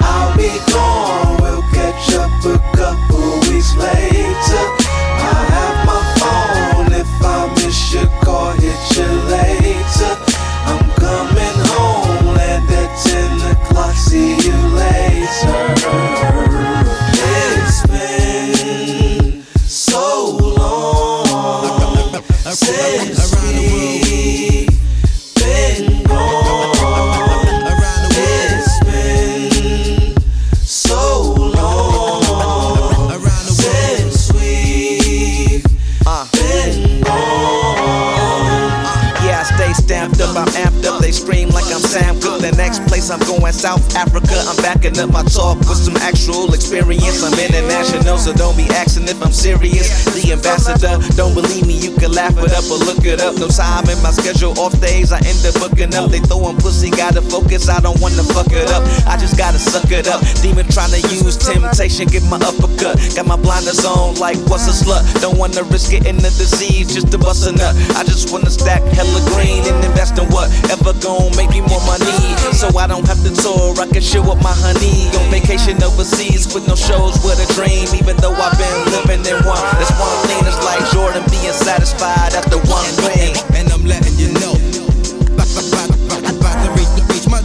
I'll 0.00 0.36
be 0.36 0.50
gone. 0.72 1.40
We'll 1.40 1.62
catch 1.72 2.14
up 2.14 2.30
a 2.44 2.58
couple 2.76 3.40
weeks 3.50 3.74
later. 3.76 4.64
I 5.16 5.46
have 5.56 5.86
my 5.86 6.02
phone. 6.18 6.92
If 6.92 7.08
I 7.22 7.52
miss 7.56 7.94
your 7.94 8.06
call, 8.22 8.52
hit 8.52 8.96
you 8.96 9.06
later. 9.30 9.63
says 22.54 23.23
next 42.74 42.90
place 42.90 43.10
I'm 43.10 43.20
going, 43.20 43.52
South 43.52 43.94
Africa. 43.94 44.34
I'm 44.48 44.56
backing 44.56 44.98
up 44.98 45.10
my 45.10 45.22
talk 45.22 45.58
with 45.70 45.78
some 45.78 45.96
actual 45.98 46.52
experience. 46.54 47.22
I'm 47.22 47.34
international, 47.38 48.18
so 48.18 48.32
don't 48.32 48.56
be 48.56 48.64
asking 48.74 49.06
if 49.06 49.22
I'm 49.22 49.32
serious. 49.32 50.04
The 50.10 50.32
ambassador, 50.32 50.98
don't 51.14 51.34
believe 51.34 51.66
me, 51.66 51.78
you 51.78 51.94
can 51.94 52.12
laugh 52.12 52.34
it 52.38 52.50
up 52.50 52.66
or 52.70 52.78
look 52.82 53.04
it 53.06 53.20
up. 53.20 53.36
No 53.36 53.46
time 53.48 53.86
in 53.88 54.00
my 54.02 54.10
schedule, 54.10 54.58
off 54.58 54.74
days 54.80 55.12
I 55.12 55.18
end 55.22 55.38
up 55.46 55.54
booking 55.62 55.94
up. 55.94 56.10
They 56.10 56.18
throwing 56.18 56.56
pussy, 56.56 56.90
gotta 56.90 57.22
focus, 57.22 57.68
I 57.68 57.80
don't 57.80 58.00
wanna 58.00 58.24
fuck 58.34 58.50
it 58.50 58.66
up. 58.70 58.82
I 59.06 59.16
just 59.18 59.38
gotta 59.38 59.58
suck 59.58 59.90
it 59.90 60.08
up. 60.08 60.22
Demon 60.42 60.66
trying 60.66 60.90
to 60.90 61.00
use 61.14 61.36
temptation, 61.36 62.08
get 62.08 62.24
my 62.26 62.42
uppercut. 62.42 62.98
Got 63.14 63.26
my 63.26 63.36
blinders 63.36 63.84
on, 63.84 64.18
like 64.18 64.38
what's 64.50 64.66
a 64.66 64.74
slut? 64.74 65.02
Don't 65.20 65.38
wanna 65.38 65.62
risk 65.70 65.90
getting 65.90 66.18
the 66.18 66.32
disease 66.34 66.90
just 66.90 67.12
to 67.12 67.18
bust 67.18 67.46
a 67.46 67.52
nut. 67.52 67.76
I 67.94 68.02
just 68.02 68.32
wanna 68.32 68.50
stack 68.50 68.82
hella 68.98 69.20
green 69.30 69.62
and 69.62 69.78
invest 69.84 70.18
in 70.18 70.26
whatever 70.34 70.90
gon' 70.98 71.30
make 71.36 71.50
me 71.50 71.60
more 71.62 71.82
money. 71.86 72.10
So 72.54 72.63
I 72.72 72.86
don't 72.86 73.06
have 73.06 73.20
to 73.22 73.32
tour, 73.34 73.76
I 73.76 73.86
can 73.86 74.00
chill 74.00 74.24
with 74.24 74.40
my 74.42 74.54
honey. 74.56 75.12
On 75.20 75.28
vacation 75.30 75.76
overseas 75.82 76.48
with 76.54 76.66
no 76.66 76.74
shows 76.74 77.20
with 77.20 77.36
a 77.36 77.48
dream. 77.52 77.84
Even 77.92 78.16
though 78.24 78.32
I've 78.32 78.56
been 78.56 78.78
living 78.88 79.20
in 79.28 79.36
one, 79.44 79.60
that's 79.76 79.92
one 80.00 80.16
thing. 80.24 80.40
It's 80.48 80.60
like 80.64 80.80
Jordan 80.92 81.24
being 81.28 81.52
satisfied 81.52 82.32
after 82.32 82.56
one 82.70 82.88
thing. 83.04 83.36
And 83.52 83.68
I'm 83.72 83.84
letting 83.84 84.16
you 84.16 84.32
know. 84.40 84.56
Reach, 86.74 87.28
my, 87.28 87.40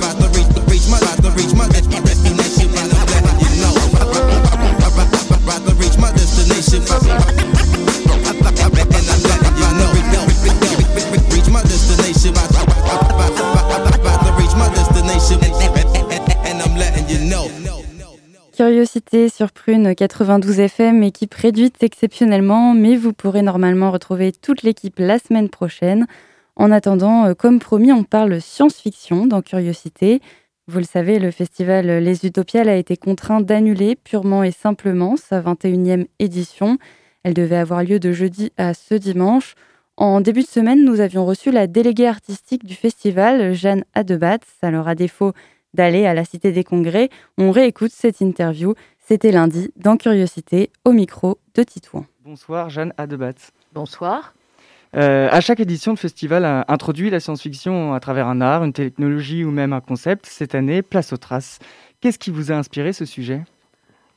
about 6.89 7.28
Curiosité 18.59 19.29
sur 19.29 19.53
Prune 19.53 19.95
92 19.95 20.59
FM, 20.59 21.01
équipe 21.03 21.33
réduite 21.33 21.81
exceptionnellement, 21.81 22.73
mais 22.73 22.97
vous 22.97 23.13
pourrez 23.13 23.41
normalement 23.41 23.89
retrouver 23.89 24.33
toute 24.33 24.63
l'équipe 24.63 24.99
la 24.99 25.17
semaine 25.17 25.47
prochaine. 25.47 26.07
En 26.57 26.69
attendant, 26.69 27.33
comme 27.35 27.59
promis, 27.59 27.93
on 27.93 28.03
parle 28.03 28.41
science-fiction 28.41 29.27
dans 29.27 29.41
Curiosité. 29.41 30.19
Vous 30.67 30.79
le 30.79 30.83
savez, 30.83 31.19
le 31.19 31.31
festival 31.31 31.85
Les 31.85 32.25
Utopiales 32.25 32.67
a 32.67 32.75
été 32.75 32.97
contraint 32.97 33.39
d'annuler 33.39 33.95
purement 33.95 34.43
et 34.43 34.51
simplement 34.51 35.15
sa 35.15 35.39
21e 35.39 36.07
édition. 36.19 36.77
Elle 37.23 37.35
devait 37.35 37.55
avoir 37.55 37.81
lieu 37.81 37.97
de 37.97 38.11
jeudi 38.11 38.51
à 38.57 38.73
ce 38.73 38.93
dimanche. 38.93 39.55
En 39.95 40.19
début 40.19 40.41
de 40.41 40.47
semaine, 40.47 40.83
nous 40.83 40.99
avions 40.99 41.25
reçu 41.25 41.49
la 41.49 41.67
déléguée 41.67 42.07
artistique 42.07 42.65
du 42.65 42.75
festival, 42.75 43.53
Jeanne 43.53 43.85
Adebat. 43.93 44.39
Alors, 44.61 44.89
à 44.89 44.95
défaut 44.95 45.31
d'aller 45.73 46.05
à 46.05 46.13
la 46.13 46.25
Cité 46.25 46.51
des 46.51 46.63
Congrès, 46.63 47.09
on 47.37 47.51
réécoute 47.51 47.91
cette 47.91 48.21
interview. 48.21 48.73
C'était 49.07 49.31
lundi 49.31 49.71
dans 49.75 49.97
Curiosité, 49.97 50.69
au 50.85 50.91
micro 50.91 51.39
de 51.55 51.63
Titouan. 51.63 52.05
Bonsoir, 52.23 52.69
Jeanne 52.69 52.93
Adebat. 52.97 53.33
Bonsoir. 53.73 54.33
Euh, 54.95 55.29
à 55.31 55.41
chaque 55.41 55.59
édition, 55.59 55.91
le 55.91 55.97
festival 55.97 56.45
a 56.45 56.65
introduit 56.67 57.09
la 57.09 57.19
science-fiction 57.19 57.93
à 57.93 57.99
travers 57.99 58.27
un 58.27 58.41
art, 58.41 58.63
une 58.63 58.73
technologie 58.73 59.43
ou 59.43 59.51
même 59.51 59.73
un 59.73 59.81
concept. 59.81 60.25
Cette 60.25 60.55
année, 60.55 60.81
place 60.81 61.13
aux 61.13 61.17
traces. 61.17 61.59
Qu'est-ce 62.01 62.19
qui 62.19 62.31
vous 62.31 62.51
a 62.51 62.55
inspiré 62.55 62.93
ce 62.93 63.05
sujet? 63.05 63.41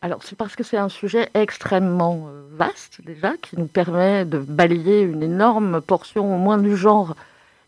Alors, 0.01 0.23
c'est 0.25 0.37
parce 0.37 0.57
que 0.57 0.65
c'est 0.65 0.79
un 0.79 0.89
sujet 0.89 1.29
extrêmement 1.35 2.27
euh, 2.29 2.43
vaste, 2.57 3.01
déjà, 3.05 3.35
qui 3.41 3.59
nous 3.59 3.67
permet 3.67 4.25
de 4.25 4.39
balayer 4.39 5.03
une 5.03 5.23
énorme 5.23 5.81
portion, 5.81 6.35
au 6.35 6.39
moins 6.39 6.59
du 6.59 6.77
genre 6.77 7.15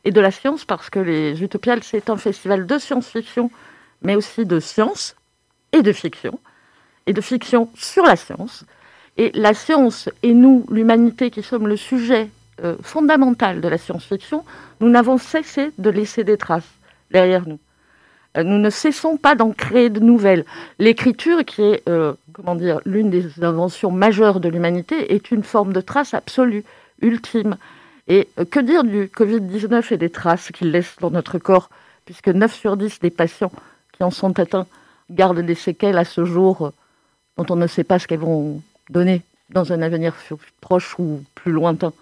et 0.05 0.11
de 0.11 0.21
la 0.21 0.31
science, 0.31 0.65
parce 0.65 0.91
que 0.91 0.99
les 0.99 1.43
Utopiales, 1.43 1.83
c'est 1.83 2.11
un 2.11 2.17
festival 2.17 2.67
de 2.67 2.79
science-fiction, 2.79 3.51
mais 4.05 4.15
aussi 4.15 4.45
de 4.45 4.61
science 4.61 5.17
et 5.73 5.83
de 5.83 5.93
fiction, 5.93 6.39
et 7.07 7.13
de 7.13 7.21
fiction 7.21 7.69
sur 7.75 8.05
la 8.05 8.17
science. 8.17 8.65
Et 9.17 9.31
la 9.35 9.55
science 9.55 10.09
et 10.23 10.35
nous, 10.35 10.65
l'humanité, 10.71 11.31
qui 11.31 11.43
sommes 11.43 11.67
le 11.67 11.77
sujet 11.77 12.29
euh, 12.63 12.77
fondamental 12.83 13.61
de 13.61 13.69
la 13.69 13.79
science-fiction, 13.79 14.45
nous 14.81 14.89
n'avons 14.89 15.19
cessé 15.19 15.71
de 15.79 15.91
laisser 15.91 16.25
des 16.25 16.37
traces 16.37 16.71
derrière 17.11 17.49
nous. 17.49 17.59
Euh, 18.37 18.43
nous 18.43 18.59
ne 18.59 18.71
cessons 18.71 19.17
pas 19.17 19.35
d'en 19.35 19.53
créer 19.53 19.91
de 19.91 20.01
nouvelles. 20.01 20.45
L'écriture, 20.79 21.45
qui 21.45 21.63
est 21.63 21.89
euh, 21.89 22.15
comment 22.33 22.55
dire 22.55 22.81
l'une 22.85 23.11
des 23.11 23.43
inventions 23.43 23.91
majeures 23.91 24.41
de 24.41 24.49
l'humanité, 24.49 25.15
est 25.15 25.31
une 25.31 25.43
forme 25.43 25.73
de 25.73 25.81
trace 25.81 26.15
absolue, 26.15 26.65
ultime. 27.01 27.57
Et 28.07 28.29
que 28.51 28.61
dire 28.61 28.85
du 28.85 29.07
Covid-19 29.07 29.95
et 29.95 29.97
des 29.97 30.11
traces 30.11 30.51
qu'il 30.53 30.71
laisse 30.71 30.97
dans 31.01 31.11
notre 31.11 31.39
corps, 31.39 31.71
puisque 32.05 32.29
9 32.29 32.53
sur 32.53 32.77
10 32.77 33.01
des 33.01 33.11
patients 33.11 33.53
en 34.05 34.11
sont 34.11 34.39
atteints 34.39 34.67
gardent 35.11 35.41
des 35.41 35.55
séquelles 35.55 35.99
à 35.99 36.05
ce 36.05 36.25
jour 36.25 36.73
dont 37.37 37.47
on 37.51 37.57
ne 37.57 37.67
sait 37.67 37.85
pas 37.85 37.99
ce 37.99 38.07
qu'elles 38.07 38.21
vont 38.21 38.63
donner 38.91 39.23
dans 39.51 39.73
un 39.73 39.83
avenir 39.83 40.15
proche 40.61 40.99
ou 40.99 41.23
plus 41.35 41.53
lointain. 41.53 41.93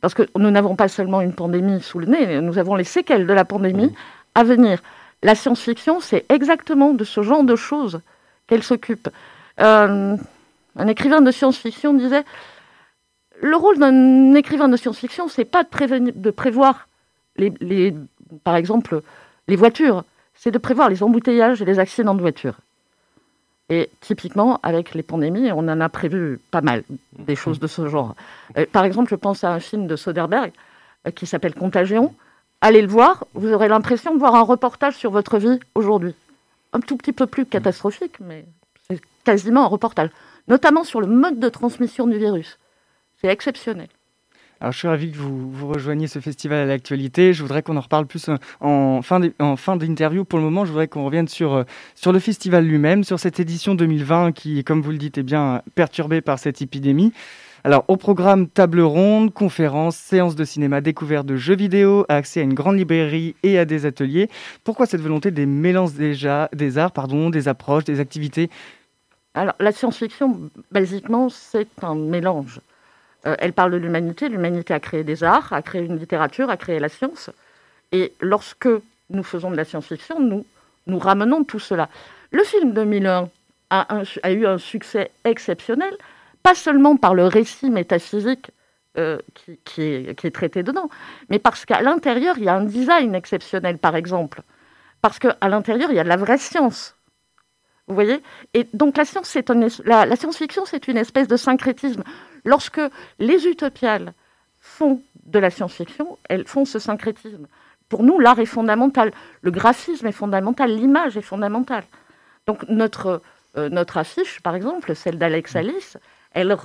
Parce 0.00 0.14
que 0.14 0.28
nous 0.36 0.50
n'avons 0.50 0.76
pas 0.76 0.88
seulement 0.88 1.20
une 1.20 1.32
pandémie 1.32 1.80
sous 1.80 1.98
le 1.98 2.06
nez, 2.06 2.40
nous 2.40 2.58
avons 2.58 2.74
les 2.76 2.84
séquelles 2.84 3.26
de 3.26 3.32
la 3.32 3.44
pandémie 3.44 3.92
à 4.34 4.44
venir. 4.44 4.80
La 5.22 5.34
science-fiction, 5.34 6.00
c'est 6.00 6.24
exactement 6.30 6.92
de 6.92 7.04
ce 7.04 7.22
genre 7.22 7.44
de 7.44 7.56
choses 7.56 8.00
qu'elle 8.46 8.62
s'occupe. 8.62 9.08
Euh, 9.60 10.16
un 10.76 10.86
écrivain 10.86 11.20
de 11.20 11.30
science-fiction 11.30 11.94
disait 11.94 12.24
le 13.42 13.56
rôle 13.56 13.78
d'un 13.78 14.34
écrivain 14.34 14.68
de 14.68 14.76
science-fiction, 14.76 15.28
c'est 15.28 15.44
pas 15.44 15.64
de, 15.64 16.10
de 16.10 16.30
prévoir, 16.30 16.88
les, 17.36 17.94
par 18.44 18.56
exemple, 18.56 19.02
les 19.48 19.56
voitures, 19.56 20.04
c'est 20.40 20.50
de 20.50 20.56
prévoir 20.56 20.88
les 20.88 21.02
embouteillages 21.02 21.60
et 21.60 21.66
les 21.66 21.78
accidents 21.78 22.14
de 22.14 22.22
voitures. 22.22 22.56
Et 23.68 23.90
typiquement, 24.00 24.58
avec 24.62 24.94
les 24.94 25.02
pandémies, 25.02 25.52
on 25.52 25.68
en 25.68 25.80
a 25.82 25.88
prévu 25.90 26.40
pas 26.50 26.62
mal, 26.62 26.82
des 27.18 27.36
choses 27.36 27.60
de 27.60 27.66
ce 27.66 27.86
genre. 27.88 28.16
Euh, 28.56 28.64
par 28.72 28.84
exemple, 28.84 29.10
je 29.10 29.16
pense 29.16 29.44
à 29.44 29.52
un 29.52 29.60
film 29.60 29.86
de 29.86 29.96
Soderbergh 29.96 30.52
euh, 31.06 31.10
qui 31.10 31.26
s'appelle 31.26 31.54
Contagion, 31.54 32.14
allez 32.62 32.80
le 32.80 32.88
voir, 32.88 33.26
vous 33.34 33.52
aurez 33.52 33.68
l'impression 33.68 34.14
de 34.14 34.18
voir 34.18 34.34
un 34.34 34.40
reportage 34.40 34.94
sur 34.94 35.10
votre 35.10 35.36
vie 35.36 35.60
aujourd'hui. 35.74 36.14
Un 36.72 36.80
tout 36.80 36.96
petit 36.96 37.12
peu 37.12 37.26
plus 37.26 37.44
catastrophique, 37.44 38.18
mais 38.18 38.46
c'est 38.88 39.00
quasiment 39.24 39.64
un 39.64 39.68
reportage. 39.68 40.08
Notamment 40.48 40.84
sur 40.84 41.02
le 41.02 41.06
mode 41.06 41.38
de 41.38 41.48
transmission 41.50 42.06
du 42.06 42.16
virus. 42.16 42.58
C'est 43.20 43.28
exceptionnel. 43.28 43.88
Alors, 44.62 44.72
je 44.72 44.78
suis 44.78 44.88
ravi 44.88 45.10
que 45.10 45.16
vous, 45.16 45.50
vous 45.50 45.68
rejoigniez 45.68 46.06
ce 46.06 46.18
festival 46.18 46.58
à 46.58 46.66
l'actualité. 46.66 47.32
Je 47.32 47.42
voudrais 47.42 47.62
qu'on 47.62 47.78
en 47.78 47.80
reparle 47.80 48.06
plus 48.06 48.28
en 48.60 49.00
fin 49.00 49.20
d'interview. 49.76 50.26
Pour 50.26 50.38
le 50.38 50.44
moment, 50.44 50.66
je 50.66 50.70
voudrais 50.70 50.86
qu'on 50.86 51.06
revienne 51.06 51.28
sur, 51.28 51.54
euh, 51.54 51.64
sur 51.94 52.12
le 52.12 52.18
festival 52.18 52.66
lui-même, 52.66 53.02
sur 53.02 53.18
cette 53.18 53.40
édition 53.40 53.74
2020 53.74 54.32
qui, 54.32 54.62
comme 54.62 54.82
vous 54.82 54.90
le 54.90 54.98
dites, 54.98 55.16
est 55.16 55.22
bien 55.22 55.62
perturbée 55.74 56.20
par 56.20 56.38
cette 56.38 56.60
épidémie. 56.60 57.14
Alors, 57.64 57.86
au 57.88 57.96
programme 57.96 58.48
table 58.48 58.82
ronde, 58.82 59.32
conférences, 59.32 59.96
séances 59.96 60.36
de 60.36 60.44
cinéma, 60.44 60.82
découverte 60.82 61.24
de 61.24 61.36
jeux 61.36 61.56
vidéo, 61.56 62.04
accès 62.10 62.40
à 62.40 62.42
une 62.42 62.54
grande 62.54 62.76
librairie 62.76 63.36
et 63.42 63.58
à 63.58 63.64
des 63.64 63.86
ateliers. 63.86 64.28
Pourquoi 64.64 64.84
cette 64.84 65.00
volonté 65.00 65.30
des 65.30 65.46
mélanges 65.46 65.94
déjà, 65.94 66.50
des 66.54 66.76
arts, 66.76 66.92
pardon, 66.92 67.30
des 67.30 67.48
approches, 67.48 67.84
des 67.84 67.98
activités? 67.98 68.50
Alors, 69.32 69.54
la 69.58 69.72
science-fiction, 69.72 70.50
basiquement, 70.70 71.30
c'est 71.30 71.68
un 71.82 71.94
mélange. 71.94 72.60
Euh, 73.26 73.36
elle 73.38 73.52
parle 73.52 73.72
de 73.72 73.76
l'humanité. 73.76 74.28
L'humanité 74.28 74.74
a 74.74 74.80
créé 74.80 75.04
des 75.04 75.24
arts, 75.24 75.52
a 75.52 75.62
créé 75.62 75.82
une 75.82 75.98
littérature, 75.98 76.50
a 76.50 76.56
créé 76.56 76.78
la 76.78 76.88
science. 76.88 77.30
Et 77.92 78.12
lorsque 78.20 78.68
nous 79.10 79.22
faisons 79.22 79.50
de 79.50 79.56
la 79.56 79.64
science-fiction, 79.64 80.20
nous, 80.20 80.46
nous 80.86 80.98
ramenons 80.98 81.44
tout 81.44 81.58
cela. 81.58 81.88
Le 82.30 82.44
film 82.44 82.72
2001 82.72 83.28
a, 83.70 84.02
a 84.22 84.30
eu 84.30 84.46
un 84.46 84.58
succès 84.58 85.10
exceptionnel 85.24 85.96
pas 86.42 86.54
seulement 86.54 86.96
par 86.96 87.14
le 87.14 87.26
récit 87.26 87.70
métaphysique 87.70 88.50
euh, 88.98 89.18
qui, 89.64 89.82
est, 89.82 90.34
traité 90.34 90.62
dedans, 90.62 90.90
mais 91.28 91.38
parce 91.38 91.64
qu'à 91.64 91.80
l'intérieur, 91.80 92.38
il 92.38 92.44
y 92.44 92.48
a 92.48 92.56
un 92.56 92.64
design 92.64 93.14
exceptionnel, 93.14 93.78
par 93.78 93.94
exemple. 93.94 94.42
Parce 95.00 95.18
qu'à 95.18 95.48
l'intérieur, 95.48 95.90
il 95.90 95.96
y 95.96 96.00
a 96.00 96.04
de 96.04 96.08
la 96.08 96.16
vraie 96.16 96.38
science. 96.38 96.96
Vous 97.90 97.96
voyez 97.96 98.22
Et 98.54 98.68
donc 98.72 98.96
la 98.96 99.04
science, 99.04 99.36
la, 99.84 100.16
science-fiction, 100.16 100.64
c'est 100.64 100.86
une 100.86 100.96
espèce 100.96 101.26
de 101.26 101.36
syncrétisme. 101.36 102.04
Lorsque 102.44 102.80
les 103.18 103.48
utopiales 103.48 104.12
font 104.60 105.02
de 105.26 105.40
la 105.40 105.50
science-fiction, 105.50 106.16
elles 106.28 106.46
font 106.46 106.64
ce 106.64 106.78
syncrétisme. 106.78 107.48
Pour 107.88 108.04
nous, 108.04 108.20
l'art 108.20 108.38
est 108.38 108.46
fondamental, 108.46 109.10
le 109.42 109.50
graphisme 109.50 110.06
est 110.06 110.12
fondamental, 110.12 110.70
l'image 110.70 111.16
est 111.16 111.22
fondamentale. 111.22 111.82
Donc 112.46 112.62
notre, 112.68 113.22
euh, 113.56 113.68
notre 113.68 113.98
affiche, 113.98 114.40
par 114.40 114.54
exemple, 114.54 114.94
celle 114.94 115.18
d'Alex 115.18 115.56
Alice, 115.56 115.98
elle, 116.30 116.56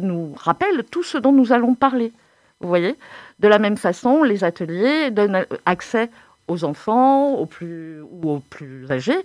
nous 0.00 0.34
rappelle 0.38 0.84
tout 0.90 1.02
ce 1.02 1.18
dont 1.18 1.32
nous 1.32 1.52
allons 1.52 1.74
parler. 1.74 2.12
Vous 2.60 2.68
voyez 2.68 2.96
De 3.40 3.48
la 3.48 3.58
même 3.58 3.76
façon, 3.76 4.22
les 4.22 4.42
ateliers 4.42 5.10
donnent 5.10 5.44
accès 5.66 6.08
aux 6.48 6.64
enfants 6.64 7.34
aux 7.34 7.44
plus, 7.44 8.00
ou 8.00 8.30
aux 8.30 8.38
plus 8.38 8.90
âgés 8.90 9.22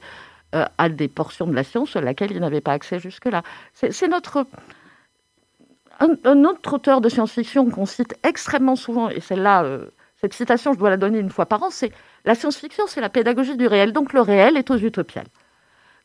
euh, 0.55 0.65
à 0.77 0.89
des 0.89 1.07
portions 1.07 1.47
de 1.47 1.53
la 1.53 1.63
science 1.63 1.95
à 1.95 2.01
laquelle 2.01 2.31
ils 2.31 2.39
n'avaient 2.39 2.61
pas 2.61 2.73
accès 2.73 2.99
jusque-là. 2.99 3.43
C'est 3.73 4.07
notre... 4.07 4.45
Un, 5.99 6.45
autre 6.45 6.73
auteur 6.73 6.99
de 6.99 7.09
science-fiction 7.09 7.69
qu'on 7.69 7.85
cite 7.85 8.15
extrêmement 8.23 8.75
souvent, 8.75 9.09
et 9.09 9.19
celle-là, 9.19 9.63
euh, 9.63 9.85
cette 10.19 10.33
citation, 10.33 10.73
je 10.73 10.79
dois 10.79 10.89
la 10.89 10.97
donner 10.97 11.19
une 11.19 11.29
fois 11.29 11.45
par 11.45 11.61
an, 11.61 11.69
c'est 11.69 11.91
la 12.25 12.33
science-fiction, 12.33 12.85
c'est 12.87 13.01
la 13.01 13.09
pédagogie 13.09 13.55
du 13.55 13.67
réel. 13.67 13.93
Donc 13.93 14.13
le 14.13 14.21
réel 14.21 14.57
est 14.57 14.71
aux 14.71 14.77
utopiales. 14.77 15.27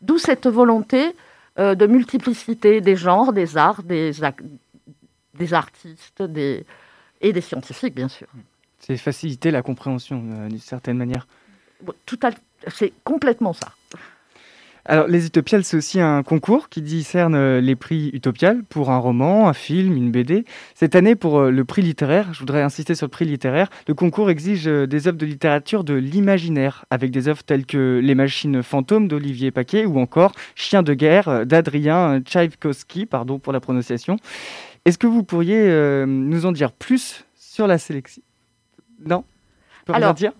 D'où 0.02 0.18
cette 0.18 0.46
volonté 0.46 1.14
euh, 1.58 1.74
de 1.74 1.86
multiplicité 1.86 2.82
des 2.82 2.96
genres, 2.96 3.32
des 3.32 3.56
arts, 3.56 3.82
des, 3.82 4.12
des 5.34 5.54
artistes 5.54 6.22
des, 6.22 6.66
et 7.20 7.32
des 7.32 7.40
scientifiques, 7.40 7.94
bien 7.94 8.08
sûr. 8.08 8.26
C'est 8.78 8.96
faciliter 8.96 9.50
la 9.50 9.62
compréhension 9.62 10.22
euh, 10.30 10.48
d'une 10.48 10.58
certaine 10.58 10.96
manière. 10.96 11.26
Tout 12.04 12.18
c'est 12.68 12.92
complètement 13.04 13.52
ça. 13.52 13.68
Alors, 14.88 15.08
les 15.08 15.26
Utopiales, 15.26 15.64
c'est 15.64 15.76
aussi 15.76 16.00
un 16.00 16.22
concours 16.22 16.68
qui 16.68 16.80
discerne 16.80 17.34
euh, 17.34 17.60
les 17.60 17.74
prix 17.74 18.10
Utopiales 18.12 18.62
pour 18.68 18.90
un 18.90 18.98
roman, 18.98 19.48
un 19.48 19.52
film, 19.52 19.96
une 19.96 20.12
BD. 20.12 20.44
Cette 20.76 20.94
année, 20.94 21.16
pour 21.16 21.40
euh, 21.40 21.50
le 21.50 21.64
prix 21.64 21.82
littéraire, 21.82 22.32
je 22.32 22.38
voudrais 22.38 22.62
insister 22.62 22.94
sur 22.94 23.06
le 23.06 23.10
prix 23.10 23.24
littéraire, 23.24 23.68
le 23.88 23.94
concours 23.94 24.30
exige 24.30 24.68
euh, 24.68 24.86
des 24.86 25.08
œuvres 25.08 25.18
de 25.18 25.26
littérature 25.26 25.82
de 25.82 25.94
l'imaginaire, 25.94 26.84
avec 26.90 27.10
des 27.10 27.26
œuvres 27.26 27.42
telles 27.42 27.66
que 27.66 28.00
Les 28.00 28.14
machines 28.14 28.62
fantômes 28.62 29.08
d'Olivier 29.08 29.50
Paquet 29.50 29.86
ou 29.86 29.98
encore 29.98 30.32
Chien 30.54 30.84
de 30.84 30.94
guerre 30.94 31.44
d'Adrien 31.46 32.20
Tchaïkovski, 32.20 33.06
pardon 33.06 33.40
pour 33.40 33.52
la 33.52 33.58
prononciation. 33.58 34.18
Est-ce 34.84 34.98
que 34.98 35.08
vous 35.08 35.24
pourriez 35.24 36.04
nous 36.06 36.46
en 36.46 36.52
dire 36.52 36.70
plus 36.70 37.24
sur 37.34 37.66
la 37.66 37.78
sélection? 37.78 38.22
Non? 39.04 39.24
Alors, 39.92 40.14
dire? 40.14 40.32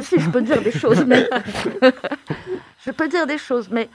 si 0.00 0.18
je 0.18 0.28
peux 0.30 0.42
dire 0.42 0.60
des 0.60 0.72
choses, 0.72 1.04
mais 1.06 1.28
je 2.84 2.90
peux 2.90 3.08
dire 3.08 3.26
des 3.26 3.38
choses, 3.38 3.70
mais 3.70 3.88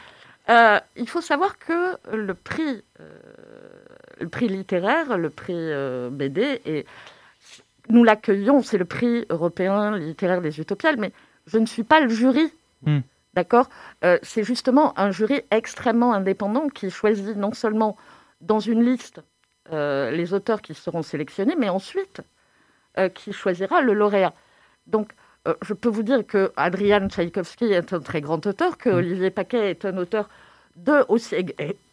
euh, 0.49 0.79
il 0.95 1.09
faut 1.09 1.21
savoir 1.21 1.59
que 1.59 1.97
le 2.15 2.33
prix, 2.33 2.83
euh, 3.01 3.09
le 4.19 4.29
prix 4.29 4.47
littéraire, 4.47 5.17
le 5.17 5.29
prix 5.29 5.53
euh, 5.55 6.09
BD, 6.09 6.61
et 6.65 6.85
nous 7.89 8.03
l'accueillons, 8.03 8.61
c'est 8.61 8.77
le 8.77 8.85
prix 8.85 9.25
européen 9.29 9.97
littéraire 9.97 10.41
des 10.41 10.59
Utopiales, 10.59 10.97
mais 10.97 11.11
je 11.47 11.57
ne 11.57 11.65
suis 11.65 11.83
pas 11.83 11.99
le 11.99 12.09
jury. 12.09 12.51
Hmm. 12.83 12.99
D'accord? 13.33 13.69
C'est 14.23 14.43
justement 14.43 14.97
un 14.99 15.11
jury 15.11 15.43
extrêmement 15.51 16.11
indépendant 16.11 16.69
qui 16.69 16.89
choisit 16.89 17.37
non 17.37 17.53
seulement 17.53 17.95
dans 18.41 18.59
une 18.59 18.83
liste 18.83 19.21
les 19.71 20.33
auteurs 20.33 20.63
qui 20.63 20.73
seront 20.73 21.03
sélectionnés, 21.03 21.55
mais 21.55 21.69
ensuite 21.69 22.21
qui 23.13 23.33
choisira 23.33 23.81
le 23.81 23.93
lauréat. 23.93 24.33
Donc, 24.87 25.11
euh, 25.47 25.53
je 25.65 25.73
peux 25.73 25.89
vous 25.89 26.03
dire 26.03 26.25
que 26.25 26.51
Adrian 26.55 27.07
Tchaïkovski 27.09 27.65
est 27.65 27.93
un 27.93 27.99
très 27.99 28.21
grand 28.21 28.45
auteur, 28.45 28.77
que 28.77 28.89
Mm. 28.89 28.93
Olivier 28.95 29.29
Paquet 29.31 29.71
est 29.71 29.85
un 29.85 29.97
auteur 29.97 30.29
de 30.75 31.03
aussi 31.09 31.35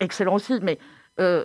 excellent 0.01 0.35
aussi, 0.35 0.59
mais 0.63 0.79
euh, 1.21 1.45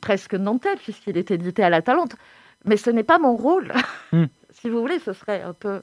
presque 0.00 0.34
nantais, 0.34 0.76
puisqu'il 0.76 1.16
est 1.16 1.30
édité 1.30 1.62
à 1.64 1.70
la 1.70 1.82
Talente. 1.82 2.16
Mais 2.64 2.76
ce 2.76 2.90
n'est 2.90 3.04
pas 3.04 3.18
mon 3.18 3.36
rôle. 3.36 3.72
Mm. 4.12 4.24
si 4.50 4.70
vous 4.70 4.80
voulez, 4.80 4.98
ce 5.00 5.12
serait 5.12 5.42
un 5.42 5.52
peu. 5.52 5.80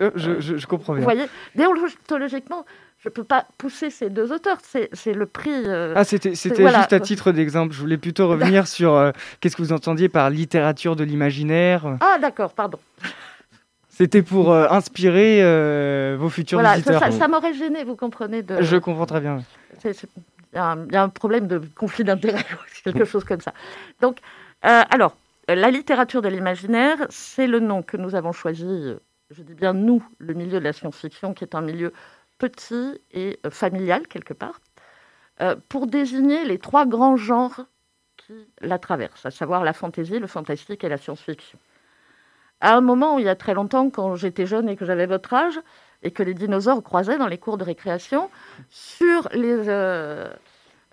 Euh, 0.00 0.10
je, 0.14 0.40
je- 0.40 0.56
je 0.56 0.66
comprends 0.66 0.92
Vous 0.94 0.98
bien. 1.00 1.04
voyez, 1.04 1.26
déontologiquement, 1.54 2.64
je 2.98 3.08
ne 3.08 3.12
peux 3.12 3.24
pas 3.24 3.46
pousser 3.58 3.90
ces 3.90 4.08
deux 4.08 4.32
auteurs. 4.32 4.58
C'est 4.62 5.12
le 5.12 5.26
prix. 5.26 5.50
euh, 5.66 5.92
Ah, 5.96 6.04
c'était 6.04 6.34
c'était 6.34 6.62
voilà. 6.62 6.78
juste 6.78 6.92
à 6.92 7.00
titre 7.00 7.30
d'exemple. 7.32 7.74
Je 7.74 7.80
voulais 7.80 7.98
plutôt 7.98 8.28
revenir 8.28 8.66
sur 8.76 8.94
euh, 8.94 9.10
qu'est-ce 9.40 9.56
que 9.56 9.62
vous 9.62 9.72
entendiez 9.72 10.08
par 10.08 10.30
littérature 10.30 10.96
de 10.96 11.04
l'imaginaire. 11.04 11.98
Ah, 12.00 12.18
d'accord, 12.20 12.54
pardon. 12.54 12.78
C'était 14.02 14.22
pour 14.22 14.50
euh, 14.50 14.66
inspirer 14.68 15.44
euh, 15.44 16.16
vos 16.18 16.28
futurs 16.28 16.58
Voilà, 16.58 16.70
ça, 16.70 16.74
visiteurs. 16.74 17.00
ça- 17.00 17.10
ça 17.12 17.28
m'aurait 17.28 17.54
gêné, 17.54 17.84
vous 17.84 17.94
comprenez. 17.94 18.42
De... 18.42 18.60
Je 18.60 18.76
comprends 18.76 19.06
très 19.06 19.20
bien. 19.20 19.44
Il 19.84 19.92
y, 20.54 20.56
a 20.58 20.72
un- 20.72 20.86
il 20.86 20.92
y 20.92 20.96
a 20.96 21.04
un 21.04 21.08
problème 21.08 21.46
de 21.46 21.58
conflit 21.76 22.02
d'intérêt, 22.02 22.44
quelque 22.84 23.04
chose 23.04 23.22
comme 23.22 23.40
ça. 23.40 23.54
Donc, 24.00 24.18
euh, 24.64 24.82
alors, 24.90 25.16
la 25.46 25.70
littérature 25.70 26.20
de 26.20 26.26
l'imaginaire, 26.26 26.96
c'est 27.10 27.46
le 27.46 27.60
nom 27.60 27.82
que 27.84 27.96
nous 27.96 28.16
avons 28.16 28.32
choisi, 28.32 28.92
je 29.30 29.42
dis 29.42 29.54
bien 29.54 29.72
nous, 29.72 30.04
le 30.18 30.34
milieu 30.34 30.58
de 30.58 30.64
la 30.64 30.72
science-fiction, 30.72 31.32
qui 31.32 31.44
est 31.44 31.54
un 31.54 31.60
milieu 31.62 31.92
petit 32.38 33.00
et 33.12 33.38
familial, 33.50 34.08
quelque 34.08 34.34
part, 34.34 34.60
pour 35.68 35.86
désigner 35.86 36.44
les 36.44 36.58
trois 36.58 36.86
grands 36.86 37.16
genres 37.16 37.66
qui 38.16 38.32
la 38.62 38.80
traversent, 38.80 39.26
à 39.26 39.30
savoir 39.30 39.62
la 39.62 39.72
fantaisie, 39.72 40.18
le 40.18 40.26
fantastique 40.26 40.82
et 40.82 40.88
la 40.88 40.96
science-fiction. 40.98 41.56
À 42.62 42.76
un 42.76 42.80
moment, 42.80 43.18
il 43.18 43.24
y 43.24 43.28
a 43.28 43.34
très 43.34 43.54
longtemps, 43.54 43.90
quand 43.90 44.14
j'étais 44.14 44.46
jeune 44.46 44.68
et 44.68 44.76
que 44.76 44.84
j'avais 44.84 45.06
votre 45.06 45.34
âge, 45.34 45.58
et 46.04 46.12
que 46.12 46.22
les 46.22 46.32
dinosaures 46.32 46.80
croisaient 46.80 47.18
dans 47.18 47.26
les 47.26 47.36
cours 47.36 47.58
de 47.58 47.64
récréation, 47.64 48.30
sur 48.70 49.28
les, 49.32 49.68
euh, 49.68 50.28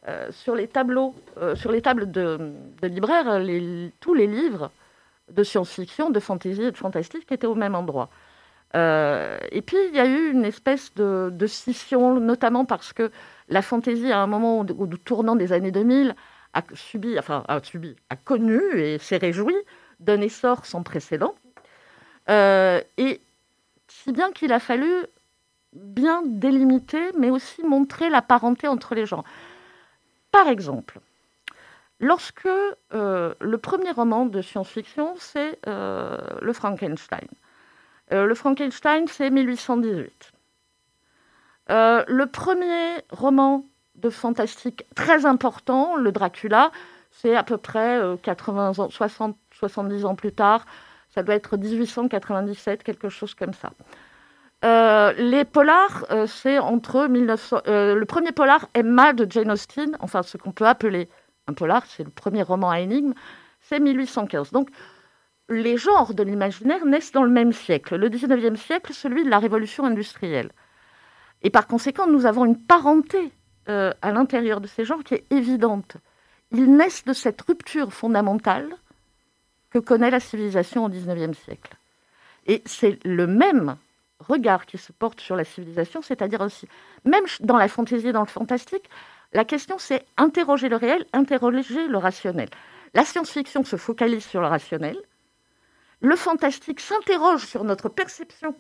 euh, 0.08 0.32
sur 0.32 0.56
les 0.56 0.68
tableaux, 0.68 1.14
euh, 1.38 1.56
sur 1.56 1.72
les 1.72 1.84
tables 1.84 2.10
de, 2.10 2.54
de 2.82 2.88
libraires, 2.88 3.40
tous 4.00 4.16
les 4.16 4.26
livres 4.26 4.72
de 5.30 5.44
science-fiction, 5.44 6.10
de 6.10 6.20
fantasy 6.20 6.64
et 6.64 6.72
de 6.72 6.78
fantastique 6.78 7.32
étaient 7.32 7.46
au 7.46 7.54
même 7.54 7.76
endroit. 7.76 8.10
Et 8.74 9.62
puis, 9.62 9.78
il 9.90 9.96
y 9.96 10.00
a 10.00 10.08
eu 10.08 10.32
une 10.32 10.46
espèce 10.46 10.92
de, 10.96 11.48
scission, 11.48 12.20
notamment 12.20 12.66
parce 12.66 12.94
que 12.94 13.12
la 13.48 13.62
fantaisie, 13.62 14.12
à 14.12 14.22
un 14.22 14.28
moment, 14.28 14.60
au 14.60 14.88
tournant 14.98 15.36
des 15.36 15.54
années 15.54 15.72
2000, 15.72 16.16
a 16.56 16.64
subi, 16.74 17.20
enfin, 17.20 17.44
a 17.48 17.62
subi, 17.62 17.96
a 18.10 18.16
connu 18.16 18.60
et 18.76 18.98
s'est 18.98 19.18
réjoui 19.18 19.56
d'un 20.00 20.22
essor 20.22 20.66
sans 20.66 20.82
précédent. 20.82 21.36
Euh, 22.30 22.82
et 22.98 23.22
si 23.88 24.12
bien 24.12 24.32
qu'il 24.32 24.54
a 24.54 24.60
fallu 24.60 24.92
bien 25.74 26.24
délimiter, 26.26 27.12
mais 27.18 27.30
aussi 27.30 27.64
montrer 27.64 28.10
la 28.10 28.22
parenté 28.22 28.68
entre 28.68 28.96
les 28.96 29.06
gens. 29.06 29.24
Par 30.32 30.48
exemple, 30.48 31.00
lorsque 32.00 32.48
euh, 32.94 33.34
le 33.40 33.58
premier 33.58 33.92
roman 33.92 34.26
de 34.26 34.42
science-fiction, 34.42 35.16
c'est 35.18 35.60
euh, 35.68 36.18
le 36.42 36.54
Frankenstein. 36.54 37.28
Le 38.12 38.34
Frankenstein, 38.34 39.08
c'est 39.08 39.30
1818. 39.30 40.34
Euh, 41.70 42.04
le 42.08 42.26
premier 42.26 42.96
roman 43.12 43.64
de 43.96 44.10
fantastique 44.10 44.86
très 44.96 45.26
important, 45.26 45.96
le 45.98 46.12
Dracula, 46.12 46.72
c'est 47.12 47.36
à 47.36 47.44
peu 47.44 47.58
près 47.58 48.00
euh, 48.00 48.16
80 48.18 48.80
ans, 48.80 48.90
60, 48.90 49.38
70 49.52 50.06
ans 50.06 50.16
plus 50.16 50.32
tard. 50.32 50.66
Ça 51.10 51.24
doit 51.24 51.36
être 51.36 51.58
1897, 51.58 52.84
quelque 52.84 53.10
chose 53.10 53.34
comme 53.34 53.54
ça. 53.54 53.72
Euh, 54.66 55.14
les 55.14 55.46
polars, 55.46 56.06
euh, 56.12 56.28
c'est 56.28 56.60
entre 56.60 57.08
1900. 57.08 57.62
euh, 57.68 57.96
le 57.96 58.06
premier 58.06 58.32
polar, 58.34 58.68
Emma 58.74 59.14
de 59.14 59.30
Jane 59.30 59.52
Austen, 59.52 59.98
enfin 60.02 60.22
ce 60.22 60.38
qu'on 60.38 60.52
peut 60.52 60.68
appeler 60.68 61.08
un 61.48 61.54
polar, 61.54 61.86
c'est 61.86 62.04
le 62.04 62.10
premier 62.10 62.44
roman 62.44 62.70
à 62.70 62.80
énigme, 62.82 63.14
c'est 63.62 63.80
1815. 63.80 64.52
Donc 64.52 64.70
les 65.48 65.78
genres 65.78 66.14
de 66.14 66.24
l'imaginaire 66.24 66.86
naissent 66.86 67.14
dans 67.14 67.24
le 67.24 67.32
même 67.32 67.54
siècle, 67.54 67.96
le 67.96 68.10
19e 68.10 68.58
siècle, 68.58 68.94
celui 68.94 69.24
de 69.24 69.30
la 69.30 69.40
révolution 69.40 69.86
industrielle. 69.86 70.52
Et 71.42 71.50
par 71.50 71.66
conséquent, 71.66 72.06
nous 72.08 72.26
avons 72.26 72.46
une 72.46 72.58
parenté 72.58 73.32
à 73.68 74.12
l'intérieur 74.12 74.62
de 74.62 74.68
ces 74.68 74.84
genres 74.84 75.04
qui 75.04 75.14
est 75.14 75.26
évidente. 75.32 75.98
Ils 76.52 76.76
naissent 76.76 77.06
de 77.06 77.14
cette 77.14 77.40
rupture 77.42 77.94
fondamentale 77.94 78.68
que 79.72 79.80
connaît 79.80 80.10
la 80.10 80.20
civilisation 80.20 80.86
au 80.86 80.90
19e 80.90 81.34
siècle. 81.34 81.76
Et 82.48 82.62
c'est 82.66 83.04
le 83.06 83.28
même 83.28 83.76
regard 84.20 84.66
qui 84.66 84.78
se 84.78 84.92
porte 84.92 85.22
sur 85.22 85.36
la 85.36 85.44
civilisation, 85.44 86.02
c'est-à-dire 86.02 86.42
aussi, 86.42 86.68
même 87.06 87.24
dans 87.40 87.58
la 87.58 87.68
fantaisie 87.68 88.08
et 88.08 88.12
dans 88.12 88.22
le 88.22 88.28
fantastique, 88.28 88.90
la 89.34 89.46
question 89.46 89.78
c'est 89.78 90.06
interroger 90.18 90.70
le 90.70 90.76
réel, 90.76 91.06
interroger 91.14 91.88
le 91.88 91.98
rationnel. 91.98 92.50
La 92.94 93.06
science-fiction 93.06 93.64
se 93.64 93.76
focalise 93.76 94.26
sur 94.26 94.42
le 94.42 94.48
rationnel, 94.48 94.98
le 96.02 96.16
fantastique 96.16 96.80
s'interroge 96.80 97.46
sur 97.46 97.64
notre 97.64 97.90
perception 97.90 98.56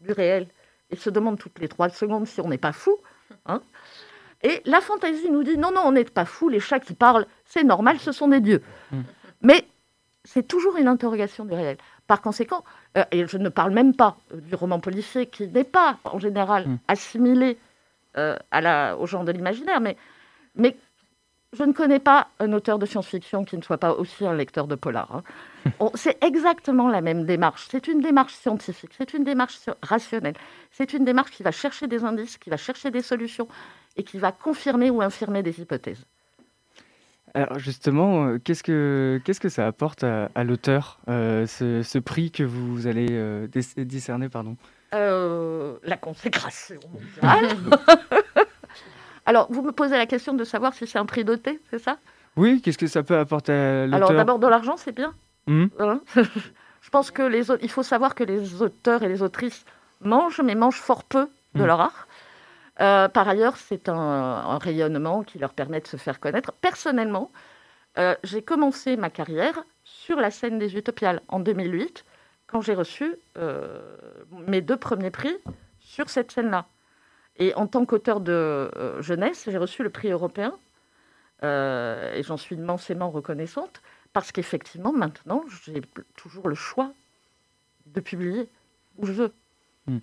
du 0.00 0.12
réel 0.12 0.48
et 0.90 0.96
se 0.96 1.10
demande 1.10 1.38
toutes 1.38 1.58
les 1.60 1.68
trois 1.68 1.88
secondes 1.90 2.26
si 2.26 2.40
on 2.40 2.48
n'est 2.48 2.58
pas 2.58 2.72
fou. 2.72 2.96
hein. 3.46 3.62
Et 4.42 4.62
la 4.66 4.80
fantaisie 4.80 5.30
nous 5.30 5.42
dit 5.42 5.56
non, 5.58 5.70
non, 5.72 5.82
on 5.84 5.92
n'est 5.92 6.04
pas 6.04 6.24
fou, 6.24 6.48
les 6.48 6.60
chats 6.60 6.80
qui 6.80 6.94
parlent, 6.94 7.26
c'est 7.44 7.64
normal, 7.64 7.98
ce 7.98 8.12
sont 8.12 8.28
des 8.28 8.40
dieux. 8.40 8.62
Mais 9.42 9.64
c'est 10.28 10.46
toujours 10.46 10.76
une 10.76 10.88
interrogation 10.88 11.44
du 11.46 11.54
réel. 11.54 11.78
Par 12.06 12.20
conséquent, 12.20 12.62
euh, 12.96 13.04
et 13.12 13.26
je 13.26 13.38
ne 13.38 13.48
parle 13.48 13.72
même 13.72 13.94
pas 13.94 14.16
euh, 14.32 14.40
du 14.40 14.54
roman 14.54 14.78
policier 14.78 15.26
qui 15.26 15.46
n'est 15.46 15.64
pas 15.64 15.98
en 16.04 16.18
général 16.18 16.66
Mm. 16.66 16.76
assimilé 16.88 17.58
euh, 18.18 18.36
à 18.50 18.60
la, 18.60 18.96
au 18.98 19.06
genre 19.06 19.24
de 19.24 19.32
l'imaginaire, 19.32 19.80
mais, 19.80 19.96
mais 20.54 20.76
je 21.54 21.64
ne 21.64 21.72
connais 21.72 21.98
pas 21.98 22.28
un 22.40 22.52
auteur 22.52 22.78
de 22.78 22.84
science-fiction 22.84 23.44
qui 23.44 23.56
ne 23.56 23.62
soit 23.62 23.78
pas 23.78 23.92
aussi 23.92 24.26
un 24.26 24.34
lecteur 24.34 24.66
de 24.66 24.74
polar. 24.74 25.08
hein. 25.14 25.22
C'est 25.94 26.22
exactement 26.22 26.88
la 26.88 27.00
même 27.00 27.24
démarche. 27.24 27.66
C'est 27.70 27.88
une 27.88 28.00
démarche 28.00 28.34
scientifique, 28.34 28.92
c'est 28.98 29.14
une 29.14 29.24
démarche 29.24 29.58
rationnelle, 29.82 30.36
c'est 30.72 30.92
une 30.92 31.04
démarche 31.04 31.30
qui 31.30 31.42
va 31.42 31.52
chercher 31.52 31.86
des 31.86 32.04
indices, 32.04 32.36
qui 32.36 32.50
va 32.50 32.56
chercher 32.58 32.90
des 32.90 33.02
solutions 33.02 33.48
et 33.96 34.02
qui 34.02 34.18
va 34.18 34.30
confirmer 34.32 34.90
ou 34.90 35.00
infirmer 35.00 35.42
des 35.42 35.60
hypothèses. 35.60 36.04
Alors 37.34 37.58
justement, 37.58 38.26
euh, 38.26 38.38
qu'est-ce 38.42 38.62
que 38.62 39.20
qu'est-ce 39.24 39.40
que 39.40 39.48
ça 39.48 39.66
apporte 39.66 40.04
à, 40.04 40.30
à 40.34 40.44
l'auteur, 40.44 40.98
euh, 41.08 41.46
ce, 41.46 41.82
ce 41.82 41.98
prix 41.98 42.30
que 42.30 42.42
vous 42.42 42.86
allez 42.86 43.08
euh, 43.10 43.46
discerner, 43.76 44.28
pardon? 44.28 44.56
Euh, 44.94 45.76
la 45.82 45.96
consécration 45.96 46.80
mondiale. 46.92 47.48
Alors, 49.26 49.46
vous 49.52 49.62
me 49.62 49.72
posez 49.72 49.96
la 49.96 50.06
question 50.06 50.32
de 50.34 50.44
savoir 50.44 50.72
si 50.74 50.86
c'est 50.86 50.98
un 50.98 51.04
prix 51.06 51.24
doté, 51.24 51.60
c'est 51.70 51.78
ça? 51.78 51.98
Oui, 52.36 52.62
qu'est-ce 52.62 52.78
que 52.78 52.86
ça 52.86 53.02
peut 53.02 53.18
apporter 53.18 53.52
à 53.52 53.82
Alors, 53.82 53.98
l'auteur 54.00 54.16
d'abord, 54.16 54.38
de 54.38 54.46
l'argent, 54.46 54.76
c'est 54.76 54.92
bien. 54.94 55.12
Mhm. 55.46 55.68
Hein? 55.80 56.00
Je 56.80 56.90
pense 56.90 57.10
que 57.10 57.22
les 57.22 57.48
il 57.62 57.70
faut 57.70 57.82
savoir 57.82 58.14
que 58.14 58.24
les 58.24 58.62
auteurs 58.62 59.02
et 59.02 59.08
les 59.08 59.22
autrices 59.22 59.64
mangent, 60.00 60.40
mais 60.42 60.54
mangent 60.54 60.80
fort 60.80 61.04
peu 61.04 61.28
de 61.54 61.60
Mhm. 61.60 61.66
leur 61.66 61.80
art. 61.80 62.07
Euh, 62.80 63.08
par 63.08 63.28
ailleurs, 63.28 63.56
c'est 63.56 63.88
un, 63.88 63.94
un 63.94 64.58
rayonnement 64.58 65.22
qui 65.22 65.38
leur 65.38 65.52
permet 65.52 65.80
de 65.80 65.86
se 65.86 65.96
faire 65.96 66.20
connaître. 66.20 66.52
Personnellement, 66.52 67.30
euh, 67.98 68.14
j'ai 68.22 68.42
commencé 68.42 68.96
ma 68.96 69.10
carrière 69.10 69.64
sur 69.84 70.16
la 70.20 70.30
scène 70.30 70.58
des 70.58 70.76
Utopiales 70.76 71.20
en 71.28 71.40
2008, 71.40 72.04
quand 72.46 72.60
j'ai 72.60 72.74
reçu 72.74 73.16
euh, 73.36 73.96
mes 74.46 74.60
deux 74.60 74.76
premiers 74.76 75.10
prix 75.10 75.36
sur 75.80 76.08
cette 76.08 76.30
scène-là. 76.30 76.66
Et 77.36 77.54
en 77.54 77.66
tant 77.66 77.84
qu'auteur 77.84 78.20
de 78.20 78.70
jeunesse, 79.00 79.48
j'ai 79.48 79.58
reçu 79.58 79.82
le 79.82 79.90
prix 79.90 80.10
européen. 80.10 80.52
Et 81.42 82.22
j'en 82.24 82.36
suis 82.36 82.56
immensément 82.56 83.10
reconnaissante, 83.10 83.80
parce 84.12 84.32
qu'effectivement, 84.32 84.92
maintenant, 84.92 85.44
j'ai 85.64 85.80
toujours 86.16 86.48
le 86.48 86.56
choix 86.56 86.90
de 87.86 88.00
publier 88.00 88.48
où 88.98 89.06
je 89.06 89.12
veux. 89.12 89.32
Mm. 89.86 89.98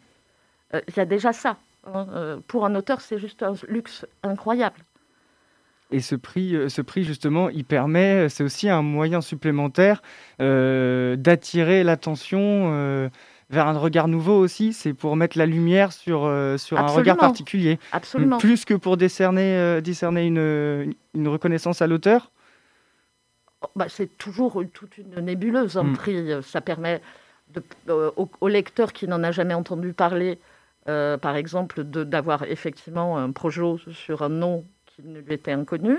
Euh, 0.73 0.81
Il 0.87 0.97
y 0.97 0.99
a 0.99 1.05
déjà 1.05 1.33
ça. 1.33 1.57
Hein. 1.85 2.07
Euh, 2.13 2.37
pour 2.47 2.65
un 2.65 2.75
auteur, 2.75 3.01
c'est 3.01 3.17
juste 3.19 3.43
un 3.43 3.53
luxe 3.67 4.05
incroyable. 4.23 4.77
Et 5.91 5.99
ce 5.99 6.15
prix, 6.15 6.55
euh, 6.55 6.67
ce 6.67 6.81
prix 6.81 7.03
justement, 7.03 7.49
il 7.49 7.63
permet, 7.63 8.27
c'est 8.29 8.43
aussi 8.43 8.69
un 8.69 8.81
moyen 8.81 9.21
supplémentaire 9.21 10.01
euh, 10.41 11.15
d'attirer 11.15 11.83
l'attention 11.83 12.71
euh, 12.73 13.09
vers 13.51 13.67
un 13.67 13.77
regard 13.77 14.07
nouveau 14.07 14.37
aussi. 14.39 14.73
C'est 14.73 14.93
pour 14.93 15.15
mettre 15.15 15.37
la 15.37 15.45
lumière 15.45 15.93
sur, 15.93 16.25
euh, 16.25 16.57
sur 16.57 16.79
un 16.79 16.87
regard 16.87 17.17
particulier. 17.17 17.77
Absolument. 17.91 18.39
Plus 18.39 18.65
que 18.65 18.73
pour 18.73 18.97
décerner, 18.97 19.55
euh, 19.57 19.79
discerner 19.79 20.25
une, 20.25 20.95
une 21.13 21.27
reconnaissance 21.27 21.83
à 21.83 21.87
l'auteur. 21.87 22.31
Oh, 23.61 23.67
bah, 23.75 23.85
c'est 23.87 24.17
toujours 24.17 24.63
toute 24.73 24.97
une 24.97 25.19
nébuleuse, 25.21 25.77
un 25.77 25.83
Mm. 25.83 25.93
prix. 25.93 26.31
Euh, 26.31 26.41
Ça 26.41 26.61
permet 26.61 26.99
de- 27.53 27.63
euh, 27.89 28.09
au, 28.17 28.27
au 28.41 28.47
lecteur 28.47 28.91
qui 28.91 29.07
n'en 29.07 29.23
a 29.23 29.31
jamais 29.31 29.53
entendu 29.53 29.93
parler, 29.93 30.39
euh, 30.87 31.17
par 31.17 31.35
exemple, 31.35 31.83
d'avoir 31.83 32.43
effectivement 32.43 33.17
un 33.17 33.31
projet 33.31 33.75
sur 33.91 34.21
un 34.21 34.29
nom 34.29 34.65
qui 34.85 35.03
ne 35.03 35.19
lui 35.19 35.33
était 35.33 35.51
inconnu. 35.51 35.97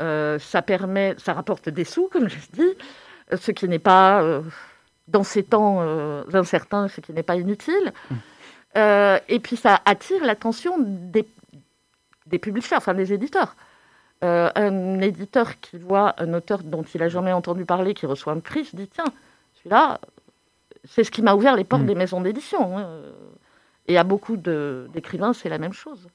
Euh, 0.00 0.38
ça 0.38 0.62
permet, 0.62 1.14
ça 1.18 1.34
rapporte 1.34 1.68
des 1.68 1.84
sous, 1.84 2.08
comme 2.08 2.28
je 2.28 2.38
dis, 2.52 2.74
ce 3.34 3.50
qui 3.52 3.68
n'est 3.68 3.78
pas 3.78 4.22
euh, 4.22 4.42
dans 5.08 5.22
ces 5.22 5.42
temps 5.44 5.80
incertains, 6.32 6.88
ce 6.88 7.00
qui 7.00 7.12
n'est 7.12 7.22
pas 7.22 7.36
inutile. 7.36 7.92
Euh, 8.76 9.18
et 9.28 9.38
puis 9.38 9.56
ça 9.56 9.80
attire 9.84 10.24
l'attention 10.24 10.76
des, 10.78 11.26
des 12.26 12.38
publishers, 12.38 12.76
enfin 12.76 12.94
des 12.94 13.12
éditeurs. 13.12 13.54
Un 14.24 15.00
éditeur 15.00 15.58
qui 15.60 15.78
voit 15.78 16.14
un 16.18 16.32
auteur 16.32 16.62
dont 16.62 16.84
il 16.94 17.02
a 17.02 17.08
jamais 17.08 17.32
entendu 17.32 17.64
parler, 17.64 17.92
qui 17.92 18.06
reçoit 18.06 18.32
un 18.32 18.38
prix, 18.38 18.64
se 18.64 18.76
dit 18.76 18.86
tiens, 18.86 19.04
celui-là, 19.56 19.98
c'est 20.84 21.02
ce 21.02 21.10
qui 21.10 21.22
m'a 21.22 21.34
ouvert 21.34 21.56
les 21.56 21.64
portes 21.64 21.82
Mm. 21.82 21.86
des 21.86 21.94
maisons 21.96 22.20
d'édition. 22.20 22.86
Et 23.88 23.98
à 23.98 24.04
beaucoup 24.04 24.36
d'écrivains, 24.36 25.32
c'est 25.32 25.48
la 25.48 25.58
même 25.58 25.72
chose. 25.72 26.08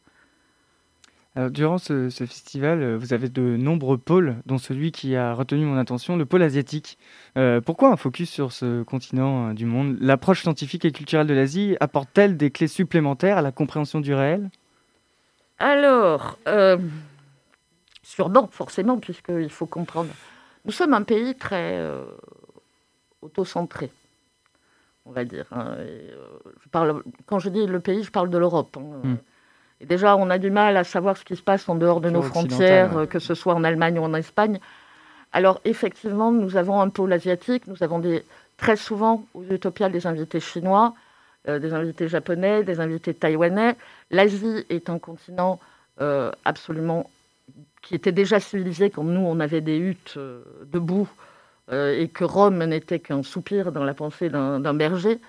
Alors, 1.35 1.51
durant 1.51 1.77
ce, 1.77 2.09
ce 2.09 2.25
festival, 2.25 2.81
euh, 2.81 2.97
vous 2.97 3.13
avez 3.13 3.29
de 3.29 3.57
nombreux 3.57 3.99
pôles, 3.99 4.37
dont 4.47 4.57
celui 4.57 4.91
qui 4.91 5.15
a 5.15 5.33
retenu 5.33 5.65
mon 5.65 5.77
attention, 5.77 6.17
le 6.17 6.25
pôle 6.25 6.41
asiatique. 6.41 6.97
Euh, 7.37 7.61
pourquoi 7.61 7.91
un 7.91 7.95
focus 7.95 8.31
sur 8.31 8.51
ce 8.51 8.81
continent 8.81 9.49
euh, 9.49 9.53
du 9.53 9.65
monde? 9.65 9.97
L'approche 10.01 10.41
scientifique 10.41 10.83
et 10.85 10.91
culturelle 10.91 11.27
de 11.27 11.35
l'Asie 11.35 11.77
apporte-t-elle 11.79 12.37
des 12.37 12.49
clés 12.49 12.67
supplémentaires 12.67 13.37
à 13.37 13.43
la 13.43 13.51
compréhension 13.51 14.01
du 14.01 14.15
réel? 14.15 14.49
Alors, 15.59 16.39
euh, 16.47 16.77
sûrement, 18.01 18.47
forcément, 18.51 18.97
puisqu'il 18.97 19.51
faut 19.51 19.67
comprendre. 19.67 20.09
Nous 20.65 20.71
sommes 20.71 20.95
un 20.95 21.03
pays 21.03 21.35
très 21.35 21.77
euh, 21.77 22.03
autocentré, 23.21 23.91
on 25.07 25.11
va 25.11 25.25
dire. 25.25 25.45
hein. 25.51 25.75
Et, 25.79 26.11
euh, 26.11 26.15
je 26.63 26.69
parle, 26.69 27.01
quand 27.25 27.39
je 27.39 27.49
dis 27.49 27.65
le 27.65 27.79
pays, 27.79 28.03
je 28.03 28.11
parle 28.11 28.29
de 28.29 28.37
l'Europe. 28.37 28.77
hein. 28.77 28.99
Mm. 29.03 29.15
Et 29.81 29.85
déjà, 29.85 30.15
on 30.17 30.29
a 30.29 30.39
du 30.39 30.49
mal 30.49 30.75
à 30.75 30.83
savoir 30.83 31.17
ce 31.17 31.23
qui 31.23 31.35
se 31.35 31.43
passe 31.43 31.69
en 31.69 31.75
dehors 31.75 32.01
de 32.01 32.09
nos 32.09 32.23
frontières, 32.23 32.95
ouais. 32.95 33.07
que 33.07 33.19
ce 33.19 33.35
soit 33.35 33.53
en 33.53 33.63
Allemagne 33.63 33.99
ou 33.99 34.03
en 34.03 34.13
Espagne. 34.15 34.59
Alors, 35.33 35.61
effectivement, 35.65 36.31
nous 36.31 36.57
avons 36.57 36.81
un 36.81 36.89
pôle 36.89 37.13
asiatique, 37.13 37.67
nous 37.67 37.83
avons 37.83 37.99
des, 37.99 38.23
très 38.57 38.75
souvent 38.75 39.25
aux 39.35 39.43
Utopiales 39.43 39.91
des 39.91 40.07
invités 40.07 40.39
chinois, 40.39 40.95
euh, 41.47 41.59
des 41.59 41.73
invités 41.73 42.07
japonais, 42.07 42.63
des 42.63 42.79
invités 42.79 43.13
taïwanais. 43.13 43.75
L'Asie 44.09 44.65
est 44.69 44.89
un 44.89 44.97
continent 44.97 45.59
euh, 46.01 46.31
absolument 46.43 47.09
qui 47.83 47.93
était 47.95 48.11
déjà 48.11 48.39
civilisé 48.39 48.89
quand 48.89 49.03
nous, 49.03 49.21
on 49.21 49.39
avait 49.39 49.61
des 49.61 49.77
huttes 49.77 50.15
euh, 50.17 50.41
debout 50.71 51.07
et 51.71 52.07
que 52.07 52.23
Rome 52.23 52.63
n'était 52.63 52.99
qu'un 52.99 53.23
soupir 53.23 53.71
dans 53.71 53.83
la 53.83 53.93
pensée 53.93 54.29
d'un 54.29 54.73
berger. 54.73 55.19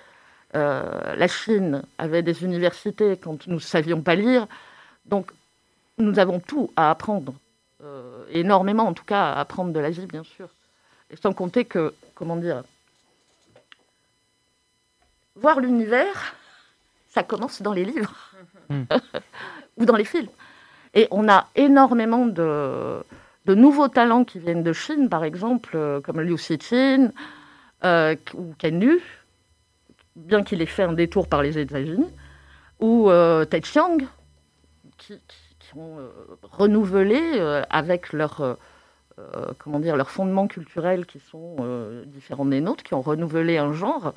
Euh, 0.54 1.14
la 1.16 1.28
Chine 1.28 1.82
avait 1.98 2.22
des 2.22 2.44
universités 2.44 3.16
quand 3.16 3.46
nous 3.46 3.56
ne 3.56 3.60
savions 3.60 4.00
pas 4.00 4.14
lire. 4.14 4.46
Donc, 5.06 5.30
nous 5.98 6.18
avons 6.18 6.40
tout 6.40 6.70
à 6.76 6.90
apprendre, 6.90 7.34
euh, 7.82 8.24
énormément 8.30 8.84
en 8.84 8.94
tout 8.94 9.04
cas 9.04 9.32
à 9.32 9.40
apprendre 9.40 9.72
de 9.72 9.80
l'Asie, 9.80 10.06
bien 10.06 10.24
sûr. 10.24 10.48
Et 11.10 11.16
sans 11.16 11.32
compter 11.32 11.64
que, 11.64 11.92
comment 12.14 12.36
dire, 12.36 12.62
voir 15.34 15.60
l'univers, 15.60 16.34
ça 17.10 17.22
commence 17.22 17.60
dans 17.62 17.72
les 17.72 17.84
livres 17.84 18.28
Mhm. 18.68 18.86
ou 19.76 19.84
dans 19.84 19.96
les 19.96 20.04
films. 20.04 20.28
Et 20.94 21.08
on 21.10 21.28
a 21.28 21.48
énormément 21.54 22.26
de, 22.26 23.02
de 23.48 23.54
nouveaux 23.54 23.88
talents 23.88 24.24
qui 24.24 24.38
viennent 24.38 24.62
de 24.62 24.74
Chine, 24.74 25.08
par 25.08 25.24
exemple, 25.24 25.70
euh, 25.74 26.02
comme 26.02 26.20
Liu 26.20 26.36
Xichin 26.36 27.12
euh, 27.82 28.14
ou 28.34 28.52
Ken 28.58 28.78
Liu, 28.78 29.00
bien 30.16 30.42
qu'il 30.42 30.60
ait 30.60 30.66
fait 30.66 30.82
un 30.82 30.92
détour 30.92 31.28
par 31.28 31.42
les 31.42 31.56
États-Unis, 31.58 32.10
ou 32.78 33.08
euh, 33.08 33.46
Chiang, 33.64 33.96
qui, 34.98 35.14
ont 35.74 35.98
euh, 35.98 36.08
renouvelé 36.42 37.40
avec 37.70 38.12
leur, 38.12 38.58
comment 39.58 39.80
dire, 39.80 39.96
leurs 39.96 40.10
fondements 40.10 40.46
culturels 40.46 41.06
qui 41.06 41.20
sont 41.20 41.56
différents 42.06 42.46
des 42.46 42.60
nôtres, 42.60 42.82
qui 42.82 42.94
ont 42.94 43.02
renouvelé 43.02 43.58
un 43.58 43.72
genre 43.72 44.12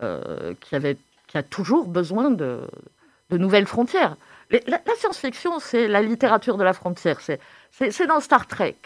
qui, 0.00 0.76
a 1.36 1.42
toujours 1.42 1.86
besoin 1.86 2.30
de 2.30 2.68
nouvelles 3.30 3.66
frontières. 3.66 4.16
Les- 4.50 4.62
la 4.66 4.80
la 4.86 4.94
science-fiction, 4.94 5.58
c'est 5.60 5.88
la 5.88 6.02
littérature 6.02 6.56
de 6.56 6.64
la 6.64 6.72
frontière. 6.72 7.20
C'est, 7.20 8.06
dans 8.06 8.20
Star 8.20 8.46
Trek. 8.46 8.76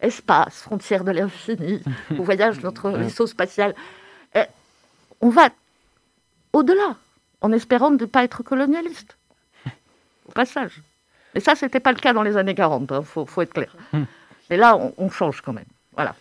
Espace, 0.00 0.62
frontière 0.62 1.02
de 1.04 1.10
l'infini, 1.10 1.82
au 2.18 2.22
voyage 2.22 2.58
de 2.58 2.62
notre 2.62 2.90
vaisseau 2.90 3.26
spatial. 3.26 3.74
Et 4.34 4.42
on 5.20 5.28
va 5.28 5.48
au-delà, 6.52 6.96
en 7.40 7.52
espérant 7.52 7.90
ne 7.90 8.04
pas 8.04 8.22
être 8.24 8.42
colonialiste. 8.42 9.16
Au 10.28 10.32
passage. 10.32 10.80
Mais 11.34 11.40
ça, 11.40 11.54
c'était 11.56 11.80
pas 11.80 11.92
le 11.92 11.98
cas 11.98 12.12
dans 12.12 12.22
les 12.22 12.36
années 12.36 12.54
40, 12.54 12.92
il 13.00 13.04
faut, 13.04 13.26
faut 13.26 13.42
être 13.42 13.52
clair. 13.52 13.74
Mais 14.50 14.56
là, 14.56 14.76
on, 14.76 14.94
on 14.98 15.10
change 15.10 15.40
quand 15.40 15.52
même. 15.52 15.64
Voilà. 15.94 16.14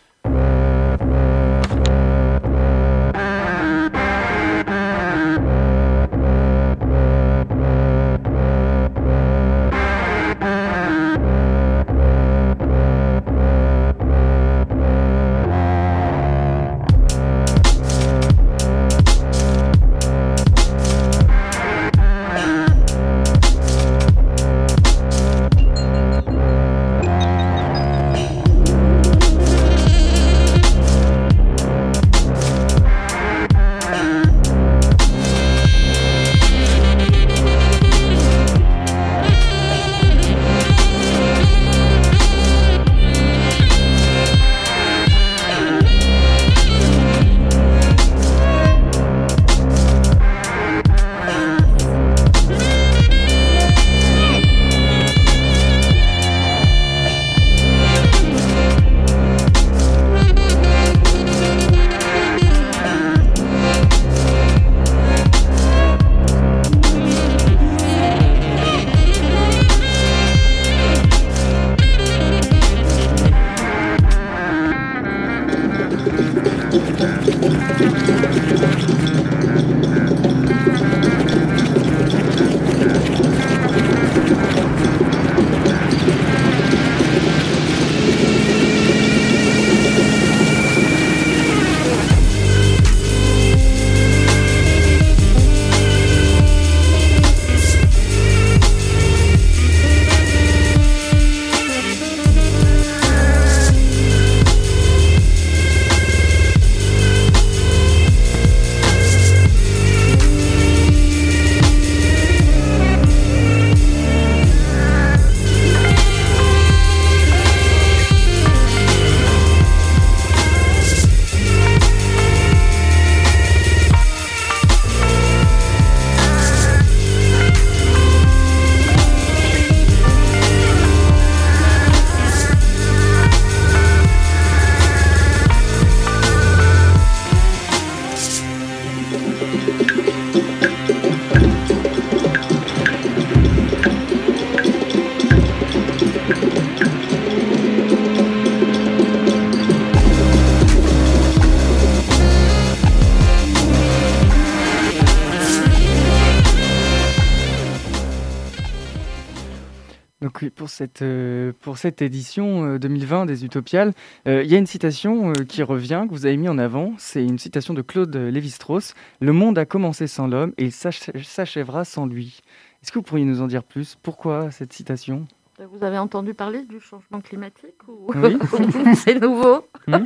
Cette, 160.78 161.02
euh, 161.02 161.54
pour 161.62 161.80
cette 161.80 162.04
édition 162.04 162.74
euh, 162.76 162.78
2020 162.80 163.26
des 163.26 163.44
Utopiales, 163.44 163.94
euh, 164.28 164.44
il 164.44 164.52
y 164.52 164.54
a 164.54 164.60
une 164.60 164.68
citation 164.68 165.30
euh, 165.32 165.44
qui 165.44 165.64
revient, 165.64 166.06
que 166.08 166.14
vous 166.14 166.28
avez 166.28 166.38
mis 166.38 166.48
en 166.50 166.60
avant. 166.60 166.94
C'est 167.00 167.24
une 167.26 167.40
citation 167.40 167.74
de 167.74 167.82
Claude 167.82 168.16
Lévi-Strauss. 168.16 168.94
Le 169.20 169.34
monde 169.34 169.58
a 169.58 169.66
commencé 169.66 170.06
sans 170.06 170.28
l'homme 170.28 170.54
et 170.60 170.66
il 170.66 170.72
s'ach- 170.72 171.10
s'achèvera 171.24 171.84
sans 171.84 172.06
lui. 172.06 172.42
Est-ce 172.84 172.92
que 172.92 173.00
vous 173.00 173.04
pourriez 173.04 173.26
nous 173.26 173.42
en 173.42 173.48
dire 173.48 173.64
plus? 173.64 173.98
Pourquoi 174.04 174.52
cette 174.52 174.72
citation? 174.72 175.26
Vous 175.72 175.84
avez 175.84 175.98
entendu 175.98 176.36
parler 176.36 176.64
du 176.66 176.80
changement 176.80 177.22
climatique 177.22 177.88
ou 177.88 178.12
Oui. 178.14 178.38
c'est 178.96 179.20
nouveau 179.20 179.68
Hmm. 179.88 180.06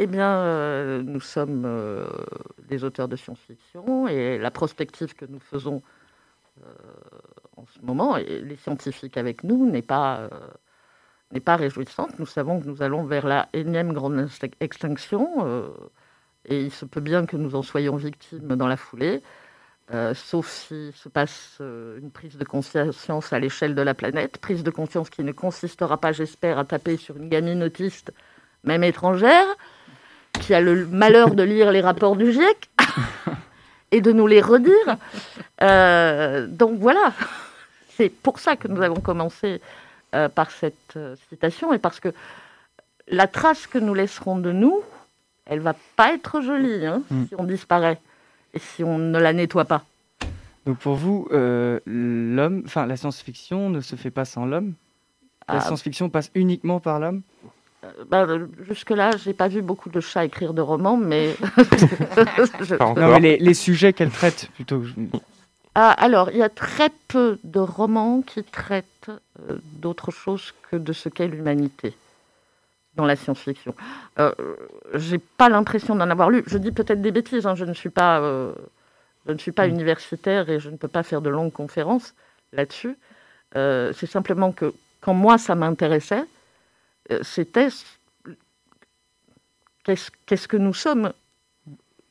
Eh 0.00 0.06
bien, 0.06 0.30
euh, 0.30 1.02
nous 1.02 1.20
sommes 1.20 1.62
euh, 1.66 2.06
des 2.68 2.82
auteurs 2.84 3.06
de 3.08 3.16
science-fiction 3.16 4.08
et 4.08 4.38
la 4.38 4.50
prospective 4.50 5.14
que 5.14 5.24
nous 5.24 5.40
faisons 5.40 5.82
euh, 6.62 6.70
en 7.58 7.66
ce 7.74 7.84
moment, 7.84 8.16
et 8.16 8.40
les 8.40 8.56
scientifiques 8.56 9.16
avec 9.16 9.44
nous, 9.44 9.68
n'est 9.68 9.82
pas, 9.82 10.18
euh, 10.20 10.28
n'est 11.32 11.40
pas 11.40 11.56
réjouissante. 11.56 12.18
Nous 12.18 12.26
savons 12.26 12.60
que 12.60 12.66
nous 12.66 12.82
allons 12.82 13.04
vers 13.04 13.26
la 13.26 13.48
énième 13.52 13.92
grande 13.92 14.28
extinction 14.60 15.28
euh, 15.40 15.68
et 16.46 16.62
il 16.62 16.72
se 16.72 16.84
peut 16.84 17.00
bien 17.00 17.26
que 17.26 17.36
nous 17.36 17.54
en 17.54 17.62
soyons 17.62 17.96
victimes 17.96 18.56
dans 18.56 18.66
la 18.66 18.76
foulée. 18.76 19.22
euh, 19.94 20.14
sauf 20.14 20.48
s'il 20.48 20.92
se 20.94 21.08
passe 21.08 21.58
euh, 21.60 21.98
une 21.98 22.10
prise 22.10 22.36
de 22.36 22.44
conscience 22.44 23.32
à 23.32 23.38
l'échelle 23.38 23.74
de 23.74 23.82
la 23.82 23.94
planète, 23.94 24.38
prise 24.38 24.62
de 24.62 24.70
conscience 24.70 25.08
qui 25.08 25.24
ne 25.24 25.32
consistera 25.32 25.96
pas, 25.96 26.12
j'espère, 26.12 26.58
à 26.58 26.64
taper 26.64 26.96
sur 26.98 27.16
une 27.16 27.28
gamine 27.28 27.62
autiste, 27.62 28.12
même 28.64 28.84
étrangère, 28.84 29.46
qui 30.40 30.52
a 30.54 30.60
le 30.60 30.86
malheur 30.86 31.34
de 31.34 31.42
lire 31.42 31.72
les 31.72 31.80
rapports 31.80 32.16
du 32.16 32.32
GIEC 32.32 32.68
et 33.90 34.00
de 34.02 34.12
nous 34.12 34.26
les 34.26 34.42
redire. 34.42 34.96
Euh, 35.62 36.46
donc 36.46 36.78
voilà, 36.78 37.12
c'est 37.98 38.08
pour 38.08 38.38
ça 38.38 38.56
que 38.56 38.68
nous 38.68 38.80
avons 38.80 39.00
commencé 39.00 39.60
euh, 40.14 40.28
par 40.30 40.50
cette 40.52 40.96
euh, 40.96 41.16
citation 41.28 41.72
et 41.74 41.78
parce 41.78 41.98
que 42.00 42.08
la 43.08 43.26
trace 43.26 43.66
que 43.66 43.78
nous 43.78 43.92
laisserons 43.92 44.38
de 44.38 44.52
nous, 44.52 44.80
elle 45.46 45.60
va 45.60 45.74
pas 45.96 46.14
être 46.14 46.40
jolie 46.40 46.86
hein, 46.86 47.02
Mm. 47.10 47.24
si 47.26 47.34
on 47.36 47.44
disparaît 47.44 47.98
et 48.54 48.58
si 48.60 48.84
on 48.84 48.98
ne 48.98 49.18
la 49.18 49.32
nettoie 49.32 49.64
pas. 49.64 49.84
Donc 50.64 50.78
pour 50.78 50.94
vous, 50.94 51.28
euh, 51.32 51.80
l'homme, 51.86 52.62
enfin 52.66 52.86
la 52.86 52.96
science-fiction 52.96 53.68
ne 53.70 53.80
se 53.80 53.96
fait 53.96 54.10
pas 54.12 54.24
sans 54.24 54.46
l'homme? 54.46 54.74
La 55.48 55.56
Ah, 55.56 55.60
science-fiction 55.60 56.08
passe 56.10 56.30
uniquement 56.34 56.78
par 56.78 57.00
l'homme? 57.00 57.22
bah, 58.10 58.26
Jusque-là, 58.68 59.10
j'ai 59.16 59.32
pas 59.32 59.48
vu 59.48 59.62
beaucoup 59.62 59.88
de 59.88 60.00
chats 60.00 60.24
écrire 60.24 60.52
de 60.54 60.60
romans, 60.62 60.96
mais. 60.98 61.34
Je- 62.60 62.76
Non, 63.00 63.08
mais 63.10 63.20
les, 63.20 63.38
les 63.38 63.54
sujets 63.54 63.92
qu'elle 63.92 64.10
traite 64.10 64.50
plutôt. 64.54 64.82
Ah, 65.80 65.92
alors, 65.92 66.32
il 66.32 66.38
y 66.38 66.42
a 66.42 66.48
très 66.48 66.90
peu 67.06 67.38
de 67.44 67.60
romans 67.60 68.20
qui 68.22 68.42
traitent 68.42 69.10
euh, 69.10 69.58
d'autre 69.74 70.10
chose 70.10 70.52
que 70.68 70.74
de 70.74 70.92
ce 70.92 71.08
qu'est 71.08 71.28
l'humanité 71.28 71.94
dans 72.96 73.04
la 73.04 73.14
science-fiction. 73.14 73.76
Euh, 74.18 74.32
j'ai 74.94 75.18
pas 75.18 75.48
l'impression 75.48 75.94
d'en 75.94 76.10
avoir 76.10 76.30
lu. 76.30 76.42
Je 76.48 76.58
dis 76.58 76.72
peut-être 76.72 77.00
des 77.00 77.12
bêtises. 77.12 77.46
hein, 77.46 77.54
Je 77.54 77.64
ne 77.64 77.74
suis 77.74 77.90
pas, 77.90 78.18
euh, 78.18 78.52
je 79.28 79.32
ne 79.32 79.38
suis 79.38 79.52
pas 79.52 79.68
Mm. 79.68 79.70
universitaire 79.70 80.50
et 80.50 80.58
je 80.58 80.68
ne 80.68 80.76
peux 80.76 80.88
pas 80.88 81.04
faire 81.04 81.20
de 81.22 81.30
longues 81.30 81.52
conférences 81.52 82.12
là-dessus. 82.52 82.96
Euh, 83.54 83.92
c'est 83.92 84.06
simplement 84.10 84.50
que 84.50 84.74
quand 85.00 85.14
moi 85.14 85.38
ça 85.38 85.54
m'intéressait, 85.54 86.24
c'était 87.22 87.68
qu'est-ce 89.84 90.48
que 90.48 90.56
nous 90.56 90.74
sommes, 90.74 91.12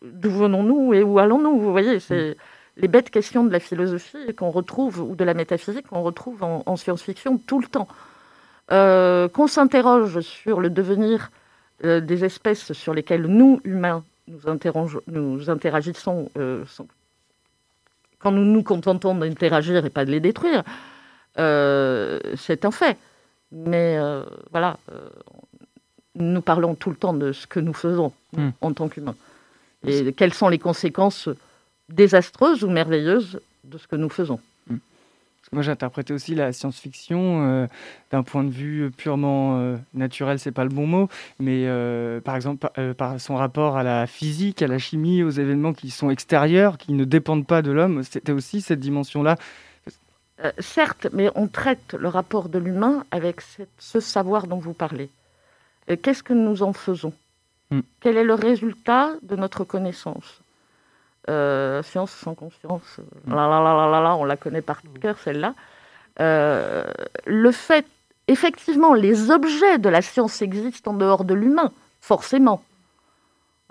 d'où 0.01 0.31
venons-nous 0.31 0.93
et 0.93 1.03
où 1.03 1.19
allons-nous? 1.19 1.59
Vous 1.59 1.71
voyez, 1.73 1.99
c'est 1.99 2.37
les 2.77 2.87
bêtes 2.87 3.09
questions 3.09 3.43
de 3.43 3.51
la 3.51 3.59
philosophie 3.59 4.33
qu'on 4.35 4.51
retrouve, 4.51 5.01
ou 5.01 5.15
de 5.15 5.23
la 5.23 5.33
métaphysique 5.33 5.87
qu'on 5.87 6.01
retrouve 6.03 6.43
en, 6.43 6.63
en 6.65 6.75
science-fiction 6.77 7.39
tout 7.47 7.59
le 7.59 7.67
temps. 7.67 7.87
Euh, 8.71 9.27
qu'on 9.29 9.47
s'interroge 9.47 10.19
sur 10.21 10.59
le 10.59 10.69
devenir 10.69 11.31
euh, 11.85 12.01
des 12.01 12.25
espèces 12.25 12.73
sur 12.73 12.93
lesquelles 12.93 13.25
nous, 13.25 13.61
humains, 13.63 14.03
nous, 15.07 15.49
interagissons, 15.49 16.29
euh, 16.37 16.63
sans- 16.67 16.87
quand 18.19 18.31
nous 18.31 18.43
nous 18.43 18.63
contentons 18.63 19.15
d'interagir 19.15 19.85
et 19.85 19.89
pas 19.89 20.03
de 20.05 20.11
les 20.11 20.19
détruire, 20.19 20.63
c'est 21.35 22.65
un 22.65 22.71
fait. 22.71 22.97
Mais 23.51 23.97
voilà, 24.51 24.77
nous 26.15 26.41
parlons 26.41 26.73
tout 26.73 26.89
le 26.89 26.95
temps 26.95 27.13
de 27.13 27.31
ce 27.31 27.45
que 27.47 27.59
nous 27.59 27.73
faisons 27.73 28.11
Hmm. 28.35 28.49
en 28.59 28.73
tant 28.73 28.89
qu'humains. 28.89 29.15
Et 29.85 30.11
quelles 30.13 30.33
sont 30.33 30.49
les 30.49 30.57
conséquences 30.59 31.29
désastreuses 31.89 32.63
ou 32.63 32.69
merveilleuses 32.69 33.39
de 33.63 33.77
ce 33.77 33.87
que 33.87 33.95
nous 33.95 34.09
faisons. 34.09 34.39
Que 34.69 35.55
moi, 35.55 35.61
j'ai 35.63 35.71
interprété 35.71 36.13
aussi 36.13 36.35
la 36.35 36.51
science-fiction 36.51 37.45
euh, 37.47 37.67
d'un 38.11 38.21
point 38.21 38.43
de 38.43 38.49
vue 38.49 38.91
purement 38.91 39.57
euh, 39.61 39.77
naturel, 39.93 40.39
c'est 40.39 40.51
pas 40.51 40.65
le 40.65 40.69
bon 40.69 40.85
mot, 40.85 41.07
mais 41.39 41.63
euh, 41.67 42.19
par 42.19 42.35
exemple 42.35 42.67
par, 42.67 42.95
par 42.95 43.21
son 43.21 43.35
rapport 43.37 43.77
à 43.77 43.83
la 43.83 44.07
physique, 44.07 44.61
à 44.61 44.67
la 44.67 44.77
chimie, 44.77 45.23
aux 45.23 45.29
événements 45.29 45.71
qui 45.71 45.89
sont 45.89 46.09
extérieurs, 46.09 46.77
qui 46.77 46.91
ne 46.91 47.05
dépendent 47.05 47.47
pas 47.47 47.61
de 47.61 47.71
l'homme. 47.71 48.03
C'était 48.03 48.33
aussi 48.33 48.59
cette 48.59 48.81
dimension-là. 48.81 49.37
Certes, 50.59 51.07
mais 51.13 51.29
on 51.33 51.47
traite 51.47 51.95
le 51.97 52.09
rapport 52.09 52.49
de 52.49 52.59
l'humain 52.59 53.05
avec 53.11 53.39
cette- 53.39 53.69
ce 53.79 54.01
savoir 54.01 54.47
dont 54.47 54.59
vous 54.59 54.73
parlez. 54.73 55.09
Qu'est-ce 56.03 56.23
que 56.23 56.33
nous 56.33 56.61
en 56.61 56.73
faisons? 56.73 57.13
Hmm. 57.71 57.79
Quel 58.01 58.17
est 58.17 58.25
le 58.25 58.33
résultat 58.33 59.13
de 59.23 59.37
notre 59.37 59.63
connaissance? 59.63 60.41
Euh, 61.29 61.83
Science 61.83 62.11
sans 62.11 62.35
conscience, 62.35 62.99
euh, 62.99 63.35
là, 63.35 64.15
on 64.15 64.23
la 64.23 64.37
connaît 64.37 64.61
par 64.61 64.81
cœur, 65.01 65.17
celle-là. 65.19 65.55
Euh, 66.21 66.85
le 67.25 67.51
fait, 67.51 67.85
effectivement, 68.29 68.93
les 68.93 69.29
objets 69.29 69.77
de 69.77 69.89
la 69.89 70.01
science 70.01 70.41
existent 70.41 70.91
en 70.91 70.93
dehors 70.93 71.25
de 71.25 71.33
l'humain, 71.33 71.71
forcément. 71.99 72.63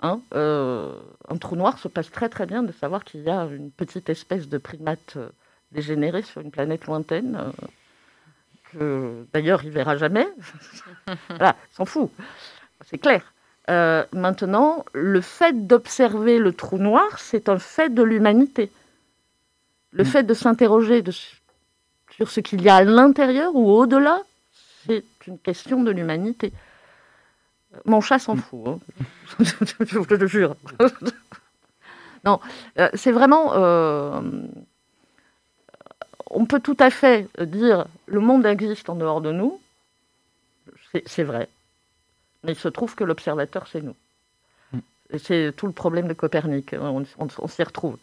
Hein, 0.01 0.19
un 0.33 1.37
trou 1.39 1.55
noir 1.55 1.79
se 1.79 1.87
passe 1.87 2.11
très 2.11 2.29
très 2.29 2.45
bien 2.45 2.61
de 2.61 2.71
savoir 2.71 3.03
qu'il 3.03 3.21
y 3.21 3.29
a 3.31 3.45
une 3.45 3.71
petite 3.71 4.09
espèce 4.09 4.47
de 4.47 4.59
primate 4.59 5.17
dégénéré 5.71 6.21
sur 6.21 6.41
une 6.41 6.51
planète 6.51 6.85
lointaine, 6.85 7.51
que 8.71 9.25
d'ailleurs 9.33 9.63
il 9.63 9.71
verra 9.71 9.97
jamais. 9.97 10.27
voilà, 11.29 11.55
s'en 11.73 11.85
fout, 11.85 12.11
c'est 12.85 12.99
clair. 12.99 13.23
Euh, 13.69 14.05
maintenant, 14.13 14.85
le 14.93 15.19
fait 15.21 15.67
d'observer 15.67 16.39
le 16.39 16.53
trou 16.53 16.77
noir, 16.77 17.19
c'est 17.19 17.49
un 17.49 17.59
fait 17.59 17.89
de 17.93 18.01
l'humanité. 18.03 18.71
Le 19.91 20.03
Mm. 20.03 20.07
fait 20.07 20.23
de 20.23 20.33
s'interroger 20.33 21.03
sur 22.11 22.29
ce 22.29 22.39
qu'il 22.39 22.61
y 22.61 22.69
a 22.69 22.77
à 22.77 22.83
l'intérieur 22.83 23.55
ou 23.55 23.69
au-delà, 23.71 24.21
c'est 24.85 25.03
une 25.27 25.39
question 25.39 25.83
de 25.83 25.91
l'humanité. 25.91 26.53
Mon 27.85 28.01
chat 28.01 28.19
s'en 28.19 28.35
fout, 28.37 28.61
hein. 28.67 28.79
je 29.39 29.97
vous 29.97 30.05
le 30.09 30.27
jure. 30.27 30.55
non, 32.25 32.39
euh, 32.79 32.89
c'est 32.93 33.11
vraiment. 33.11 33.51
euh, 33.55 34.21
on 36.29 36.45
peut 36.45 36.59
tout 36.59 36.77
à 36.79 36.89
fait 36.89 37.27
dire 37.39 37.85
le 38.07 38.19
monde 38.19 38.45
existe 38.45 38.89
en 38.89 38.95
dehors 38.95 39.21
de 39.21 39.31
nous, 39.31 39.59
c'est 41.05 41.23
vrai, 41.23 41.47
mais 42.47 42.53
il 42.53 42.59
se 42.59 42.69
trouve 42.69 42.95
que 42.95 43.05
l'observateur, 43.05 43.67
c'est 43.67 43.83
nous. 43.83 43.97
Mm. 44.73 44.79
C'est 45.19 45.53
tout 45.55 45.67
le 45.67 45.73
problème 45.73 46.07
de 46.09 46.13
Copernic, 46.15 46.73
hein, 46.73 46.81
on, 46.83 47.03
on- 47.19 47.27
on 47.39 47.47
s'y 47.49 47.63
retrouve. 47.63 47.97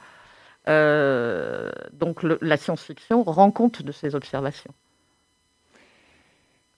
Euh, 0.69 1.73
donc 1.93 2.23
le- 2.23 2.39
la 2.43 2.57
science-fiction 2.59 3.23
rend 3.25 3.51
compte 3.53 3.83
de 3.83 3.93
ces 3.93 4.15
observations. 4.15 4.75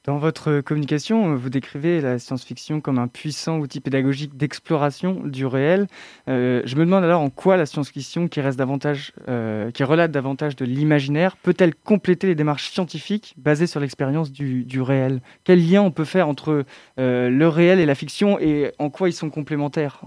Dans 0.07 0.19
votre 0.19 0.61
communication, 0.61 1.33
euh, 1.33 1.35
vous 1.35 1.51
décrivez 1.51 2.01
la 2.01 2.21
science-fiction 2.21 2.81
comme 2.81 2.99
un 2.99 3.09
puissant 3.09 3.59
outil 3.59 3.81
pédagogique 3.81 4.37
d'exploration 4.37 5.15
du 5.25 5.47
réel. 5.47 5.89
Euh, 6.29 6.63
je 6.65 6.77
me 6.77 6.85
demande 6.85 7.03
alors 7.03 7.21
en 7.21 7.29
quoi 7.29 7.57
la 7.57 7.67
science-fiction, 7.67 8.29
qui, 8.29 8.41
reste 8.41 8.57
davantage, 8.57 9.13
euh, 9.27 9.73
qui 9.73 9.83
relate 9.83 10.13
davantage 10.13 10.55
de 10.55 10.65
l'imaginaire, 10.65 11.37
peut-elle 11.37 11.75
compléter 11.75 12.29
les 12.29 12.37
démarches 12.37 12.71
scientifiques 12.71 13.35
basées 13.37 13.67
sur 13.67 13.81
l'expérience 13.81 14.31
du, 14.31 14.81
réel? 14.81 15.21
Quel 15.43 15.69
lien 15.69 15.83
on 15.83 15.91
peut 15.91 16.05
faire 16.05 16.29
entre 16.29 16.65
le 16.97 17.49
réel 17.49 17.81
et 17.81 17.87
la 17.87 17.97
fiction 17.97 18.39
et 18.39 18.73
en 18.79 18.91
quoi 18.91 19.09
ils 19.09 19.13
sont 19.13 19.31
complémentaires? 19.31 20.03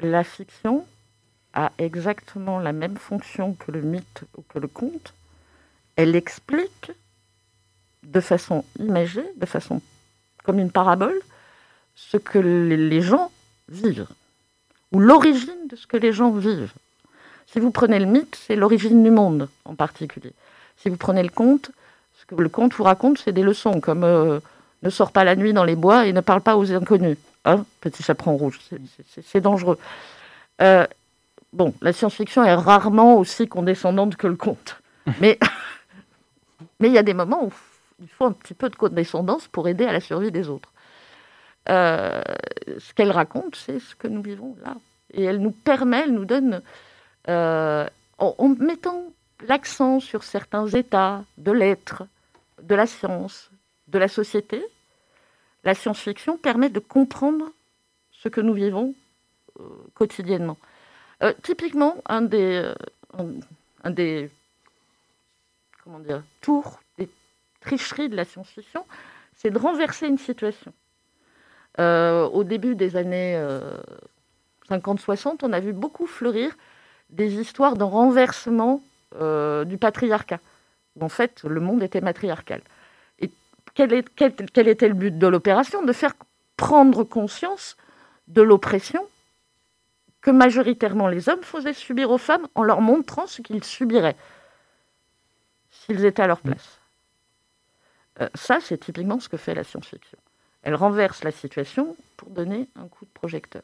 La 0.00 0.24
fiction 0.24 0.86
a 1.52 1.70
exactement 1.76 2.60
la 2.60 2.72
même 2.72 2.96
fonction 2.96 3.52
que 3.52 3.72
le 3.72 3.82
mythe 3.82 4.22
ou 4.38 4.42
que 4.48 4.58
le 4.58 4.68
conte. 4.68 5.12
Elle 5.96 6.16
explique 6.16 6.92
de 8.06 8.20
façon 8.20 8.64
imagée, 8.78 9.24
de 9.36 9.46
façon 9.46 9.80
comme 10.44 10.58
une 10.58 10.70
parabole, 10.70 11.18
ce 11.94 12.16
que 12.16 12.38
les 12.38 13.00
gens 13.02 13.30
vivent, 13.68 14.06
ou 14.92 15.00
l'origine 15.00 15.66
de 15.68 15.76
ce 15.76 15.86
que 15.86 15.96
les 15.96 16.12
gens 16.12 16.30
vivent. 16.30 16.72
Si 17.46 17.58
vous 17.60 17.70
prenez 17.70 17.98
le 17.98 18.06
mythe, 18.06 18.36
c'est 18.46 18.54
l'origine 18.56 19.02
du 19.02 19.10
monde 19.10 19.48
en 19.64 19.74
particulier. 19.74 20.32
Si 20.76 20.88
vous 20.88 20.96
prenez 20.96 21.22
le 21.22 21.28
conte, 21.30 21.70
ce 22.20 22.24
que 22.26 22.40
le 22.40 22.48
conte 22.48 22.74
vous 22.74 22.84
raconte, 22.84 23.18
c'est 23.18 23.32
des 23.32 23.42
leçons, 23.42 23.80
comme 23.80 24.04
euh, 24.04 24.40
ne 24.82 24.90
sors 24.90 25.10
pas 25.10 25.24
la 25.24 25.36
nuit 25.36 25.52
dans 25.52 25.64
les 25.64 25.76
bois 25.76 26.06
et 26.06 26.12
ne 26.12 26.20
parle 26.20 26.42
pas 26.42 26.56
aux 26.56 26.70
inconnus. 26.72 27.18
Hein, 27.44 27.64
petit 27.80 28.02
chaperon 28.02 28.36
rouge, 28.36 28.60
c'est- 28.68 29.40
dangereux. 29.40 29.78
Euh, 30.60 30.86
bon, 31.52 31.72
la 31.80 31.92
science-fiction 31.92 32.44
est 32.44 32.54
rarement 32.54 33.16
aussi 33.18 33.48
condescendante 33.48 34.16
que 34.16 34.26
le 34.26 34.36
conte. 34.36 34.80
Mais 35.20 35.38
Mais 36.80 36.88
il 36.88 36.94
y 36.94 36.98
a 36.98 37.02
des 37.02 37.14
moments 37.14 37.44
où 37.44 37.52
il 38.00 38.08
faut 38.08 38.26
un 38.26 38.32
petit 38.32 38.54
peu 38.54 38.68
de 38.68 38.76
condescendance 38.76 39.48
pour 39.48 39.68
aider 39.68 39.84
à 39.84 39.92
la 39.92 40.00
survie 40.00 40.30
des 40.30 40.48
autres. 40.48 40.72
Euh, 41.68 42.22
ce 42.78 42.94
qu'elle 42.94 43.10
raconte, 43.10 43.56
c'est 43.56 43.80
ce 43.80 43.94
que 43.94 44.06
nous 44.06 44.22
vivons 44.22 44.56
là. 44.62 44.76
Et 45.12 45.24
elle 45.24 45.40
nous 45.40 45.50
permet, 45.50 46.02
elle 46.02 46.12
nous 46.12 46.24
donne, 46.24 46.62
euh, 47.28 47.88
en, 48.18 48.48
mettant 48.48 49.02
l'accent 49.46 50.00
sur 50.00 50.22
certains 50.22 50.66
états 50.68 51.24
de 51.38 51.52
l'être, 51.52 52.04
de 52.62 52.74
la 52.74 52.86
science, 52.86 53.50
de 53.88 53.98
la 53.98 54.08
société, 54.08 54.64
la 55.64 55.74
science-fiction 55.74 56.36
permet 56.36 56.70
de 56.70 56.78
comprendre 56.78 57.50
ce 58.12 58.28
que 58.28 58.40
nous 58.40 58.54
vivons 58.54 58.94
euh, 59.58 59.64
quotidiennement. 59.94 60.58
typiquement, 61.42 61.96
un 62.06 62.22
des, 62.22 62.72
un, 63.82 63.90
des 63.90 64.30
comment 65.82 65.98
dire, 65.98 66.22
tours, 66.40 66.78
des 67.66 67.76
tricheries 67.76 68.08
de 68.08 68.16
la 68.16 68.24
science-fiction, 68.24 68.84
c'est 69.34 69.50
de 69.50 69.58
renverser 69.58 70.06
une 70.06 70.18
situation. 70.18 70.72
Euh, 71.78 72.24
au 72.26 72.44
début 72.44 72.74
des 72.74 72.96
années 72.96 73.38
50-60, 74.70 75.26
euh, 75.26 75.36
on 75.42 75.52
a 75.52 75.60
vu 75.60 75.72
beaucoup 75.72 76.06
fleurir 76.06 76.56
des 77.10 77.34
histoires 77.34 77.76
de 77.76 77.84
renversement 77.84 78.82
euh, 79.20 79.64
du 79.64 79.76
patriarcat. 79.76 80.40
En 81.00 81.08
fait, 81.08 81.42
le 81.44 81.60
monde 81.60 81.82
était 81.82 82.00
matriarcal. 82.00 82.62
Et 83.18 83.30
quel, 83.74 83.92
était 83.92 84.88
le 84.88 84.94
but 84.94 85.18
de 85.18 85.26
l'opération? 85.26 85.82
De 85.82 85.92
faire 85.92 86.14
prendre 86.56 87.04
conscience 87.04 87.76
de 88.28 88.40
l'oppression 88.42 89.04
que 90.22 90.30
majoritairement 90.30 91.08
les 91.08 91.28
hommes 91.28 91.42
faisaient 91.42 91.74
subir 91.74 92.10
aux 92.10 92.18
femmes 92.18 92.48
en 92.54 92.62
leur 92.62 92.80
montrant 92.80 93.26
ce 93.26 93.42
qu'ils 93.42 93.62
subiraient 93.62 94.16
s'ils 95.70 96.04
étaient 96.04 96.22
à 96.22 96.26
leur 96.26 96.40
place. 96.40 96.80
Ça, 98.34 98.60
c'est 98.60 98.78
typiquement 98.78 99.20
ce 99.20 99.28
que 99.28 99.36
fait 99.36 99.54
la 99.54 99.64
science-fiction. 99.64 100.18
Elle 100.62 100.74
renverse 100.74 101.22
la 101.22 101.30
situation 101.30 101.96
pour 102.16 102.30
donner 102.30 102.68
un 102.76 102.88
coup 102.88 103.04
de 103.04 103.10
projecteur. 103.10 103.62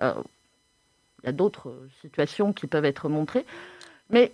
il 0.00 1.24
y 1.24 1.28
a 1.28 1.32
d'autres 1.32 1.74
situations 2.00 2.52
qui 2.52 2.66
peuvent 2.66 2.84
être 2.84 3.08
montrées, 3.08 3.44
mais 4.10 4.32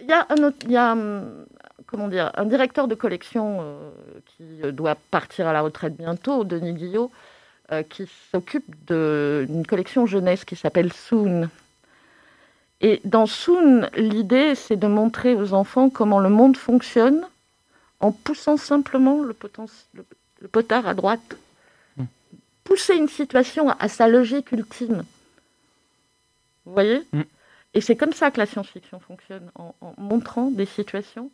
il 0.00 0.06
y 0.06 0.12
a 0.12 0.26
un, 0.30 0.42
autre, 0.42 0.66
hum, 0.66 1.46
un 1.92 2.44
directeur 2.46 2.88
de 2.88 2.94
collection 2.94 3.58
euh, 3.60 3.90
qui 4.26 4.72
doit 4.72 4.96
partir 5.10 5.46
à 5.46 5.52
la 5.52 5.60
retraite 5.60 5.96
bientôt, 5.96 6.44
Denis 6.44 6.74
Guillot, 6.74 7.10
euh, 7.72 7.82
qui 7.82 8.08
s'occupe 8.30 8.64
d'une 8.86 9.66
collection 9.66 10.06
jeunesse 10.06 10.44
qui 10.44 10.56
s'appelle 10.56 10.92
Soon. 10.92 11.48
Et 12.80 13.00
dans 13.04 13.26
Soon, 13.26 13.88
l'idée, 13.94 14.54
c'est 14.54 14.76
de 14.76 14.86
montrer 14.86 15.34
aux 15.34 15.52
enfants 15.52 15.90
comment 15.90 16.18
le 16.18 16.30
monde 16.30 16.56
fonctionne 16.56 17.26
en 18.00 18.12
poussant 18.12 18.56
simplement 18.56 19.22
le, 19.22 19.34
potard 20.48 20.86
à 20.86 20.94
droite. 20.94 21.36
Hmm. 21.96 22.04
Pousser 22.64 22.96
une 22.96 23.08
situation 23.08 23.68
à 23.68 23.88
sa 23.88 24.08
logique 24.08 24.52
ultime. 24.52 25.04
Vous 26.64 26.72
voyez? 26.72 27.06
Hmm. 27.12 27.22
Et 27.74 27.80
c'est 27.80 27.96
comme 27.96 28.12
ça 28.12 28.30
que 28.30 28.38
la 28.38 28.46
science-fiction 28.46 28.98
fonctionne, 29.00 29.50
en, 29.54 29.74
montrant 29.96 30.50
des 30.50 30.66
situations 30.66 31.30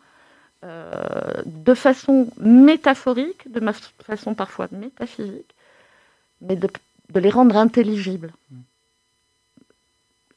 euh, 0.64 1.42
de 1.46 1.74
façon 1.74 2.30
métaphorique, 2.38 3.50
de 3.50 3.60
façon 4.02 4.34
parfois 4.34 4.68
métaphysique, 4.72 5.54
mais 6.40 6.56
de, 6.56 6.68
les 7.14 7.30
rendre 7.30 7.56
intelligibles. 7.56 8.32
Hmm. 8.50 8.60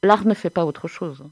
L'art 0.02 0.24
ne 0.24 0.34
fait 0.34 0.50
pas 0.50 0.64
autre 0.64 0.88
chose. 0.88 1.24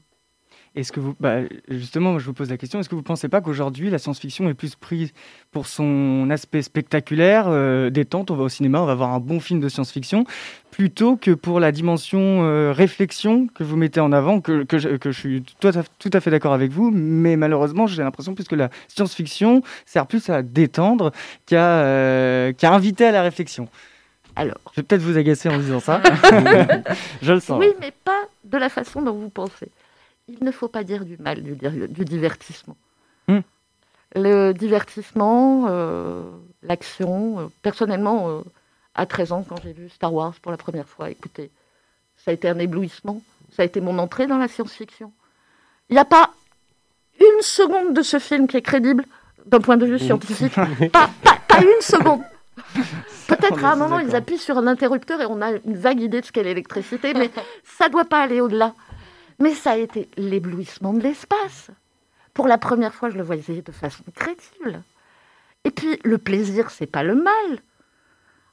Est-ce 0.75 0.91
que 0.91 0.99
vous, 0.99 1.15
bah, 1.19 1.39
justement, 1.67 2.19
je 2.19 2.25
vous 2.25 2.33
pose 2.33 2.49
la 2.49 2.57
question, 2.57 2.79
est-ce 2.79 2.89
que 2.89 2.95
vous 2.95 3.01
ne 3.01 3.05
pensez 3.05 3.27
pas 3.27 3.41
qu'aujourd'hui, 3.41 3.89
la 3.89 3.97
science-fiction 3.97 4.47
est 4.49 4.53
plus 4.53 4.75
prise 4.75 5.13
pour 5.51 5.65
son 5.65 6.29
aspect 6.29 6.61
spectaculaire, 6.61 7.45
euh, 7.47 7.89
détente, 7.89 8.29
on 8.29 8.35
va 8.35 8.43
au 8.43 8.49
cinéma, 8.49 8.81
on 8.81 8.85
va 8.85 8.95
voir 8.95 9.13
un 9.13 9.19
bon 9.19 9.39
film 9.39 9.59
de 9.59 9.67
science-fiction, 9.67 10.25
plutôt 10.69 11.17
que 11.17 11.31
pour 11.31 11.59
la 11.59 11.71
dimension 11.71 12.43
euh, 12.43 12.71
réflexion 12.71 13.47
que 13.47 13.63
vous 13.63 13.77
mettez 13.77 13.99
en 13.99 14.11
avant, 14.11 14.41
que, 14.41 14.63
que, 14.63 14.77
je, 14.77 14.89
que 14.89 15.11
je, 15.11 15.19
suis 15.19 15.43
tout 15.59 15.67
à, 15.69 15.71
tout 15.97 16.11
à 16.13 16.19
fait 16.19 16.29
d'accord 16.29 16.53
avec 16.53 16.71
vous, 16.71 16.91
mais 16.91 17.35
malheureusement, 17.35 17.87
j'ai 17.87 18.03
l'impression 18.03 18.35
plus 18.35 18.47
que 18.47 18.55
la 18.55 18.69
science-fiction 18.89 19.63
sert 19.87 20.05
plus 20.05 20.29
à 20.29 20.43
détendre 20.43 21.11
qu'à 21.47 21.79
euh, 21.81 22.53
qu'à 22.53 22.73
inviter 22.73 23.05
à 23.05 23.11
la 23.11 23.23
réflexion. 23.23 23.67
Alors. 24.35 24.59
Je 24.73 24.81
vais 24.81 24.83
peut-être 24.83 25.01
vous 25.01 25.17
agacer 25.17 25.49
en 25.49 25.57
disant 25.57 25.79
ça. 25.79 26.01
je 27.21 27.33
le 27.33 27.39
sens. 27.39 27.59
Oui, 27.59 27.73
mais 27.81 27.91
pas 28.05 28.21
de 28.45 28.57
la 28.57 28.69
façon 28.69 29.01
dont 29.01 29.13
vous 29.13 29.29
pensez 29.29 29.69
il 30.39 30.45
ne 30.45 30.51
faut 30.51 30.67
pas 30.67 30.83
dire 30.83 31.05
du 31.05 31.17
mal 31.17 31.43
du, 31.43 32.05
divertissement. 32.05 32.77
Hmm. 33.27 33.39
Le 34.15 34.53
divertissement, 34.53 35.65
euh, 35.69 36.23
l'action, 36.63 37.39
euh, 37.39 37.47
personnellement, 37.61 38.29
euh, 38.29 38.41
à 38.95 39.05
13 39.05 39.31
ans, 39.31 39.45
quand 39.47 39.61
j'ai 39.63 39.73
vu 39.73 39.89
Star 39.89 40.13
Wars 40.13 40.33
pour 40.41 40.51
la 40.51 40.57
première 40.57 40.87
fois, 40.87 41.09
écoutez, 41.09 41.51
ça 42.17 42.31
a 42.31 42.33
été 42.33 42.49
un 42.49 42.57
éblouissement, 42.59 43.21
ça 43.55 43.63
a 43.63 43.65
été 43.65 43.81
mon 43.81 43.97
entrée 43.99 44.27
dans 44.27 44.37
la 44.37 44.47
science-fiction. 44.47 45.11
Il 45.89 45.93
n'y 45.93 45.99
a 45.99 46.05
pas 46.05 46.31
une 47.19 47.41
seconde 47.41 47.93
de 47.93 48.01
ce 48.01 48.19
film 48.19 48.47
qui 48.47 48.57
est 48.57 48.61
crédible 48.61 49.05
d'un 49.45 49.59
point 49.59 49.77
de 49.77 49.85
vue 49.85 49.99
scientifique. 49.99 50.53
pas, 50.91 51.09
une 51.61 51.81
seconde. 51.81 52.21
Peut-être 53.27 53.63
à 53.63 53.73
un 53.73 53.75
moment, 53.75 53.99
ils 53.99 54.15
appuient 54.15 54.37
sur 54.37 54.57
un 54.57 54.67
interrupteur 54.67 55.21
et 55.21 55.25
on 55.25 55.41
a 55.41 55.51
une 55.51 55.77
vague 55.77 56.01
idée 56.01 56.21
de 56.21 56.25
ce 56.25 56.31
qu'est 56.31 56.43
l'électricité, 56.43 57.13
mais 57.13 57.29
ça 57.63 57.87
ne 57.87 57.91
doit 57.91 58.05
pas 58.05 58.21
aller 58.21 58.41
au-delà. 58.41 58.73
Mais 59.39 59.53
ça 59.53 59.71
a 59.71 59.77
été 59.77 60.09
l'éblouissement 60.17 60.93
de 60.93 61.01
l'espace. 61.01 61.71
Pour 62.33 62.47
la 62.47 62.57
première 62.57 62.93
fois, 62.93 63.09
je 63.09 63.17
le 63.17 63.23
voyais 63.23 63.61
de 63.61 63.71
façon 63.71 64.03
crédible. 64.15 64.81
Et 65.63 65.71
puis, 65.71 65.99
le 66.03 66.17
plaisir, 66.17 66.71
c'est 66.71 66.87
pas 66.87 67.03
le 67.03 67.15
mal. 67.15 67.59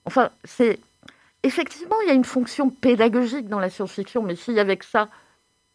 Enfin, 0.05 0.31
c'est. 0.45 0.79
Effectivement, 1.43 1.97
il 2.03 2.09
y 2.09 2.11
a 2.11 2.15
une 2.15 2.25
fonction 2.25 2.71
pédagogique 2.71 3.49
dans 3.49 3.61
la 3.61 3.71
science-fiction, 3.71 4.23
mais 4.23 4.35
avait 4.59 4.77
que 4.77 4.85
ça, 4.85 5.09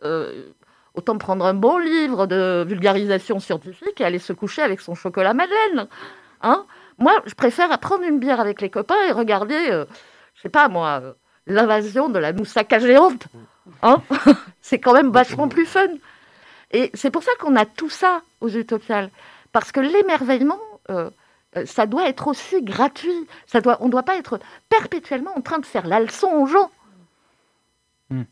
euh, 0.03 0.49
autant 0.95 1.17
prendre 1.17 1.45
un 1.45 1.53
bon 1.53 1.77
livre 1.77 2.27
de 2.27 2.65
vulgarisation 2.67 3.39
scientifique 3.39 4.01
et 4.01 4.03
aller 4.03 4.19
se 4.19 4.33
coucher 4.33 4.63
avec 4.63 4.81
son 4.81 4.95
chocolat 4.95 5.33
madeleine. 5.33 5.87
Hein 6.41 6.65
moi, 6.97 7.13
je 7.25 7.33
préfère 7.33 7.77
prendre 7.79 8.03
une 8.03 8.19
bière 8.19 8.39
avec 8.39 8.61
les 8.61 8.69
copains 8.69 9.01
et 9.07 9.11
regarder, 9.11 9.65
je 9.67 9.71
euh, 9.71 9.85
je 10.35 10.41
sais 10.41 10.49
pas 10.49 10.67
moi, 10.67 10.99
euh, 11.01 11.13
l'invasion 11.47 12.09
de 12.09 12.19
la 12.19 12.33
moussaka 12.33 12.79
géante. 12.79 13.25
Hein 13.81 14.01
c'est 14.61 14.79
quand 14.79 14.93
même 14.93 15.11
vachement 15.11 15.47
plus 15.47 15.65
fun. 15.65 15.87
Et 16.71 16.91
c'est 16.93 17.11
pour 17.11 17.23
ça 17.23 17.31
qu'on 17.39 17.55
a 17.55 17.65
tout 17.65 17.89
ça 17.89 18.21
aux 18.39 18.49
utopiales. 18.49 19.09
Parce 19.51 19.71
que 19.71 19.79
l'émerveillement, 19.79 20.59
euh, 20.89 21.09
euh, 21.57 21.65
ça 21.65 21.85
doit 21.85 22.07
être 22.07 22.27
aussi 22.27 22.61
gratuit. 22.63 23.27
Ça 23.45 23.61
doit, 23.61 23.77
on 23.81 23.85
ne 23.85 23.91
doit 23.91 24.03
pas 24.03 24.17
être 24.17 24.39
perpétuellement 24.69 25.37
en 25.37 25.41
train 25.41 25.59
de 25.59 25.65
faire 25.65 25.85
la 25.85 25.99
leçon 25.99 26.27
aux 26.27 26.45
gens. 26.45 26.71
Hmm. 28.09 28.23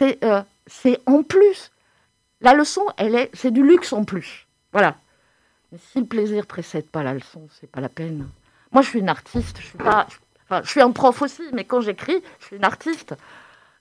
Euh, 0.00 0.42
c'est 0.66 1.00
en 1.06 1.22
plus. 1.22 1.70
La 2.40 2.54
leçon, 2.54 2.86
elle 2.96 3.14
est, 3.14 3.30
c'est 3.34 3.50
du 3.50 3.62
luxe 3.62 3.92
en 3.92 4.04
plus. 4.04 4.46
Voilà. 4.72 4.96
Mais 5.70 5.78
si 5.78 6.00
le 6.00 6.06
plaisir 6.06 6.46
précède 6.46 6.88
pas 6.88 7.02
la 7.02 7.14
leçon, 7.14 7.46
c'est 7.60 7.70
pas 7.70 7.80
la 7.80 7.88
peine. 7.88 8.28
Moi, 8.72 8.82
je 8.82 8.88
suis 8.88 8.98
une 8.98 9.08
artiste. 9.08 9.58
Je 9.60 9.66
suis 9.66 9.78
pas. 9.78 10.06
Enfin, 10.44 10.62
je 10.64 10.70
suis 10.70 10.80
un 10.80 10.90
prof 10.90 11.20
aussi, 11.22 11.42
mais 11.52 11.64
quand 11.64 11.82
j'écris, 11.82 12.22
je 12.40 12.46
suis 12.46 12.56
une 12.56 12.64
artiste. 12.64 13.14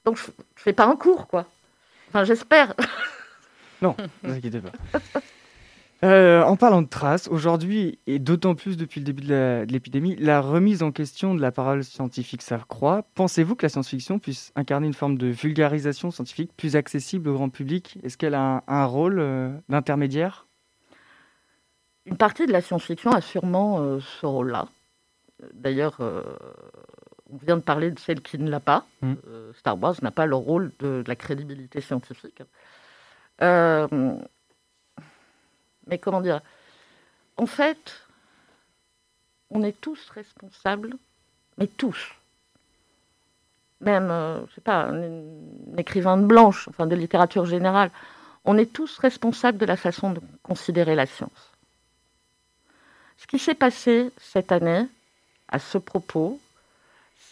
Donc, 0.06 0.18
je, 0.18 0.24
je 0.56 0.62
fais 0.62 0.74
pas 0.74 0.86
un 0.86 0.96
cours, 0.96 1.28
quoi. 1.28 1.46
Enfin, 2.10 2.24
j'espère. 2.24 2.74
Non, 3.82 3.96
ne 4.24 4.30
vous 4.30 4.36
inquiétez 4.36 4.60
pas. 4.60 4.72
Euh, 6.04 6.42
en 6.42 6.56
parlant 6.56 6.82
de 6.82 6.88
traces, 6.88 7.28
aujourd'hui, 7.28 8.00
et 8.08 8.18
d'autant 8.18 8.56
plus 8.56 8.76
depuis 8.76 9.00
le 9.00 9.06
début 9.06 9.24
de 9.24 9.66
l'épidémie, 9.70 10.16
la, 10.16 10.42
remise 10.42 10.82
en 10.82 10.92
question 10.92 11.36
de 11.36 11.42
la 11.42 11.52
parole 11.52 11.84
scientifique 11.84 12.42
s'accroît. 12.42 13.04
Pensez-vous 13.14 13.56
que 13.56 13.66
la 13.66 13.70
science-fiction 13.70 14.18
puisse 14.18 14.52
incarner 14.56 14.88
une 14.88 14.96
forme 14.96 15.18
de 15.18 15.28
vulgarisation 15.28 16.10
scientifique 16.10 16.52
plus 16.58 16.76
accessible 16.76 17.30
au 17.30 17.34
grand 17.34 17.50
public? 17.50 18.00
Est-ce 18.04 18.18
qu'elle 18.18 18.34
a 18.34 18.64
un, 18.68 18.86
rôle 18.86 19.20
euh, 19.20 19.52
d'intermédiaire? 19.70 20.48
Une 22.08 22.18
partie 22.18 22.48
de 22.48 22.52
la 22.52 22.62
science-fiction 22.62 23.12
a 23.12 23.22
sûrement 23.22 23.80
euh, 23.80 24.00
ce 24.00 24.26
rôle-là. 24.26 24.68
D'ailleurs, 25.54 25.98
on 27.32 27.38
vient 27.38 27.58
de 27.58 27.62
parler 27.62 27.92
de 27.92 28.00
celle 28.00 28.22
qui 28.22 28.38
ne 28.38 28.50
l'a 28.50 28.60
pas. 28.60 28.86
Mm. 29.02 29.14
Euh, 29.28 29.54
Star 29.54 29.82
Wars 29.82 29.96
n'a 30.02 30.12
pas 30.12 30.26
le 30.26 30.36
rôle 30.36 30.72
de, 30.80 31.04
la 31.08 31.16
crédibilité 31.16 31.82
scientifique. 31.82 32.42
Euh, 33.42 33.88
mais 35.88 35.98
comment 35.98 36.22
dire? 36.22 36.42
En 37.38 37.46
fait, 37.46 38.06
on 39.50 39.64
est 39.64 39.80
tous 39.80 40.10
responsables, 40.10 40.94
mais 41.58 41.68
tous. 41.68 42.16
Même, 43.80 44.12
euh, 44.12 44.46
je 44.48 44.56
sais 44.56 44.62
pas, 44.62 44.84
un, 44.84 45.78
écrivain 45.78 46.18
de 46.18 46.26
blanche, 46.26 46.68
enfin 46.68 46.86
de 46.86 46.96
littérature 46.96 47.46
générale, 47.46 47.90
on 48.46 48.58
est 48.58 48.72
tous 48.72 48.98
responsables 49.00 49.58
de 49.58 49.66
la 49.66 49.78
façon 49.78 50.12
de 50.12 50.22
considérer 50.44 50.96
la 50.96 51.06
science. 51.06 51.52
Ce 53.18 53.28
qui 53.28 53.40
s'est 53.40 53.56
passé 53.56 54.12
cette 54.18 54.52
année, 54.52 54.88
à 55.48 55.60
ce 55.60 55.78
propos, 55.78 56.40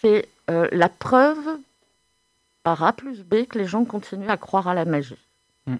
c'est 0.01 0.27
euh, 0.49 0.67
la 0.71 0.89
preuve 0.89 1.59
par 2.63 2.83
A 2.83 2.93
plus 2.93 3.23
B 3.23 3.45
que 3.45 3.57
les 3.57 3.65
gens 3.65 3.85
continuent 3.85 4.29
à 4.29 4.37
croire 4.37 4.67
à 4.67 4.73
la 4.73 4.85
magie. 4.85 5.17
Mm. 5.65 5.75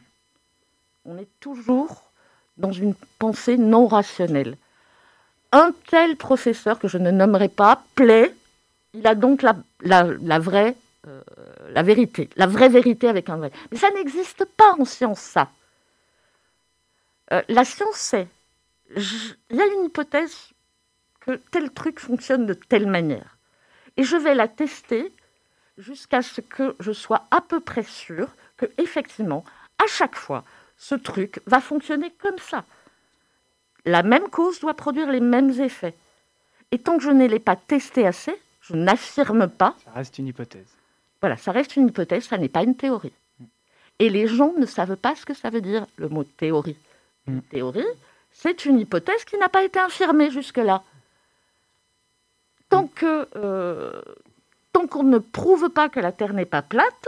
On 1.05 1.17
est 1.17 1.30
toujours 1.39 2.03
dans 2.57 2.72
une 2.72 2.95
pensée 3.17 3.57
non 3.57 3.88
rationnelle. 3.88 4.57
Un 5.51 5.72
tel 5.89 6.15
professeur, 6.15 6.78
que 6.78 6.88
je 6.88 6.97
ne 6.97 7.11
nommerai 7.11 7.47
pas, 7.47 7.84
plaît, 7.95 8.36
il 8.93 9.07
a 9.07 9.15
donc 9.15 9.41
la, 9.41 9.55
la, 9.82 10.39
vraie, 10.39 10.76
euh, 11.07 11.22
la 11.70 11.82
vérité, 11.82 12.30
la 12.36 12.45
vraie 12.45 12.70
vérité 12.70 13.07
avec 13.07 13.30
un 13.30 13.38
vrai. 13.38 13.51
Mais 13.72 13.78
ça 13.78 13.89
n'existe 13.91 14.45
pas 14.45 14.76
en 14.78 14.86
science, 14.86 15.20
ça. 15.20 15.49
Euh, 17.32 17.41
la 17.47 17.65
science, 17.65 17.95
c'est, 17.95 18.28
il 18.95 19.55
y 19.55 19.61
a 19.61 19.65
une 19.65 19.86
hypothèse 19.86 20.49
que 21.22 21.32
tel 21.51 21.72
truc 21.72 21.99
fonctionne 21.99 22.45
de 22.45 22.53
telle 22.53 22.88
manière. 22.88 23.38
Et 24.00 24.04
je 24.06 24.16
vais 24.16 24.34
la 24.34 24.47
tester 24.47 25.12
jusqu'à 25.78 26.22
ce 26.22 26.39
que 26.39 26.74
je 26.80 26.93
sois 26.93 27.26
à 27.32 27.41
peu 27.41 27.60
près 27.60 27.84
sûr 27.84 28.30
que, 28.56 28.66
effectivement, 28.78 29.43
à 29.78 29.88
chaque 29.88 30.16
fois, 30.16 30.45
ce 30.78 30.95
truc 30.95 31.41
va 31.45 31.60
fonctionner 31.60 32.10
comme 32.12 32.39
ça. 32.39 32.64
La 33.84 34.02
même 34.02 34.30
cause 34.30 34.62
doit 34.62 34.74
produire 34.74 35.12
les 35.12 35.20
mêmes 35.20 35.50
effets. 35.60 35.95
Et 36.72 36.80
tant 36.80 36.95
que 36.95 37.04
je 37.04 37.10
ne 37.10 37.28
l'ai 37.28 37.39
pas 37.39 37.58
testé 37.58 38.08
assez, 38.08 38.34
je 38.62 38.74
n'affirme 38.74 39.50
pas. 39.50 39.76
Ça 39.84 39.91
reste 39.91 40.18
une 40.18 40.28
hypothèse. 40.28 40.78
Voilà, 41.20 41.36
ça 41.36 41.52
reste 41.52 41.76
une 41.76 41.89
hypothèse, 41.89 42.24
ça 42.24 42.38
n'est 42.38 42.47
pas 42.47 42.64
une 42.64 42.78
théorie. 42.78 43.12
Et 44.00 44.10
les 44.10 44.28
gens 44.28 44.54
ne 44.58 44.66
savent 44.66 44.95
pas 44.95 45.14
ce 45.18 45.26
que 45.26 45.34
ça 45.34 45.50
veut 45.50 45.60
dire, 45.60 45.86
le 45.97 46.08
mot 46.08 46.24
théorie. 46.24 46.78
Une 47.28 47.39
mm. 47.39 47.41
théorie, 47.52 47.93
c'est 48.32 48.64
une 48.64 48.80
hypothèse 48.80 49.26
qui 49.26 49.38
n'a 49.38 49.50
pas 49.50 49.66
été 49.66 49.78
affirmée 49.78 50.32
jusque-là. 50.32 50.84
Que, 53.00 53.28
euh, 53.38 54.02
tant 54.74 54.86
qu'on 54.88 55.04
ne 55.04 55.20
prouve 55.20 55.70
pas 55.70 55.88
que 55.88 56.02
la 56.02 56.12
Terre 56.12 56.34
n'est 56.34 56.45
pas 56.45 56.62
plate, 56.62 57.08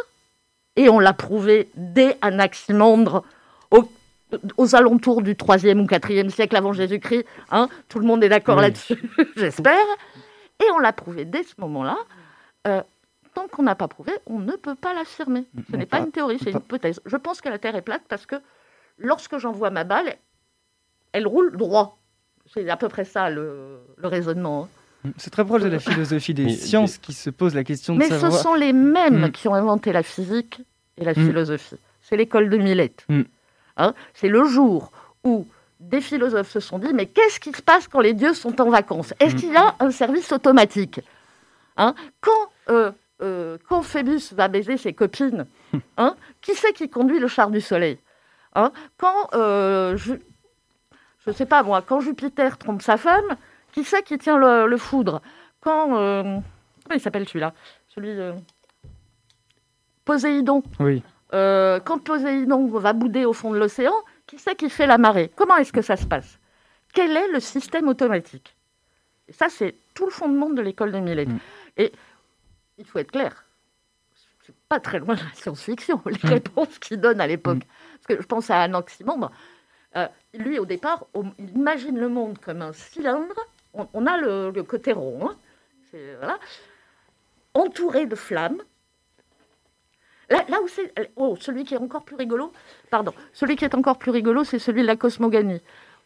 et 0.78 0.88
on 0.88 1.00
l'a 1.00 1.12
prouvé 1.12 1.70
dès 1.76 2.18
Anaximandre 2.22 3.26
au, 3.72 3.84
aux 4.56 4.76
alentours 4.76 5.22
du 5.22 5.36
3e 5.36 5.80
ou 5.80 5.86
4e 5.86 6.30
siècle 6.30 6.56
avant 6.56 6.72
Jésus-Christ, 6.72 7.26
hein, 7.52 7.68
tout 7.90 8.00
le 8.00 8.06
monde 8.06 8.24
est 8.24 8.30
d'accord 8.30 8.62
là-dessus, 8.62 9.04
j'espère, 9.36 9.86
et 10.62 10.72
on 10.74 10.80
l'a 10.80 10.94
prouvé 10.94 11.26
dès 11.26 11.44
ce 11.44 11.56
moment-là, 11.60 11.98
euh, 12.68 12.82
tant 13.34 13.48
qu'on 13.48 13.64
n'a 13.64 13.76
pas 13.76 13.88
prouvé, 13.88 14.14
on 14.28 14.40
ne 14.40 14.56
peut 14.56 14.76
pas 14.76 14.94
l'affirmer. 14.94 15.46
Ce 15.70 15.76
n'est 15.76 15.86
pas 15.86 16.00
une 16.00 16.12
théorie, 16.12 16.38
c'est 16.42 16.52
une 16.52 16.58
hypothèse. 16.58 17.02
Je 17.06 17.18
pense 17.18 17.42
que 17.42 17.50
la 17.50 17.60
Terre 17.60 17.76
est 17.76 17.82
plate 17.82 18.04
parce 18.08 18.26
que 18.26 18.36
lorsque 18.98 19.38
j'envoie 19.38 19.72
ma 19.72 19.84
balle, 19.84 20.16
elle 21.12 21.28
roule 21.28 21.56
droit. 21.58 21.98
C'est 22.54 22.70
à 22.70 22.78
peu 22.78 22.90
près 22.90 23.06
ça 23.06 23.30
le, 23.30 23.80
raisonnement. 24.04 24.64
Hein. 24.64 24.70
C'est 25.18 25.32
très 25.32 25.46
proche 25.46 25.64
de 25.64 25.70
la 25.70 25.80
philosophie 25.80 26.34
des 26.34 26.50
sciences 26.50 26.98
qui 26.98 27.14
se 27.14 27.30
pose 27.30 27.56
la 27.56 27.64
question 27.64 27.94
de 27.94 28.00
mais 28.00 28.10
savoir... 28.10 28.32
Mais 28.32 28.38
ce 28.38 28.44
sont 28.44 28.54
les 28.54 28.74
mêmes 28.74 29.26
mm. 29.28 29.32
qui 29.32 29.48
ont 29.48 29.56
inventé 29.56 29.92
la 29.92 30.04
physique 30.04 30.62
et 30.98 31.06
la 31.06 31.12
mm. 31.12 31.26
philosophie. 31.26 31.76
C'est 32.02 32.18
l'école 32.18 32.50
de 32.50 32.58
Millet. 32.58 32.94
Mm. 33.10 33.22
Hein 33.78 33.94
c'est 34.14 34.28
le 34.28 34.44
jour 34.46 34.92
où 35.24 35.48
des 35.80 36.02
philosophes 36.02 36.52
se 36.52 36.60
sont 36.60 36.78
dit, 36.78 36.94
mais 36.94 37.08
qu'est-ce 37.08 37.40
qui 37.40 37.52
se 37.52 37.62
passe 37.62 37.88
quand 37.88 38.02
les 38.02 38.14
dieux 38.14 38.34
sont 38.34 38.62
en 38.62 38.70
vacances? 38.70 39.14
Est-ce 39.20 39.36
qu'il 39.36 39.52
y 39.52 39.58
a 39.58 39.76
un 39.80 39.92
service 39.92 40.32
automatique? 40.32 41.02
Hein 41.78 41.96
quand, 42.20 42.52
euh, 42.70 42.92
euh, 43.24 43.58
quand 43.68 43.82
Phébus 43.82 44.34
va 44.34 44.48
baiser 44.48 44.78
ses 44.78 44.94
copines, 44.94 45.48
hein, 45.98 46.16
qui 46.42 46.54
c'est 46.54 46.74
qui 46.74 46.90
conduit 46.90 47.20
le 47.20 47.28
char 47.28 47.50
du 47.50 47.62
soleil? 47.62 47.98
Hein 48.54 48.72
Quand, 48.98 49.30
euh, 49.34 49.98
je 49.98 50.14
ne 51.26 51.34
sais 51.34 51.46
pas 51.46 51.64
moi, 51.64 51.82
quand 51.82 52.02
Jupiter 52.02 52.58
trompe 52.58 52.82
sa 52.82 52.98
femme, 52.98 53.38
qui 53.72 53.84
c'est 53.84 54.04
qui 54.04 54.18
tient 54.18 54.38
le, 54.38 54.78
foudre 54.78 55.22
Quand. 55.60 55.98
Euh, 55.98 56.24
comment 56.24 56.96
il 56.96 57.00
s'appelle 57.00 57.28
celui-là? 57.28 57.54
Celui. 57.88 58.10
Euh, 58.10 58.34
Poséidon. 60.06 60.64
Oui. 60.80 61.04
Euh, 61.34 61.80
quand 61.80 62.04
Poséidon 62.04 62.68
va 62.68 62.94
bouder 62.94 63.26
au 63.26 63.34
fond 63.34 63.52
de 63.52 63.58
l'océan, 63.58 63.94
qui 64.28 64.38
c'est 64.40 64.56
qui 64.56 64.70
fait 64.70 64.88
la 64.88 64.98
marée? 64.98 65.32
Comment 65.36 65.58
est-ce 65.58 65.72
que 65.72 65.82
ça 65.82 65.96
se 65.96 66.06
passe? 66.06 66.40
Quel 66.94 67.16
est 67.16 67.32
le 67.32 67.40
système 67.40 67.88
automatique? 67.88 68.56
Et 69.28 69.34
ça, 69.34 69.48
c'est 69.50 69.76
tout 69.94 70.06
le 70.06 70.12
fondement 70.12 70.50
de 70.50 70.62
l'école 70.62 70.92
de 70.92 71.00
Millet. 71.00 71.26
Mm. 71.26 71.40
Et 71.78 71.92
il 72.78 72.86
faut 72.86 73.00
être 73.00 73.12
clair, 73.12 73.46
c'est 74.46 74.56
pas 74.68 74.80
très 74.80 75.00
loin 75.00 75.16
de 75.16 75.22
la 75.22 75.34
science-fiction, 75.34 76.02
les 76.06 76.20
mm. 76.22 76.34
réponses 76.34 76.80
qu'il 76.80 77.00
donne 77.00 77.22
à 77.22 77.28
l'époque. 77.28 77.58
Mm. 77.58 77.68
Parce 77.94 78.08
que 78.18 78.22
je 78.22 78.28
pense 78.28 78.50
à 78.50 78.62
Anaximandre. 78.62 79.32
Euh, 79.96 80.08
lui, 80.34 80.60
au 80.60 80.66
départ, 80.66 81.06
il 81.38 81.50
imagine 81.52 81.98
le 81.98 82.10
monde 82.10 82.38
comme 82.40 82.62
un 82.62 82.74
cylindre 82.74 83.36
on, 83.74 84.06
a 84.06 84.18
le, 84.18 84.64
côté 84.64 84.92
rond, 84.92 85.30
hein. 85.30 86.40
entouré 87.54 88.06
de 88.06 88.16
flammes. 88.16 88.62
Là, 90.30 90.62
où 90.64 90.68
c'est, 90.70 90.94
oh, 91.18 91.36
celui 91.40 91.66
qui 91.66 91.74
est 91.74 91.78
encore 91.78 92.04
plus 92.04 92.16
rigolo, 92.16 92.54
pardon, 92.90 93.14
celui 93.34 93.58
qui 93.58 93.66
est 93.66 93.76
encore 93.76 93.98
plus 93.98 94.12
rigolo, 94.12 94.46
c'est 94.46 94.60
celui 94.60 94.82
de 94.82 94.88
la 94.88 94.96
cosmogonie, 94.96 95.62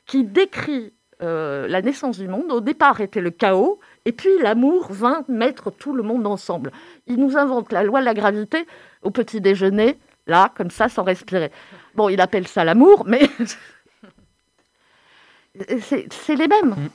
qui 0.08 0.24
décrit 0.24 0.94
euh, 1.22 1.68
la 1.68 1.84
naissance 1.84 2.18
du 2.18 2.28
monde. 2.28 2.52
Au 2.52 2.60
départ 2.60 3.02
était 3.02 3.22
le 3.22 3.30
chaos, 3.30 3.80
et 4.04 4.12
puis 4.12 4.32
l'amour 4.42 4.92
vint 4.92 5.24
mettre 5.28 5.70
tout 5.70 5.94
le 5.94 6.02
monde 6.02 6.26
ensemble. 6.26 6.72
Il 7.06 7.18
nous 7.18 7.38
invente 7.38 7.72
la 7.72 7.84
loi 7.84 8.00
de 8.00 8.06
la 8.06 8.16
gravité 8.16 8.66
au 9.04 9.12
petit 9.12 9.42
déjeuner, 9.42 10.00
là, 10.26 10.52
comme 10.58 10.72
ça, 10.72 10.90
sans 10.90 11.04
respirer. 11.04 11.52
Bon, 11.94 12.10
il 12.10 12.20
appelle 12.20 12.48
ça 12.48 12.64
l'amour, 12.64 13.06
mais 13.06 13.30
c'est 15.80 16.36
les 16.36 16.48
mêmes. 16.48 16.90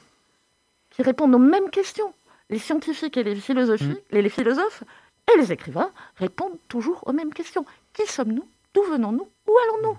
Mm 0.99 1.03
répondent 1.03 1.35
aux 1.35 1.39
mêmes 1.39 1.71
questions. 1.71 2.13
Les 2.51 2.59
scientifiques 2.59 3.17
et 3.17 3.25
les, 3.25 3.37
philosophies, 3.37 3.85
mm. 3.85 3.97
les, 4.11 4.29
philosophes 4.29 4.83
et 5.33 5.39
les 5.39 5.53
écrivains 5.53 5.91
répondent 6.17 6.59
toujours 6.69 7.03
aux 7.07 7.13
mêmes 7.13 7.33
questions. 7.33 7.65
Qui 7.93 8.07
sommes-nous? 8.07 8.45
D'où 8.75 8.83
venons-nous? 8.83 9.29
Où 9.47 9.53
allons-nous? 9.65 9.99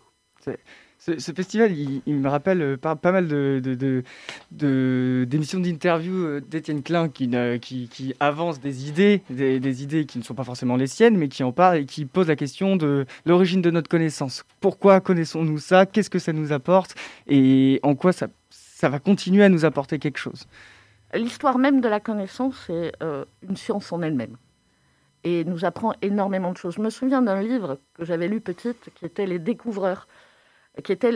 Ce, 1.04 1.32
festival, 1.32 1.72
il, 1.72 2.16
me 2.16 2.30
rappelle 2.30 2.62
euh, 2.62 2.78
pas, 2.78 2.96
mal 3.12 3.28
de, 3.28 4.04
d'émissions 4.52 5.60
d'interview 5.60 6.14
euh, 6.14 6.42
d'Étienne 6.42 6.84
Klein 6.84 7.10
qui, 7.10 7.28
qui, 7.60 7.88
qui, 7.88 8.14
avance 8.20 8.60
des 8.60 8.88
idées, 8.88 9.24
des, 9.32 9.84
idées 9.84 10.06
qui 10.06 10.20
ne 10.20 10.24
sont 10.24 10.36
pas 10.36 10.44
forcément 10.44 10.76
les 10.76 10.86
siennes, 10.86 11.18
mais 11.18 11.28
qui 11.28 11.44
en 11.44 11.52
parlent 11.52 11.78
et 11.78 11.86
qui 11.86 12.06
posent 12.06 12.28
la 12.28 12.36
question 12.36 12.76
de 12.76 13.08
l'origine 13.26 13.64
de 13.64 13.72
notre 13.72 13.90
connaissance. 13.90 14.44
Pourquoi 14.60 15.00
connaissons-nous 15.00 15.58
ça? 15.58 15.88
Qu'est-ce 15.88 16.12
que 16.12 16.20
ça 16.20 16.34
nous 16.34 16.52
apporte? 16.52 16.94
Et 17.28 17.80
en 17.82 17.96
quoi 17.96 18.14
ça, 18.14 18.28
ça 18.52 18.88
va 18.88 19.00
continuer 19.00 19.44
à 19.44 19.50
nous 19.50 19.66
apporter 19.66 19.98
quelque 19.98 20.20
chose? 20.20 20.46
L'histoire 21.14 21.58
même 21.58 21.82
de 21.82 21.90
la 21.90 22.00
connaissance 22.00 22.70
est 22.70 22.94
euh, 23.04 23.26
une 23.48 23.58
science 23.58 23.92
en 23.92 24.02
elle-même 24.02 24.38
et 25.24 25.44
nous 25.44 25.66
apprend 25.66 25.94
énormément 26.02 26.52
de 26.52 26.58
choses. 26.58 26.76
Je 26.76 26.82
me 26.82 26.90
souviens 26.90 27.22
d'un 27.22 27.42
livre 27.42 27.80
que 27.94 28.06
j'avais 28.06 28.28
lu 28.28 28.40
petite 28.40 28.90
qui 28.96 29.06
était 29.06 29.26
Les 29.26 29.40
Découvreurs, 29.40 30.08
qui 30.84 30.92
était 30.92 31.14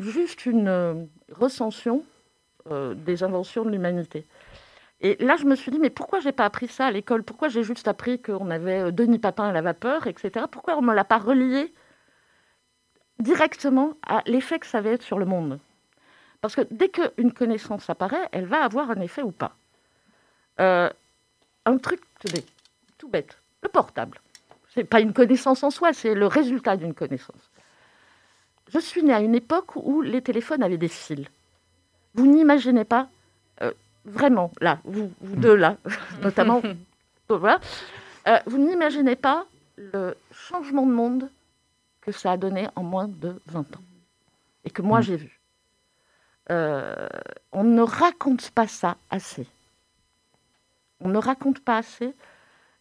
juste 0.00 0.46
une 0.46 0.68
euh, 0.68 0.94
recension 1.32 2.02
euh, 2.70 2.94
des 2.94 3.22
inventions 3.22 3.64
de 3.64 3.70
l'humanité. 3.70 4.26
Et 5.00 5.16
là, 5.22 5.36
je 5.36 5.44
me 5.44 5.54
suis 5.54 5.70
dit, 5.70 5.78
mais 5.78 5.90
pourquoi 5.90 6.18
j'ai 6.20 6.32
pas 6.32 6.44
appris 6.44 6.66
ça 6.66 6.86
à 6.86 6.90
l'école? 6.90 7.22
Pourquoi 7.22 7.48
j'ai 7.48 7.62
juste 7.62 7.86
appris 7.86 8.20
qu'on 8.20 8.50
avait 8.50 8.90
Denis 8.90 9.20
Papin 9.20 9.48
à 9.48 9.52
la 9.52 9.62
vapeur, 9.62 10.08
etc. 10.08 10.46
Pourquoi 10.50 10.76
on 10.76 10.82
ne 10.82 10.88
me 10.88 10.94
l'a 10.94 11.04
pas 11.04 11.18
relié 11.18 11.72
directement 13.20 13.92
à 14.04 14.22
l'effet 14.26 14.58
que 14.58 14.66
ça 14.66 14.78
avait 14.78 15.00
sur 15.00 15.18
le 15.18 15.24
monde? 15.24 15.60
Parce 16.40 16.54
que 16.54 16.62
dès 16.70 16.88
qu'une 16.88 17.32
connaissance 17.32 17.90
apparaît, 17.90 18.28
elle 18.32 18.46
va 18.46 18.62
avoir 18.62 18.90
un 18.90 19.00
effet 19.00 19.22
ou 19.22 19.32
pas. 19.32 19.56
Euh, 20.60 20.90
un 21.64 21.78
truc 21.78 22.00
tout 22.98 23.08
bête, 23.08 23.38
le 23.62 23.68
portable. 23.68 24.20
Ce 24.74 24.80
n'est 24.80 24.86
pas 24.86 25.00
une 25.00 25.12
connaissance 25.12 25.62
en 25.62 25.70
soi, 25.70 25.92
c'est 25.92 26.14
le 26.14 26.26
résultat 26.26 26.76
d'une 26.76 26.94
connaissance. 26.94 27.50
Je 28.72 28.78
suis 28.78 29.02
née 29.02 29.14
à 29.14 29.20
une 29.20 29.34
époque 29.34 29.76
où 29.76 30.02
les 30.02 30.22
téléphones 30.22 30.62
avaient 30.62 30.78
des 30.78 30.88
fils. 30.88 31.26
Vous 32.14 32.26
n'imaginez 32.26 32.84
pas, 32.84 33.08
euh, 33.62 33.72
vraiment, 34.04 34.52
là, 34.60 34.80
vous, 34.84 35.10
deux 35.20 35.54
là, 35.54 35.76
notamment, 36.22 36.62
voilà, 37.28 37.60
euh, 38.26 38.38
vous 38.46 38.58
n'imaginez 38.58 39.16
pas 39.16 39.46
le 39.76 40.16
changement 40.32 40.84
de 40.84 40.92
monde 40.92 41.30
que 42.00 42.12
ça 42.12 42.32
a 42.32 42.36
donné 42.36 42.68
en 42.74 42.82
moins 42.82 43.08
de 43.08 43.40
20 43.46 43.76
ans. 43.76 43.82
Et 44.64 44.70
que 44.70 44.82
moi, 44.82 45.00
mm. 45.00 45.02
j'ai 45.02 45.16
vu. 45.16 45.37
Euh, 46.50 47.08
on 47.52 47.64
ne 47.64 47.82
raconte 47.82 48.50
pas 48.50 48.66
ça 48.66 48.96
assez. 49.10 49.46
On 51.00 51.08
ne 51.08 51.18
raconte 51.18 51.60
pas 51.60 51.78
assez 51.78 52.14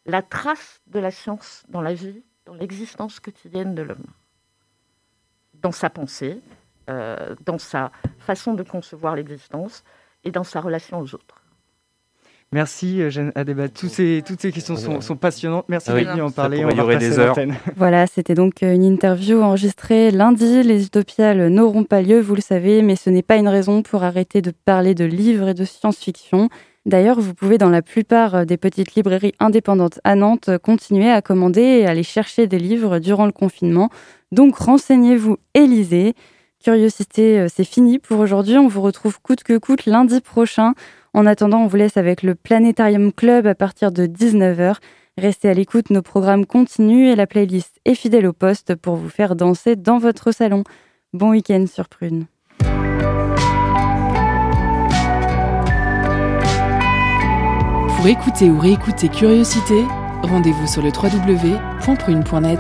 la 0.06 0.22
trace 0.22 0.82
de 0.88 1.00
la 1.00 1.12
science 1.12 1.64
dans 1.68 1.82
la 1.82 1.94
vie, 1.94 2.24
dans 2.46 2.54
l'existence 2.54 3.20
quotidienne 3.20 3.76
de 3.76 3.82
l'homme, 3.82 4.06
dans 5.54 5.74
sa 5.74 5.90
pensée, 5.90 6.42
euh, 6.90 7.36
dans 7.46 7.58
sa 7.60 7.92
façon 8.20 8.54
de 8.54 8.64
concevoir 8.64 9.16
l'existence 9.16 9.84
et 10.24 10.32
dans 10.32 10.46
sa 10.46 10.62
relation 10.62 11.00
aux 11.00 11.14
autres. 11.14 11.37
Merci 12.54 13.10
Jeanne 13.12 13.34
Adébat. 13.36 13.68
Tous 13.68 13.90
ces, 13.90 14.24
toutes 14.26 14.40
ces 14.40 14.54
questions 14.54 14.78
sont, 14.78 15.16
passionnantes. 15.18 15.66
Merci 15.68 15.92
d'être 15.92 16.12
venu 16.12 16.22
en 16.22 16.32
parler. 16.32 16.64
On 16.64 16.70
va 16.70 16.96
des 16.96 17.20
heures. 17.20 17.36
Voilà, 17.76 18.08
c'était 18.08 18.36
donc 18.36 18.62
une 18.62 18.86
interview 18.86 19.42
enregistrée 19.42 20.12
lundi. 20.12 20.64
Les 20.64 20.86
utopiales 20.86 21.50
n'auront 21.50 21.84
pas 21.84 22.02
lieu, 22.02 22.22
vous 22.22 22.36
le 22.36 22.42
savez, 22.42 22.82
mais 22.84 22.96
ce 22.96 23.10
n'est 23.10 23.22
pas 23.22 23.36
une 23.36 23.50
raison 23.50 23.82
pour 23.82 24.04
arrêter 24.04 24.42
de 24.42 24.52
parler 24.52 24.96
de 24.96 25.04
livres 25.04 25.50
et 25.50 25.54
de 25.54 25.66
science-fiction. 25.66 26.48
D'ailleurs, 26.86 27.20
vous 27.20 27.34
pouvez 27.34 27.58
dans 27.58 27.70
la 27.70 27.82
plupart 27.82 28.46
des 28.46 28.56
petites 28.56 28.96
librairies 28.96 29.34
indépendantes 29.40 30.00
à 30.06 30.16
Nantes 30.16 30.50
continuer 30.64 31.12
à 31.12 31.22
commander 31.22 31.62
et 31.62 31.86
aller 31.86 32.04
chercher 32.04 32.48
des 32.48 32.60
livres 32.60 33.00
durant 33.00 33.26
le 33.26 33.34
confinement. 33.34 33.90
Donc 34.32 34.56
renseignez-vous 34.56 35.36
et 35.54 35.68
lisez. 35.68 36.14
Curiosité, 36.64 37.48
c'est 37.50 37.66
fini 37.66 38.00
pour 38.00 38.22
aujourd'hui. 38.22 38.58
On 38.58 38.70
vous 38.70 38.82
retrouve 38.82 39.20
coûte 39.22 39.44
que 39.44 39.58
coûte 39.58 39.86
lundi 39.86 40.22
prochain. 40.22 40.74
En 41.14 41.26
attendant, 41.26 41.62
on 41.62 41.68
vous 41.68 41.78
laisse 41.78 41.98
avec 41.98 42.24
le 42.24 42.36
Planétarium 42.36 43.12
Club 43.12 43.48
à 43.48 43.56
partir 43.56 43.92
de 43.92 44.06
19h. 44.06 44.76
Restez 45.18 45.50
à 45.50 45.54
l'écoute, 45.54 45.90
nos 45.90 46.02
programmes 46.02 46.46
continuent 46.46 47.08
et 47.08 47.16
la 47.16 47.26
playlist 47.26 47.80
est 47.86 47.96
fidèle 47.96 48.28
au 48.28 48.34
poste 48.34 48.76
pour 48.76 48.96
vous 48.96 49.10
faire 49.10 49.36
danser 49.36 49.76
dans 49.76 49.98
votre 49.98 50.32
salon. 50.32 50.64
Bon 51.14 51.32
week-end 51.32 51.66
sur 51.68 51.90
Prune. 51.90 52.28
Pour 57.98 58.08
écouter 58.08 58.52
ou 58.52 58.60
réécouter 58.60 59.10
Curiosité, 59.10 59.84
rendez-vous 60.22 60.68
sur 60.68 60.84
le 60.84 60.90
www.prune.net. 60.90 62.60